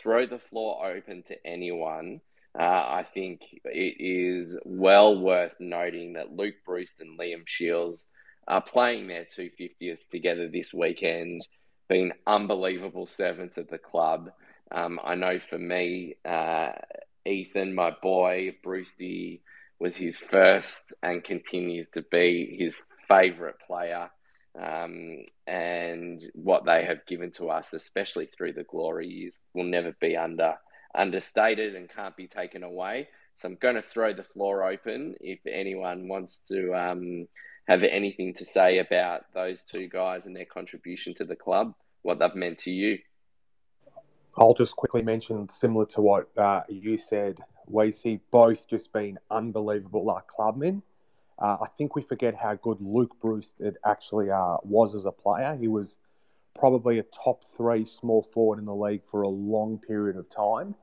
throw 0.00 0.26
the 0.26 0.38
floor 0.38 0.86
open 0.86 1.22
to 1.24 1.46
anyone. 1.46 2.20
Uh, 2.58 2.62
I 2.62 3.06
think 3.12 3.40
it 3.64 3.96
is 3.98 4.56
well 4.64 5.18
worth 5.18 5.54
noting 5.58 6.12
that 6.12 6.32
Luke 6.32 6.54
Breust 6.64 6.94
and 7.00 7.18
Liam 7.18 7.46
Shiels 7.46 8.04
are 8.46 8.62
playing 8.62 9.08
their 9.08 9.26
250th 9.36 10.08
together 10.10 10.48
this 10.48 10.72
weekend, 10.72 11.46
being 11.88 12.12
unbelievable 12.26 13.06
servants 13.06 13.56
of 13.56 13.68
the 13.68 13.78
club. 13.78 14.30
Um, 14.70 15.00
I 15.02 15.14
know 15.16 15.38
for 15.40 15.58
me, 15.58 16.14
uh, 16.24 16.72
Ethan, 17.26 17.74
my 17.74 17.90
boy, 18.02 18.56
Brucey, 18.62 19.42
was 19.80 19.96
his 19.96 20.16
first 20.16 20.92
and 21.02 21.24
continues 21.24 21.88
to 21.94 22.02
be 22.02 22.56
his 22.58 22.74
favourite 23.08 23.58
player. 23.66 24.10
Um, 24.56 25.24
and 25.48 26.22
what 26.34 26.64
they 26.64 26.84
have 26.84 27.06
given 27.06 27.32
to 27.32 27.50
us, 27.50 27.72
especially 27.72 28.26
through 28.26 28.52
the 28.52 28.62
glory 28.62 29.08
years, 29.08 29.40
will 29.52 29.64
never 29.64 29.92
be 30.00 30.16
under 30.16 30.54
understated 30.94 31.74
and 31.74 31.88
can't 31.88 32.16
be 32.16 32.26
taken 32.26 32.62
away. 32.62 33.08
So 33.36 33.48
I'm 33.48 33.56
going 33.56 33.74
to 33.74 33.82
throw 33.82 34.12
the 34.14 34.22
floor 34.22 34.64
open 34.64 35.16
if 35.20 35.40
anyone 35.46 36.08
wants 36.08 36.40
to 36.48 36.72
um, 36.74 37.26
have 37.66 37.82
anything 37.82 38.34
to 38.34 38.46
say 38.46 38.78
about 38.78 39.22
those 39.34 39.62
two 39.62 39.88
guys 39.88 40.26
and 40.26 40.36
their 40.36 40.44
contribution 40.44 41.14
to 41.14 41.24
the 41.24 41.36
club, 41.36 41.74
what 42.02 42.18
they've 42.18 42.34
meant 42.34 42.58
to 42.60 42.70
you. 42.70 42.98
I'll 44.36 44.54
just 44.54 44.76
quickly 44.76 45.02
mention, 45.02 45.48
similar 45.50 45.86
to 45.86 46.00
what 46.00 46.28
uh, 46.36 46.62
you 46.68 46.96
said, 46.96 47.38
we 47.66 47.92
see 47.92 48.20
both 48.30 48.68
just 48.68 48.92
being 48.92 49.16
unbelievable 49.30 50.10
uh, 50.10 50.20
clubmen. 50.20 50.82
Uh, 51.38 51.56
I 51.62 51.66
think 51.78 51.96
we 51.96 52.02
forget 52.02 52.34
how 52.34 52.54
good 52.54 52.78
Luke 52.80 53.16
Breust 53.20 53.54
it 53.58 53.76
actually 53.84 54.30
uh, 54.30 54.56
was 54.62 54.94
as 54.94 55.04
a 55.04 55.12
player. 55.12 55.56
He 55.58 55.68
was 55.68 55.96
probably 56.58 56.98
a 56.98 57.04
top 57.24 57.42
three 57.56 57.84
small 57.84 58.22
forward 58.32 58.58
in 58.58 58.64
the 58.64 58.74
league 58.74 59.02
for 59.10 59.22
a 59.22 59.28
long 59.28 59.78
period 59.78 60.16
of 60.16 60.28
time. 60.30 60.74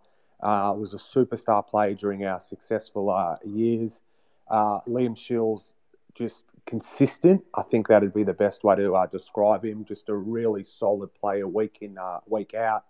Uh, 0.41 0.73
was 0.75 0.93
a 0.93 0.97
superstar 0.97 1.65
player 1.65 1.93
during 1.93 2.25
our 2.25 2.39
successful 2.39 3.09
uh, 3.09 3.35
years. 3.45 4.01
Uh, 4.49 4.79
Liam 4.87 5.15
Shiels, 5.15 5.73
just 6.15 6.45
consistent. 6.65 7.43
I 7.53 7.61
think 7.63 7.87
that'd 7.87 8.13
be 8.13 8.23
the 8.23 8.33
best 8.33 8.63
way 8.63 8.75
to 8.75 8.95
uh, 8.95 9.05
describe 9.05 9.63
him. 9.63 9.85
Just 9.85 10.09
a 10.09 10.15
really 10.15 10.63
solid 10.63 11.13
player, 11.13 11.47
week 11.47 11.77
in, 11.81 11.97
week 12.27 12.53
out. 12.53 12.85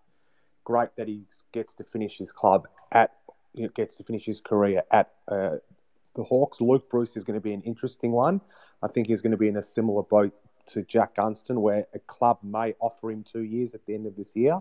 Great 0.64 0.90
that 0.96 1.08
he 1.08 1.24
gets 1.52 1.74
to 1.76 1.84
finish 1.84 2.18
his 2.18 2.32
club 2.32 2.68
at, 2.92 3.12
gets 3.76 3.96
to 3.98 4.04
finish 4.04 4.26
his 4.26 4.40
career 4.40 4.84
at 4.92 5.12
the 5.28 6.24
Hawks. 6.24 6.62
Luke 6.62 6.90
Breust 6.90 7.18
is 7.18 7.24
going 7.24 7.40
to 7.40 7.44
be 7.44 7.54
an 7.54 7.62
interesting 7.62 8.12
one. 8.12 8.42
I 8.84 8.88
think 8.88 9.08
he's 9.08 9.22
going 9.22 9.32
to 9.32 9.38
be 9.38 9.48
in 9.48 9.58
a 9.58 9.62
similar 9.62 10.04
boat 10.04 10.34
to 10.68 10.82
Jack 10.84 11.16
Gunston, 11.16 11.62
where 11.62 11.86
a 11.94 12.00
club 12.00 12.40
may 12.44 12.74
offer 12.80 13.12
him 13.12 13.24
two 13.24 13.42
years 13.42 13.74
at 13.74 13.86
the 13.86 13.94
end 13.94 14.08
of 14.08 14.16
this 14.16 14.36
year. 14.36 14.60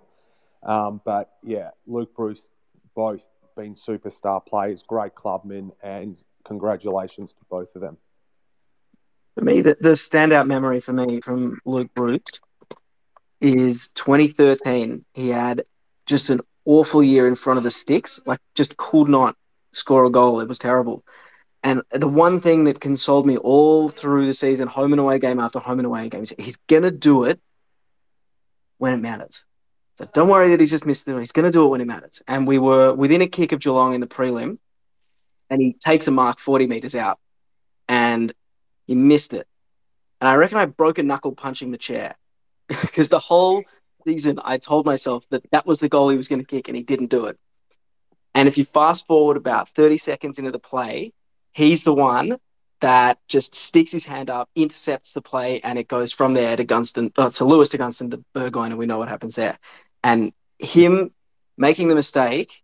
Um, 0.63 1.01
but 1.05 1.33
yeah, 1.43 1.71
Luke 1.87 2.15
Breust, 2.15 2.51
both 2.95 3.23
been 3.57 3.75
superstar 3.75 4.45
players, 4.45 4.83
great 4.83 5.15
clubmen, 5.15 5.73
and 5.83 6.17
congratulations 6.45 7.33
to 7.33 7.41
both 7.51 7.75
of 7.75 7.83
them. 7.83 7.97
For 9.35 9.45
me, 9.45 9.61
the, 9.61 9.77
the 9.81 9.91
standout 9.91 10.47
memory 10.47 10.81
for 10.81 10.93
me 10.93 11.21
from 11.21 11.61
Luke 11.65 11.91
Breust 11.95 12.41
is 13.41 13.89
2013. 13.95 15.05
He 15.15 15.29
had 15.29 15.65
just 16.07 16.31
an 16.31 16.41
awful 16.65 17.03
year 17.03 17.27
in 17.27 17.35
front 17.35 17.59
of 17.59 17.65
the 17.65 17.71
sticks, 17.71 18.21
like 18.27 18.41
just 18.55 18.77
could 18.77 19.09
not 19.09 19.37
score 19.73 20.05
a 20.05 20.11
goal. 20.11 20.41
It 20.41 20.49
was 20.49 20.59
terrible. 20.59 21.05
And 21.63 21.83
the 21.93 22.09
one 22.09 22.41
thing 22.41 22.65
that 22.65 22.81
consoled 22.81 23.27
me 23.27 23.37
all 23.37 23.89
through 23.89 24.27
the 24.27 24.35
season, 24.35 24.67
home 24.67 24.93
and 24.93 25.01
away 25.01 25.19
game 25.19 25.39
after 25.39 25.59
home 25.59 25.79
and 25.79 25.87
away 25.87 26.09
games, 26.09 26.33
he's 26.39 26.57
going 26.69 26.85
to 26.85 26.91
do 26.91 27.25
it 27.25 27.41
when 28.79 28.95
it 28.95 29.03
matters. 29.03 29.45
So 29.99 30.09
don't 30.13 30.29
worry 30.29 30.49
that 30.51 30.61
he's 30.61 30.71
just 30.71 30.87
missed 30.87 31.07
it. 31.09 31.19
He's 31.19 31.33
going 31.33 31.45
to 31.45 31.53
do 31.53 31.65
it 31.65 31.69
when 31.69 31.81
it 31.81 31.87
matters. 31.87 32.23
And 32.27 32.47
we 32.47 32.59
were 32.59 32.95
within 32.95 33.23
a 33.23 33.27
kick 33.27 33.53
of 33.53 33.61
Geelong 33.61 33.95
in 33.95 34.01
the 34.01 34.07
prelim, 34.07 34.59
and 35.51 35.61
he 35.61 35.75
takes 35.75 36.09
a 36.09 36.11
mark 36.11 36.39
40 36.39 36.67
metres 36.67 36.95
out, 36.95 37.19
and 37.89 38.33
he 38.87 38.95
missed 38.95 39.35
it. 39.35 39.47
And 40.21 40.29
I 40.29 40.35
reckon 40.35 40.59
I 40.59 40.67
broke 40.67 40.99
a 40.99 41.03
knuckle 41.03 41.33
punching 41.33 41.71
the 41.71 41.79
chair 41.79 42.17
because 42.69 43.09
the 43.09 43.19
whole 43.19 43.65
season 44.07 44.41
I 44.43 44.59
told 44.59 44.87
myself 44.87 45.25
that 45.31 45.43
that 45.51 45.67
was 45.67 45.81
the 45.81 45.89
goal 45.89 46.09
he 46.09 46.17
was 46.17 46.29
going 46.29 46.41
to 46.41 46.47
kick, 46.47 46.69
and 46.69 46.77
he 46.77 46.83
didn't 46.83 47.11
do 47.11 47.27
it. 47.27 47.39
And 48.35 48.49
if 48.49 48.59
you 48.59 48.65
fast 48.65 49.07
forward 49.07 49.37
about 49.37 49.69
30 49.71 49.99
seconds 49.99 50.39
into 50.39 50.51
the 50.51 50.59
play, 50.59 51.13
he's 51.53 51.85
the 51.85 51.93
one 51.93 52.39
that 52.81 53.19
just 53.29 53.55
sticks 53.55 53.93
his 53.93 54.05
hand 54.05 54.31
up, 54.31 54.49
intercepts 54.55 55.13
the 55.13 55.21
play, 55.23 55.61
and 55.61 55.79
it 55.79 55.89
goes 55.89 56.13
from 56.13 56.35
there 56.35 56.57
to 56.57 56.65
Gunston, 56.65 57.13
uh, 57.17 57.31
to 57.31 57.45
Lewis 57.45 57.71
to 57.71 57.79
Gunston 57.79 58.11
to 58.11 58.25
Burgoyne, 58.35 58.73
and 58.73 58.79
we 58.79 58.87
know 58.87 58.99
what 58.99 59.09
happens 59.09 59.37
there. 59.37 59.59
And 60.03 60.33
him 60.59 61.13
making 61.57 61.89
the 61.89 61.95
mistake 61.95 62.63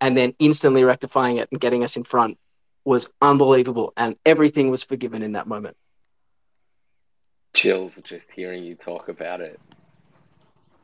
and 0.00 0.16
then 0.16 0.34
instantly 0.38 0.84
rectifying 0.84 1.36
it 1.36 1.48
and 1.52 1.60
getting 1.60 1.84
us 1.84 1.96
in 1.96 2.04
front 2.04 2.38
was 2.84 3.12
unbelievable, 3.20 3.92
and 3.96 4.16
everything 4.26 4.70
was 4.70 4.82
forgiven 4.82 5.22
in 5.22 5.32
that 5.32 5.46
moment. 5.46 5.76
Chills 7.54 8.00
just 8.02 8.26
hearing 8.34 8.64
you 8.64 8.74
talk 8.74 9.08
about 9.08 9.40
it. 9.40 9.60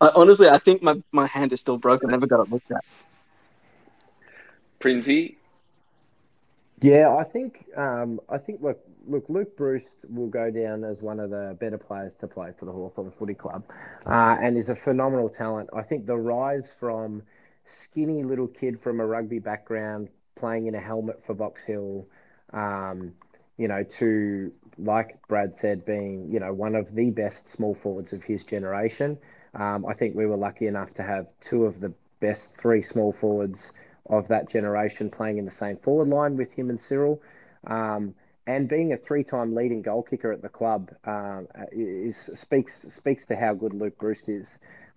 I, 0.00 0.10
honestly, 0.14 0.48
I 0.48 0.58
think 0.58 0.82
my, 0.82 1.02
my 1.10 1.26
hand 1.26 1.52
is 1.52 1.60
still 1.60 1.78
broken. 1.78 2.08
I 2.08 2.12
never 2.12 2.26
got 2.26 2.40
it 2.40 2.52
looked 2.52 2.70
at. 2.70 2.84
Princey, 4.78 5.38
Yeah, 6.80 7.16
I 7.16 7.24
think 7.24 7.66
um, 7.76 8.20
I 8.28 8.38
think 8.38 8.62
look 8.62 8.78
look 9.06 9.24
Luke 9.28 9.56
Breust 9.56 9.86
will 10.08 10.28
go 10.28 10.50
down 10.50 10.84
as 10.84 11.00
one 11.02 11.18
of 11.18 11.30
the 11.30 11.56
better 11.60 11.78
players 11.78 12.12
to 12.20 12.28
play 12.28 12.52
for 12.58 12.66
the 12.66 12.72
Hawthorn 12.72 13.12
Footy 13.18 13.34
Club, 13.34 13.64
uh, 14.06 14.36
and 14.40 14.56
is 14.56 14.68
a 14.68 14.76
phenomenal 14.76 15.28
talent. 15.28 15.70
I 15.74 15.82
think 15.82 16.06
the 16.06 16.16
rise 16.16 16.70
from 16.78 17.22
skinny 17.66 18.22
little 18.22 18.46
kid 18.46 18.80
from 18.80 19.00
a 19.00 19.06
rugby 19.06 19.40
background 19.40 20.08
playing 20.36 20.66
in 20.68 20.74
a 20.74 20.80
helmet 20.80 21.20
for 21.26 21.34
Box 21.34 21.64
Hill, 21.64 22.06
um, 22.52 23.12
you 23.56 23.66
know, 23.66 23.82
to 23.82 24.52
like 24.78 25.18
Brad 25.26 25.54
said, 25.58 25.84
being 25.84 26.30
you 26.30 26.38
know 26.38 26.52
one 26.52 26.76
of 26.76 26.94
the 26.94 27.10
best 27.10 27.52
small 27.52 27.74
forwards 27.74 28.12
of 28.12 28.22
his 28.22 28.44
generation. 28.44 29.18
Um, 29.54 29.84
I 29.84 29.94
think 29.94 30.14
we 30.14 30.26
were 30.26 30.36
lucky 30.36 30.68
enough 30.68 30.94
to 30.94 31.02
have 31.02 31.26
two 31.40 31.64
of 31.64 31.80
the 31.80 31.92
best 32.20 32.56
three 32.60 32.82
small 32.82 33.12
forwards 33.12 33.72
of 34.09 34.28
that 34.28 34.48
generation 34.48 35.11
playing 35.11 35.38
in 35.38 35.44
the 35.44 35.50
same 35.50 35.76
forward 35.76 36.09
line 36.09 36.36
with 36.36 36.52
him 36.52 36.70
and 36.70 36.80
Cyril. 36.80 37.22
Um, 37.66 38.14
and 38.46 38.66
being 38.66 38.92
a 38.92 38.96
three-time 38.96 39.54
leading 39.54 39.82
goal 39.82 40.02
kicker 40.02 40.32
at 40.32 40.40
the 40.40 40.48
club 40.48 40.90
um, 41.04 41.48
is 41.70 42.16
speaks 42.34 42.72
speaks 42.96 43.26
to 43.26 43.36
how 43.36 43.52
good 43.52 43.74
Luke 43.74 43.98
Breust 43.98 44.28
is. 44.28 44.46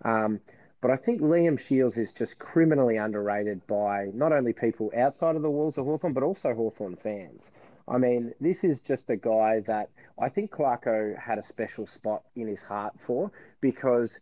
Um, 0.04 0.40
but 0.80 0.90
I 0.90 0.96
think 0.96 1.20
Liam 1.20 1.60
Shiels 1.60 1.96
is 1.96 2.12
just 2.12 2.38
criminally 2.38 2.96
underrated 2.96 3.64
by 3.66 4.06
not 4.14 4.32
only 4.32 4.52
people 4.52 4.90
outside 4.96 5.36
of 5.36 5.42
the 5.42 5.50
walls 5.50 5.78
of 5.78 5.84
Hawthorn, 5.84 6.12
but 6.12 6.24
also 6.24 6.54
Hawthorn 6.54 6.96
fans. 6.96 7.52
I 7.86 7.98
mean, 7.98 8.32
this 8.40 8.64
is 8.64 8.80
just 8.80 9.10
a 9.10 9.16
guy 9.16 9.60
that 9.66 9.90
I 10.18 10.28
think 10.28 10.50
Clarko 10.50 11.18
had 11.18 11.38
a 11.38 11.46
special 11.46 11.86
spot 11.86 12.22
in 12.34 12.48
his 12.48 12.62
heart 12.62 12.94
for 13.06 13.30
because 13.60 14.16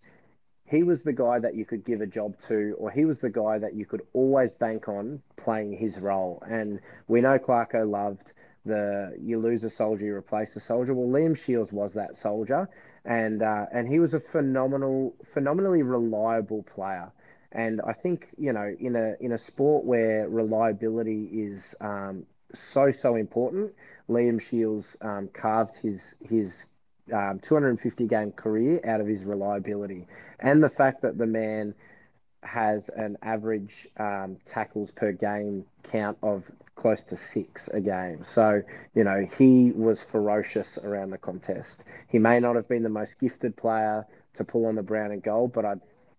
he 0.71 0.85
was 0.85 1.03
the 1.03 1.13
guy 1.13 1.39
that 1.41 1.57
you 1.57 1.65
could 1.65 1.85
give 1.85 2.01
a 2.01 2.07
job 2.07 2.39
to, 2.47 2.77
or 2.79 2.91
he 2.91 3.05
was 3.05 3.19
the 3.19 3.29
guy 3.31 3.59
that 3.59 3.75
you 3.75 3.85
could 3.85 4.03
always 4.13 4.53
bank 4.53 4.89
on 4.89 5.21
playing 5.37 5.73
his 5.73 5.99
role. 5.99 6.43
And 6.49 6.81
we 7.09 7.21
know 7.21 7.39
Clarko 7.39 7.91
loved 7.91 8.33
the 8.65 9.17
you 9.21 9.39
lose 9.41 9.65
a 9.65 9.71
soldier, 9.71 10.05
you 10.05 10.15
replace 10.15 10.55
a 10.55 10.61
soldier. 10.61 10.95
Well, 10.95 11.09
Liam 11.09 11.37
Shiels 11.37 11.73
was 11.73 11.95
that 11.95 12.17
soldier, 12.17 12.69
and 13.05 13.43
uh, 13.43 13.67
and 13.73 13.89
he 13.89 13.99
was 13.99 14.15
a 14.15 14.21
phenomenal, 14.21 15.15
phenomenally 15.35 15.83
reliable 15.83 16.63
player. 16.63 17.11
And 17.53 17.81
I 17.81 17.93
think 17.93 18.29
you 18.39 18.53
know 18.53 18.73
in 18.79 18.95
a 18.95 19.17
in 19.19 19.33
a 19.33 19.39
sport 19.39 19.85
where 19.85 20.29
reliability 20.29 21.25
is 21.33 21.75
um, 21.81 22.27
so 22.73 22.93
so 22.93 23.17
important, 23.17 23.73
Liam 24.09 24.41
Shiels 24.41 24.97
um, 25.01 25.29
carved 25.33 25.75
his 25.77 26.01
his 26.21 26.55
um, 27.13 27.41
250 27.41 28.07
game 28.07 28.33
career 28.33 28.81
out 28.85 29.01
of 29.01 29.07
his 29.07 29.23
reliability 29.23 30.07
and 30.39 30.63
the 30.63 30.69
fact 30.69 31.03
that 31.03 31.19
the 31.19 31.27
man 31.27 31.75
has 32.43 32.89
an 32.91 33.19
average 33.23 33.87
um, 33.99 34.37
tackles 34.47 34.91
per 34.91 35.13
game 35.13 35.65
count 35.85 36.17
of 36.23 36.45
close 36.75 37.03
to 37.03 37.17
six 37.17 37.69
a 37.69 37.81
game. 37.81 38.25
So, 38.33 38.63
you 38.95 39.05
know, 39.05 39.29
he 39.39 39.73
was 39.73 40.01
ferocious 40.01 40.79
around 40.79 41.11
the 41.11 41.19
contest. 41.19 41.85
He 42.09 42.19
may 42.19 42.41
not 42.41 42.57
have 42.57 42.69
been 42.69 42.83
the 42.83 42.89
most 42.89 43.19
gifted 43.19 43.57
player 43.57 44.07
to 44.35 44.45
pull 44.45 44.67
on 44.67 44.77
the 44.77 44.83
brown 44.83 45.11
and 45.11 45.23
gold, 45.23 45.53
but 45.53 45.67
I 45.67 45.75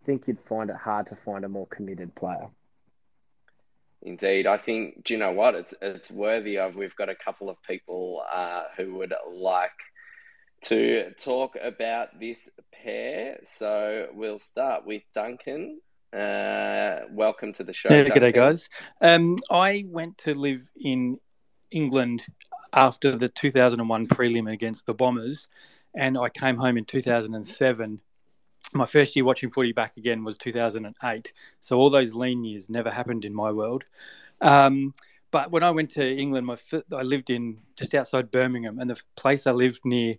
think 0.05 0.27
you'd 0.27 0.39
find 0.47 0.69
it 0.69 0.75
hard 0.75 1.07
to 1.07 1.15
find 1.15 1.43
a 1.43 1.49
more 1.49 1.67
committed 1.67 2.13
player. 2.13 2.49
Indeed, 4.03 4.47
I 4.47 4.57
think. 4.57 5.03
Do 5.03 5.13
you 5.13 5.19
know 5.19 5.31
what? 5.31 5.53
It's 5.53 5.73
it's 5.79 6.09
worthy 6.09 6.57
of. 6.57 6.75
We've 6.75 6.95
got 6.95 7.09
a 7.09 7.15
couple 7.15 7.49
of 7.49 7.57
people 7.67 8.23
uh, 8.31 8.63
who 8.75 8.95
would 8.95 9.13
like 9.31 9.69
to 10.64 11.12
talk 11.14 11.55
about 11.62 12.20
this 12.20 12.49
pair. 12.72 13.39
So 13.43 14.07
we'll 14.14 14.39
start 14.39 14.86
with 14.86 15.03
Duncan. 15.14 15.80
Uh, 16.14 17.01
welcome 17.12 17.53
to 17.53 17.64
the 17.64 17.74
show. 17.74 17.89
Yeah, 17.89 18.03
Duncan. 18.03 18.22
g'day, 18.22 18.34
guys. 18.34 18.70
Um, 19.01 19.38
I 19.49 19.86
went 19.88 20.18
to 20.20 20.34
live 20.34 20.70
in 20.80 21.20
England 21.72 22.26
after 22.74 23.18
the 23.18 23.30
2001 23.30 24.07
prelim 24.07 24.51
against 24.51 24.86
the 24.86 24.93
Bombers, 24.93 25.47
and 25.95 26.18
I 26.18 26.30
came 26.30 26.57
home 26.57 26.78
in 26.78 26.86
2007. 26.86 27.99
My 28.74 28.86
first 28.86 29.16
year 29.16 29.26
watching 29.26 29.51
footy 29.51 29.74
back 29.74 29.97
again 29.97 30.24
was 30.24 30.38
2008. 30.38 31.34
So 31.59 31.78
all 31.78 31.89
those 31.89 32.14
lean 32.14 32.43
years 32.43 32.70
never 32.70 32.91
happened 32.91 33.26
in 33.26 33.34
my 33.34 33.51
world. 33.51 33.86
Um, 34.39 34.93
but 35.32 35.51
when 35.51 35.64
I 35.64 35.72
went 35.72 35.91
to 35.91 36.05
England, 36.07 36.45
my 36.45 36.57
I 36.93 37.01
lived 37.03 37.30
in 37.30 37.57
just 37.78 37.95
outside 37.95 38.32
Birmingham, 38.32 38.80
and 38.80 38.89
the 38.89 38.99
place 39.16 39.47
I 39.47 39.51
lived 39.51 39.82
near, 39.86 40.16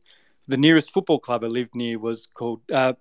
the 0.49 0.57
nearest 0.57 0.93
football 0.93 1.19
club 1.19 1.45
I 1.45 1.49
lived 1.49 1.75
near 1.75 1.99
was 1.99 2.27
called, 2.27 2.61
uh, 2.73 2.95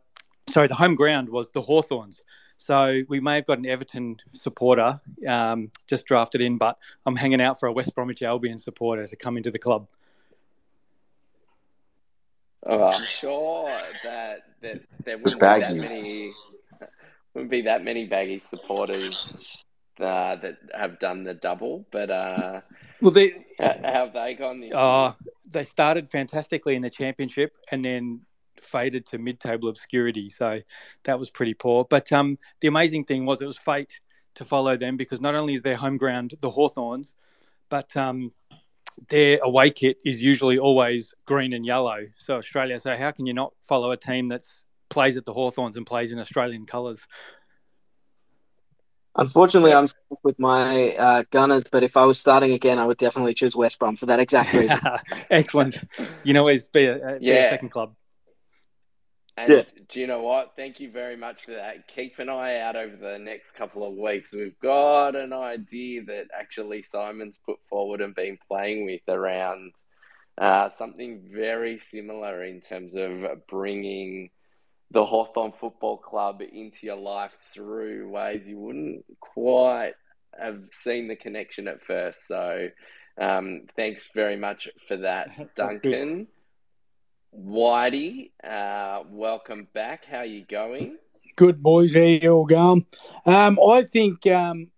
sorry, 0.51 0.67
the 0.67 0.75
home 0.75 0.95
ground 0.95 1.29
was 1.29 1.51
the 1.51 1.61
Hawthorns. 1.61 2.21
So 2.57 3.01
we 3.09 3.19
may 3.19 3.35
have 3.35 3.47
got 3.47 3.57
an 3.57 3.65
Everton 3.65 4.17
supporter 4.33 5.01
um, 5.27 5.71
just 5.87 6.05
drafted 6.05 6.41
in, 6.41 6.57
but 6.57 6.77
I'm 7.05 7.15
hanging 7.15 7.41
out 7.41 7.59
for 7.59 7.67
a 7.67 7.73
West 7.73 7.95
Bromwich 7.95 8.21
Albion 8.21 8.57
supporter 8.57 9.07
to 9.07 9.15
come 9.15 9.37
into 9.37 9.49
the 9.49 9.57
club. 9.57 9.87
Oh, 12.63 12.83
I'm 12.83 13.03
sure 13.03 13.75
that, 14.03 14.41
that 14.61 14.81
there 15.03 15.17
wouldn't 15.17 15.41
be 15.41 15.47
that 15.47 15.63
baggies. 15.63 15.81
many 15.81 16.31
wouldn't 17.33 17.49
be 17.49 17.61
that 17.63 17.83
many 17.83 18.05
baggy 18.05 18.39
supporters 18.39 19.65
uh, 20.01 20.37
that 20.41 20.57
have 20.73 20.99
done 20.99 21.23
the 21.23 21.33
double, 21.33 21.85
but 21.91 22.09
uh, 22.09 22.61
Well, 23.01 23.11
they 23.11 23.45
how 23.59 23.75
how 23.83 23.91
have 24.05 24.13
they 24.13 24.35
gone 24.35 24.59
this 24.59 24.73
uh, 24.73 25.13
they 25.49 25.63
started 25.63 26.09
fantastically 26.09 26.75
in 26.75 26.81
the 26.81 26.89
championship 26.89 27.57
and 27.71 27.83
then 27.83 28.21
faded 28.61 29.05
to 29.07 29.17
mid-table 29.17 29.69
obscurity. 29.69 30.29
So 30.29 30.61
that 31.03 31.19
was 31.19 31.29
pretty 31.29 31.53
poor. 31.53 31.85
But 31.85 32.11
um, 32.11 32.37
the 32.61 32.67
amazing 32.67 33.05
thing 33.05 33.25
was 33.25 33.41
it 33.41 33.47
was 33.47 33.57
fate 33.57 33.99
to 34.35 34.45
follow 34.45 34.77
them 34.77 34.97
because 34.97 35.19
not 35.19 35.35
only 35.35 35.53
is 35.55 35.61
their 35.61 35.75
home 35.75 35.97
ground 35.97 36.35
the 36.41 36.49
Hawthorns, 36.49 37.15
but 37.69 37.95
um, 37.97 38.31
their 39.09 39.39
away 39.43 39.69
kit 39.71 39.97
is 40.05 40.23
usually 40.23 40.57
always 40.57 41.13
green 41.25 41.53
and 41.53 41.65
yellow. 41.65 42.05
So 42.17 42.37
Australia. 42.37 42.79
So 42.79 42.95
how 42.95 43.11
can 43.11 43.25
you 43.25 43.33
not 43.33 43.53
follow 43.63 43.91
a 43.91 43.97
team 43.97 44.27
that's 44.27 44.65
plays 44.89 45.17
at 45.17 45.25
the 45.25 45.33
Hawthorns 45.33 45.77
and 45.77 45.85
plays 45.85 46.11
in 46.11 46.19
Australian 46.19 46.65
colours? 46.65 47.07
Unfortunately, 49.17 49.73
I'm 49.73 49.87
stuck 49.87 50.19
with 50.23 50.39
my 50.39 50.95
uh, 50.95 51.23
Gunners, 51.31 51.63
but 51.69 51.83
if 51.83 51.97
I 51.97 52.05
was 52.05 52.17
starting 52.19 52.53
again, 52.53 52.79
I 52.79 52.85
would 52.85 52.97
definitely 52.97 53.33
choose 53.33 53.55
West 53.55 53.77
Brom 53.77 53.95
for 53.97 54.05
that 54.05 54.19
exact 54.19 54.53
reason. 54.61 54.79
Excellent. 55.29 55.77
You 56.23 56.33
know, 56.33 56.39
always 56.41 56.67
be 56.67 56.85
a, 56.85 57.17
be 57.19 57.31
a 57.31 57.43
second 57.43 57.69
club. 57.69 57.93
And 59.37 59.51
Yeah. 59.51 59.63
do 59.89 59.99
you 59.99 60.07
know 60.07 60.21
what? 60.21 60.53
Thank 60.55 60.79
you 60.79 60.91
very 60.91 61.15
much 61.17 61.45
for 61.45 61.51
that. 61.51 61.87
Keep 61.87 62.19
an 62.19 62.29
eye 62.29 62.59
out 62.59 62.75
over 62.75 62.95
the 62.95 63.17
next 63.19 63.51
couple 63.51 63.85
of 63.85 63.93
weeks. 63.93 64.33
We've 64.33 64.59
got 64.59 65.15
an 65.15 65.33
idea 65.33 66.03
that 66.05 66.27
actually 66.37 66.83
Simon's 66.83 67.39
put 67.45 67.57
forward 67.69 68.01
and 68.01 68.15
been 68.15 68.37
playing 68.47 68.85
with 68.85 69.01
around 69.07 69.73
uh, 70.37 70.69
something 70.69 71.29
very 71.33 71.79
similar 71.79 72.43
in 72.43 72.61
terms 72.61 72.95
of 72.95 73.45
bringing 73.47 74.29
the 74.91 75.05
Hawthorn 75.05 75.53
Football 75.59 75.97
Club 75.97 76.41
into 76.41 76.77
your 76.85 76.97
life 76.97 77.31
through 77.53 78.09
ways 78.09 78.41
you 78.45 78.59
wouldn't 78.59 79.05
quite 79.19 79.93
have 80.37 80.59
seen 80.83 81.07
the 81.07 81.15
connection 81.15 81.67
at 81.67 81.81
first. 81.83 82.27
So, 82.27 82.67
um, 83.19 83.67
thanks 83.75 84.07
very 84.13 84.35
much 84.35 84.67
for 84.87 84.97
that, 84.97 85.29
Sounds 85.51 85.79
good. 85.79 85.91
Duncan. 85.91 86.27
Whitey, 87.33 88.31
uh, 88.43 89.03
welcome 89.09 89.67
back. 89.73 90.03
How 90.03 90.23
you 90.23 90.45
going? 90.45 90.97
Good 91.37 91.63
boys, 91.63 91.93
how 91.93 92.01
you 92.01 92.29
all 92.29 92.45
going? 92.45 92.85
Um, 93.25 93.57
I 93.65 93.83
think 93.83 94.27
um, 94.27 94.71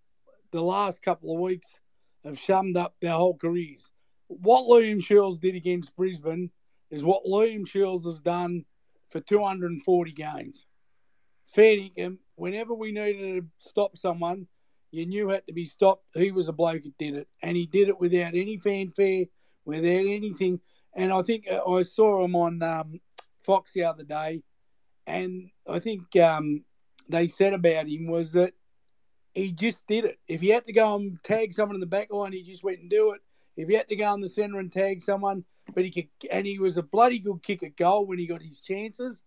the 0.51 0.61
last 0.61 1.01
couple 1.01 1.33
of 1.33 1.39
weeks 1.39 1.67
have 2.23 2.39
summed 2.39 2.77
up 2.77 2.93
their 3.01 3.13
whole 3.13 3.35
careers. 3.35 3.89
What 4.27 4.65
Liam 4.65 5.03
Shiels 5.03 5.39
did 5.39 5.55
against 5.55 5.95
Brisbane 5.95 6.51
is 6.91 7.03
what 7.03 7.25
Liam 7.25 7.67
Shiels 7.67 8.05
has 8.05 8.19
done 8.19 8.65
for 9.13 9.21
240 9.21 10.11
games. 10.11 10.65
Fair 11.53 11.77
dinkum, 11.77 12.17
whenever 12.35 12.73
we 12.73 12.91
needed 12.91 13.43
to 13.43 13.69
stop 13.69 13.95
someone, 13.95 14.47
you 14.89 15.05
knew 15.05 15.29
had 15.29 15.45
to 15.45 15.53
be 15.53 15.65
stopped. 15.65 16.03
He 16.15 16.31
was 16.31 16.47
a 16.47 16.51
bloke 16.51 16.83
that 16.83 16.97
did 16.97 17.13
it, 17.13 17.27
and 17.41 17.55
he 17.55 17.67
did 17.67 17.89
it 17.89 17.99
without 17.99 18.33
any 18.33 18.57
fanfare, 18.57 19.25
without 19.65 19.85
anything. 19.85 20.59
And 20.95 21.13
I 21.13 21.21
think 21.21 21.45
uh, 21.49 21.63
I 21.71 21.83
saw 21.83 22.25
him 22.25 22.35
on 22.35 22.61
um, 22.63 22.99
Fox 23.43 23.73
the 23.73 23.83
other 23.83 24.03
day, 24.03 24.41
and 25.05 25.51
I 25.69 25.77
think 25.77 26.15
um, 26.15 26.63
they 27.07 27.27
said 27.27 27.53
about 27.53 27.87
him 27.87 28.07
was 28.07 28.33
that 28.33 28.53
he 29.35 29.51
just 29.51 29.85
did 29.85 30.05
it. 30.05 30.17
If 30.27 30.41
he 30.41 30.49
had 30.49 30.65
to 30.65 30.73
go 30.73 30.95
and 30.95 31.21
tag 31.23 31.53
someone 31.53 31.75
in 31.75 31.81
the 31.81 31.87
back 31.87 32.11
line, 32.11 32.33
he 32.33 32.41
just 32.41 32.63
went 32.63 32.79
and 32.79 32.89
do 32.89 33.11
it. 33.11 33.21
If 33.55 33.69
he 33.69 33.75
had 33.75 33.89
to 33.89 33.95
go 33.95 34.11
in 34.15 34.21
the 34.21 34.29
centre 34.29 34.57
and 34.57 34.71
tag 34.71 35.03
someone, 35.03 35.45
but 35.73 35.83
he 35.83 35.91
could, 35.91 36.29
and 36.31 36.45
he 36.45 36.59
was 36.59 36.77
a 36.77 36.83
bloody 36.83 37.19
good 37.19 37.41
kick 37.43 37.63
at 37.63 37.77
goal 37.77 38.05
when 38.05 38.19
he 38.19 38.27
got 38.27 38.41
his 38.41 38.61
chances. 38.61 39.23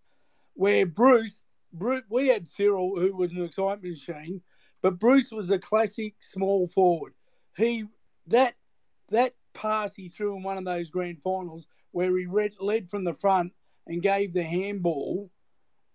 Where 0.53 0.85
Breust, 0.85 1.43
Breust, 1.71 2.05
we 2.09 2.27
had 2.27 2.47
Cyril, 2.47 2.99
who 2.99 3.15
was 3.15 3.31
an 3.31 3.43
excitement 3.43 3.83
machine, 3.83 4.41
but 4.81 4.99
Breust 4.99 5.31
was 5.31 5.51
a 5.51 5.59
classic 5.59 6.15
small 6.19 6.67
forward. 6.67 7.13
He 7.55 7.85
that 8.27 8.55
that 9.09 9.35
pass 9.53 9.95
he 9.95 10.09
threw 10.09 10.35
in 10.35 10.43
one 10.43 10.57
of 10.57 10.65
those 10.65 10.89
grand 10.89 11.21
finals 11.21 11.67
where 11.91 12.15
he 12.17 12.25
read, 12.25 12.53
led 12.59 12.89
from 12.89 13.03
the 13.03 13.13
front 13.13 13.53
and 13.87 14.01
gave 14.01 14.33
the 14.33 14.43
handball, 14.43 15.31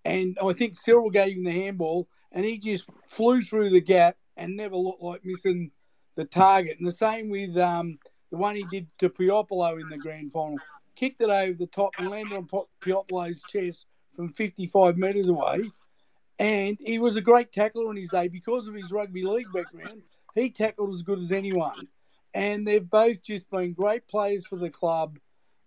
and 0.05 0.37
I 0.43 0.53
think 0.53 0.79
Cyril 0.79 1.11
gave 1.11 1.37
him 1.37 1.45
the 1.45 1.53
handball, 1.53 2.09
and 2.33 2.45
he 2.45 2.59
just 2.59 2.89
flew 3.07 3.43
through 3.43 3.71
the 3.71 3.81
gap 3.81 4.17
and 4.37 4.57
never 4.57 4.77
looked 4.77 5.03
like 5.03 5.25
missing 5.25 5.71
the 6.17 6.25
target. 6.25 6.79
And 6.79 6.87
the 6.87 6.93
same 6.93 7.31
with 7.31 7.57
um, 7.57 7.99
the 8.33 8.39
one 8.39 8.57
he 8.57 8.65
did 8.65 8.89
to 8.99 9.11
Puopolo 9.11 9.79
in 9.79 9.89
the 9.91 9.99
grand 9.99 10.33
final. 10.33 10.57
Kicked 10.97 11.21
it 11.21 11.29
over 11.29 11.53
the 11.53 11.67
top 11.67 11.93
and 11.99 12.09
landed 12.09 12.35
on 12.35 12.49
Puopolo's 12.81 13.43
chest 13.49 13.85
from 14.17 14.33
55 14.33 14.97
metres 14.97 15.29
away. 15.29 15.71
And 16.39 16.79
he 16.81 16.99
was 16.99 17.15
a 17.17 17.21
great 17.21 17.53
tackler 17.53 17.91
in 17.91 17.99
his 17.99 18.09
day 18.09 18.29
because 18.29 18.67
of 18.67 18.75
his 18.75 18.91
rugby 18.91 19.23
league 19.23 19.53
background. 19.53 20.03
He 20.35 20.49
tackled 20.49 20.95
as 20.95 21.03
good 21.03 21.19
as 21.19 21.31
anyone. 21.31 21.89
And 22.33 22.67
they've 22.67 22.89
both 22.89 23.23
just 23.23 23.51
been 23.51 23.75
great 23.75 24.09
players 24.09 24.47
for 24.47 24.57
the 24.57 24.71
club. 24.71 25.19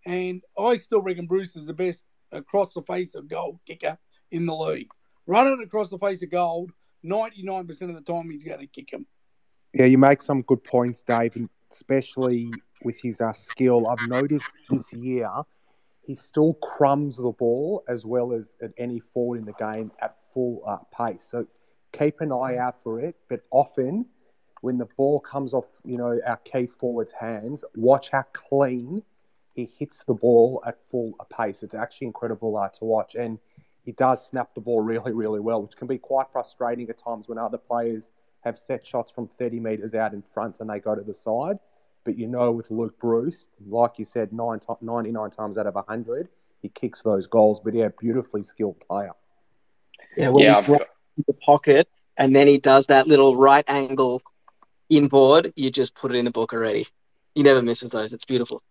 And 0.04 0.42
I 0.58 0.78
still 0.78 1.04
reckon 1.04 1.28
Breust 1.28 1.56
is 1.56 1.68
the 1.68 1.74
best 1.74 2.04
across 2.32 2.74
the 2.74 2.82
face 2.82 3.14
of 3.14 3.28
goal 3.28 3.62
kicker 3.68 3.96
in 4.32 4.48
the 4.48 4.56
league. 4.56 4.90
Running 5.28 5.62
across 5.64 5.92
the 5.92 6.00
face 6.00 6.24
of 6.24 6.32
gold, 6.32 6.72
99% 7.06 7.70
of 7.70 7.96
the 7.96 8.02
time 8.02 8.32
he's 8.32 8.44
going 8.44 8.60
to 8.60 8.68
kick 8.68 8.92
him. 8.92 9.06
Yeah, 9.74 9.86
you 9.86 10.00
make 10.00 10.24
some 10.24 10.42
good 10.42 10.64
points, 10.64 11.04
Dave, 11.04 11.36
and 11.36 11.50
especially 11.72 12.52
with 12.84 12.96
his 13.02 13.22
uh, 13.22 13.34
skill. 13.34 13.88
I've 13.88 14.08
noticed 14.08 14.56
this 14.70 14.92
year 14.94 15.30
he 16.06 16.16
still 16.16 16.54
crumbs 16.56 17.18
the 17.18 17.32
ball 17.32 17.84
as 17.88 18.06
well 18.06 18.34
as 18.34 18.56
at 18.62 18.72
any 18.78 19.00
forward 19.00 19.40
in 19.40 19.46
the 19.46 19.54
game 19.54 19.92
at 20.02 20.16
full 20.34 20.62
uh, 20.68 20.78
pace. 20.96 21.26
So 21.28 21.48
keep 21.92 22.22
an 22.22 22.32
eye 22.32 22.58
out 22.58 22.76
for 22.84 23.00
it. 23.00 23.16
But 23.28 23.42
often 23.52 24.06
when 24.62 24.78
the 24.78 24.88
ball 24.98 25.20
comes 25.20 25.54
off, 25.54 25.66
you 25.84 25.98
know, 25.98 26.20
our 26.26 26.38
key 26.38 26.68
forward's 26.80 27.12
hands, 27.12 27.64
watch 27.76 28.10
how 28.12 28.24
clean 28.34 29.02
he 29.56 29.70
hits 29.78 30.04
the 30.04 30.14
ball 30.14 30.64
at 30.68 30.78
full 30.92 31.14
pace. 31.36 31.64
It's 31.64 31.76
actually 31.76 32.08
incredible 32.08 32.56
uh, 32.58 32.70
to 32.70 32.86
watch. 32.86 33.16
And 33.16 33.40
he 33.84 33.92
does 33.94 34.26
snap 34.26 34.54
the 34.54 34.62
ball 34.62 34.82
really, 34.94 35.12
really 35.12 35.40
well, 35.40 35.64
which 35.64 35.76
can 35.76 35.88
be 35.88 35.98
quite 35.98 36.28
frustrating 36.32 36.90
at 36.90 37.04
times 37.04 37.28
when 37.28 37.38
other 37.38 37.58
players– 37.58 38.10
have 38.46 38.58
set 38.58 38.86
shots 38.86 39.12
from 39.12 39.28
30 39.40 39.60
metres 39.60 39.94
out 39.94 40.14
in 40.14 40.24
front 40.34 40.60
and 40.60 40.70
they 40.70 40.80
go 40.80 40.96
to 40.96 41.02
the 41.02 41.14
side. 41.14 41.58
But 42.04 42.18
you 42.18 42.28
know, 42.28 42.52
with 42.52 42.70
Luke 42.70 42.98
Breust, 43.00 43.50
like 43.68 43.98
you 43.98 44.06
said, 44.06 44.32
nine 44.32 44.60
99 44.82 45.32
times 45.32 45.58
out 45.58 45.68
of 45.68 45.76
100, 45.76 46.30
he 46.62 46.70
kicks 46.70 47.02
those 47.02 47.28
goals. 47.28 47.60
But 47.64 47.74
yeah, 47.74 47.90
beautifully 48.00 48.44
skilled 48.44 48.80
player. 48.88 49.12
Yeah, 50.16 50.30
well, 50.30 50.44
yeah, 50.44 50.62
got... 50.62 50.88
the 51.26 51.34
pocket 51.34 51.88
and 52.18 52.36
then 52.36 52.48
he 52.48 52.58
does 52.58 52.88
that 52.88 53.08
little 53.08 53.36
right 53.36 53.66
angle 53.68 54.22
inboard, 54.90 55.54
you 55.56 55.72
just 55.72 55.96
put 55.96 56.12
it 56.12 56.18
in 56.18 56.26
the 56.26 56.32
book 56.32 56.54
already. 56.54 56.88
He 57.34 57.44
never 57.44 57.62
misses 57.62 57.92
those. 57.92 58.14
It's 58.14 58.26
beautiful. 58.26 58.62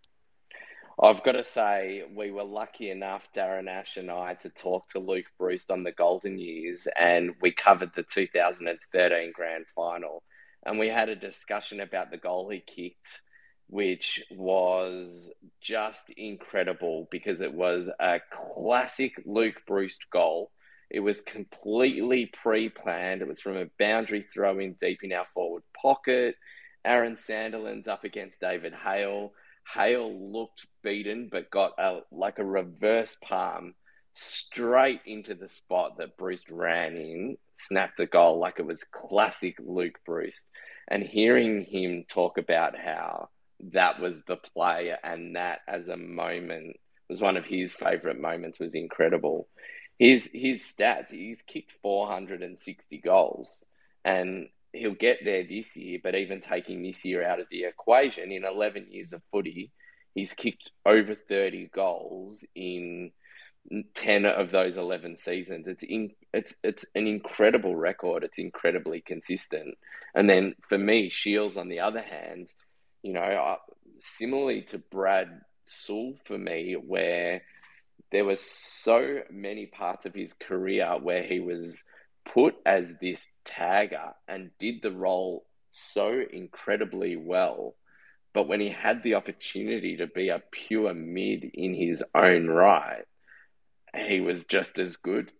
I've 1.03 1.25
got 1.25 1.33
to 1.33 1.43
say, 1.43 2.05
we 2.15 2.31
were 2.31 2.45
lucky 2.45 2.91
enough, 2.91 3.23
Darren 3.35 3.69
Ash 3.69 3.97
and 3.97 4.11
I, 4.11 4.35
to 4.35 4.49
talk 4.49 4.89
to 4.91 5.01
Luke 5.01 5.27
Breust 5.39 5.71
on 5.71 5.83
the 5.83 5.91
Golden 5.91 6.39
Years, 6.39 6.87
and 6.97 7.33
we 7.41 7.53
covered 7.53 7.91
the 7.97 8.05
2013 8.05 9.33
Grand 9.35 9.65
Final. 9.75 10.23
And 10.65 10.79
we 10.79 10.89
had 10.89 11.09
a 11.09 11.16
discussion 11.16 11.81
about 11.81 12.11
the 12.11 12.16
goal 12.16 12.49
he 12.49 12.61
kicked, 12.61 13.23
which 13.69 14.23
was 14.31 15.31
just 15.61 16.11
incredible 16.16 17.09
because 17.11 17.41
it 17.41 17.53
was 17.53 17.89
a 17.99 18.21
classic 18.31 19.15
Luke 19.27 19.62
Breust 19.66 19.99
goal. 20.12 20.53
It 20.91 21.01
was 21.01 21.21
completely 21.21 22.27
pre 22.27 22.69
planned. 22.69 23.21
It 23.21 23.29
was 23.29 23.41
from 23.41 23.57
a 23.57 23.66
boundary 23.81 24.27
throw 24.33 24.61
in 24.61 24.75
deep 24.81 25.01
in 25.03 25.12
our 25.12 25.27
forward 25.35 25.65
pocket. 25.81 26.37
Aaron 26.85 27.16
Sandilands 27.16 27.89
up 27.89 28.05
against 28.05 28.41
David 28.41 28.75
Hale 28.75 29.33
Hale 29.73 30.32
looked 30.32 30.66
beaten, 30.82 31.28
but 31.31 31.51
got 31.51 31.73
a 31.78 32.01
like 32.11 32.39
a 32.39 32.45
reverse 32.45 33.16
palm 33.23 33.74
straight 34.15 35.01
into 35.07 35.35
the 35.35 35.49
spot 35.49 35.99
that 35.99 36.16
Breust 36.16 36.49
ran 36.51 36.97
in, 36.97 37.36
snapped 37.59 38.01
a 38.01 38.07
goal 38.07 38.39
like 38.39 38.59
it 38.59 38.66
was 38.66 38.82
classic 38.93 39.57
Luke 39.59 39.99
Breust. 40.07 40.43
And 40.89 41.03
hearing 41.03 41.65
him 41.65 42.05
talk 42.09 42.39
about 42.39 42.77
how 42.77 43.31
that 43.73 44.01
was 44.01 44.15
the 44.27 44.36
play 44.36 44.95
and 45.03 45.36
that 45.36 45.61
as 45.66 45.89
a 45.89 45.97
moment 45.97 46.77
was 47.09 47.20
one 47.20 47.36
of 47.36 47.45
his 47.45 47.73
favourite 47.73 48.20
moments 48.20 48.59
was 48.59 48.74
incredible. 48.74 49.49
His 49.99 50.28
his 50.32 50.62
stats, 50.62 51.11
he's 51.11 51.43
kicked 51.43 51.73
460 51.82 52.99
goals 52.99 53.65
and 54.05 54.49
he'll 54.75 54.95
get 54.95 55.21
there 55.25 55.45
this 55.45 55.77
year, 55.77 56.01
but 56.03 56.15
even 56.15 56.41
taking 56.41 56.83
this 56.83 57.05
year 57.05 57.25
out 57.25 57.41
of 57.41 57.47
the 57.51 57.65
equation, 57.65 58.33
in 58.33 58.45
11 58.45 58.89
years 58.91 59.13
of 59.13 59.23
footy, 59.31 59.71
he's 60.15 60.33
kicked 60.33 60.71
over 60.85 61.15
30 61.29 61.71
goals 61.75 62.45
in 62.55 63.13
10 63.95 64.27
of 64.27 64.51
those 64.51 64.77
11 64.77 65.17
seasons. 65.17 65.67
It's 65.67 65.83
in, 65.83 66.11
it's 66.33 66.55
it's 66.63 66.85
an 66.95 67.07
incredible 67.07 67.75
record. 67.75 68.25
It's 68.25 68.39
incredibly 68.39 69.01
consistent. 69.01 69.77
And 70.15 70.29
then 70.29 70.55
for 70.69 70.77
me, 70.77 71.11
Shiels 71.11 71.57
on 71.57 71.69
the 71.69 71.81
other 71.81 72.03
hand, 72.03 72.53
you 73.03 73.13
know, 73.13 73.21
uh, 73.21 73.57
similarly 73.99 74.63
to 74.71 74.79
Brad 74.79 75.41
Sewell 75.65 76.15
for 76.27 76.37
me, 76.37 76.75
where 76.75 77.43
there 78.13 78.25
was 78.25 78.41
so 78.41 79.21
many 79.31 79.67
parts 79.67 80.05
of 80.05 80.15
his 80.15 80.35
career 80.35 80.99
where 81.01 81.23
he 81.23 81.41
was 81.41 81.83
put 82.33 82.55
as 82.67 82.87
this 83.01 83.21
tagger 83.45 84.15
and 84.29 84.51
did 84.59 84.83
the 84.83 84.93
role 84.93 85.47
so 85.71 86.21
incredibly 86.33 87.16
well. 87.16 87.75
But 88.33 88.49
when 88.49 88.61
he 88.61 88.71
had 88.71 89.03
the 89.03 89.15
opportunity 89.15 89.97
to 89.99 90.07
be 90.07 90.29
a 90.29 90.43
pure 90.51 90.93
mid 90.93 91.45
in 91.55 91.75
his 91.75 92.03
own 92.15 92.49
right, 92.49 93.05
he 93.97 94.21
was 94.21 94.43
just 94.45 94.79
as 94.79 94.97
good. 94.97 95.31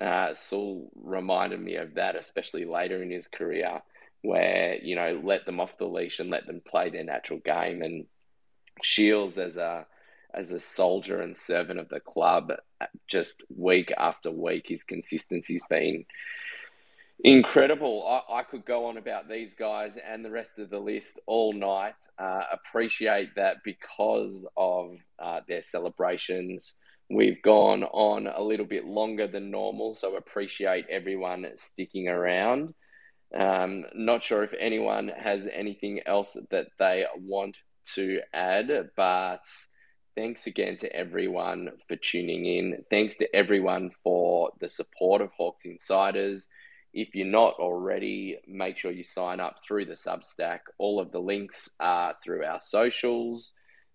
Uh, 0.00 0.34
Saul 0.34 0.90
reminded 0.94 1.60
me 1.60 1.76
of 1.76 1.94
that, 1.94 2.16
especially 2.16 2.64
later 2.64 3.02
in 3.02 3.10
his 3.10 3.28
career, 3.28 3.82
where 4.22 4.78
you 4.82 4.96
know 4.96 5.20
let 5.22 5.46
them 5.46 5.60
off 5.60 5.78
the 5.78 5.86
leash 5.86 6.18
and 6.18 6.30
let 6.30 6.46
them 6.46 6.62
play 6.66 6.90
their 6.90 7.04
natural 7.04 7.40
game. 7.40 7.82
And 7.82 8.06
Shiels, 8.82 9.36
as 9.38 9.56
a 9.56 9.86
as 10.32 10.50
a 10.50 10.60
soldier 10.60 11.20
and 11.20 11.36
servant 11.36 11.78
of 11.78 11.88
the 11.88 12.00
club, 12.00 12.52
just 13.08 13.42
week 13.56 13.92
after 13.96 14.30
week, 14.30 14.66
his 14.68 14.82
consistency's 14.82 15.62
been 15.70 16.04
incredible. 17.20 18.06
I, 18.06 18.40
I, 18.40 18.42
could 18.42 18.64
go 18.64 18.86
on 18.86 18.96
about 18.96 19.28
these 19.28 19.54
guys 19.54 19.92
and 20.10 20.24
the 20.24 20.30
rest 20.30 20.58
of 20.58 20.70
the 20.70 20.78
list 20.78 21.18
all 21.26 21.52
night. 21.52 21.94
Uh, 22.18 22.42
appreciate 22.52 23.34
that 23.36 23.58
because 23.64 24.46
of 24.56 24.96
uh, 25.18 25.40
their 25.48 25.62
celebrations. 25.62 26.74
We've 27.10 27.42
gone 27.42 27.84
on 27.84 28.26
a 28.26 28.42
little 28.42 28.66
bit 28.66 28.86
longer 28.86 29.26
than 29.26 29.50
normal, 29.50 29.94
so 29.94 30.16
appreciate 30.16 30.86
everyone 30.88 31.46
sticking 31.56 32.08
around. 32.08 32.74
Um, 33.38 33.84
not 33.94 34.24
sure 34.24 34.42
if 34.44 34.54
anyone 34.58 35.08
has 35.08 35.46
anything 35.52 36.00
else 36.06 36.36
that 36.50 36.68
they 36.78 37.04
want 37.16 37.56
to 37.94 38.20
add, 38.32 38.90
but 38.96 39.40
thanks 40.14 40.46
again 40.46 40.78
to 40.78 40.92
everyone 40.94 41.70
for 41.88 41.96
tuning 41.96 42.46
in. 42.46 42.84
Thanks 42.90 43.16
to 43.16 43.36
everyone 43.36 43.90
for 44.02 44.52
the 44.60 44.68
support 44.68 45.20
of 45.20 45.30
Hawks 45.36 45.64
Insiders. 45.64 46.46
If 46.94 47.16
you're 47.16 47.26
not 47.26 47.54
already, 47.54 48.38
make 48.46 48.78
sure 48.78 48.92
you 48.92 49.02
sign 49.02 49.40
up 49.40 49.56
through 49.66 49.86
the 49.86 49.94
Substack. 49.94 50.60
All 50.78 51.00
of 51.00 51.10
the 51.10 51.18
links 51.18 51.68
are 51.80 52.14
through 52.22 52.44
our 52.44 52.60
socials. 52.60 53.52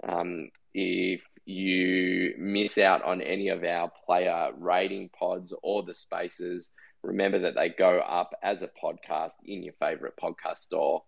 Um, 0.08 0.50
if 0.74 1.22
you 1.46 2.36
miss 2.38 2.78
out 2.78 3.02
on 3.04 3.22
any 3.22 3.48
of 3.48 3.64
our 3.64 3.90
player 4.06 4.52
rating 4.58 5.10
pods 5.18 5.54
or 5.64 5.84
the 5.84 5.96
spaces, 5.96 6.70
remember 7.02 7.40
that 7.40 7.56
they 7.56 7.70
go 7.70 8.00
up 8.00 8.32
as 8.44 8.62
a 8.62 8.70
podcast 8.84 9.34
in 9.46 9.64
your 9.64 9.74
favorite 9.80 10.16
podcast 10.22 10.58
store. 10.58 11.04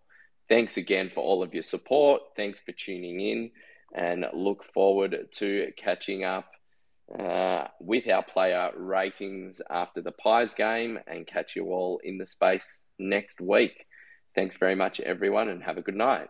Thanks 0.48 0.78
again 0.78 1.10
for 1.14 1.20
all 1.20 1.42
of 1.42 1.52
your 1.52 1.62
support. 1.62 2.22
Thanks 2.36 2.58
for 2.64 2.72
tuning 2.72 3.20
in 3.20 3.50
and 3.94 4.24
look 4.32 4.64
forward 4.72 5.28
to 5.30 5.70
catching 5.76 6.24
up 6.24 6.46
uh, 7.18 7.66
with 7.80 8.08
our 8.08 8.22
player 8.22 8.70
ratings 8.76 9.60
after 9.68 10.00
the 10.00 10.12
Pies 10.12 10.54
game 10.54 10.98
and 11.06 11.26
catch 11.26 11.56
you 11.56 11.66
all 11.66 12.00
in 12.02 12.18
the 12.18 12.26
space 12.26 12.82
next 12.98 13.40
week. 13.40 13.86
Thanks 14.34 14.56
very 14.56 14.74
much, 14.74 15.00
everyone, 15.00 15.48
and 15.48 15.62
have 15.62 15.78
a 15.78 15.82
good 15.82 15.96
night. 15.96 16.28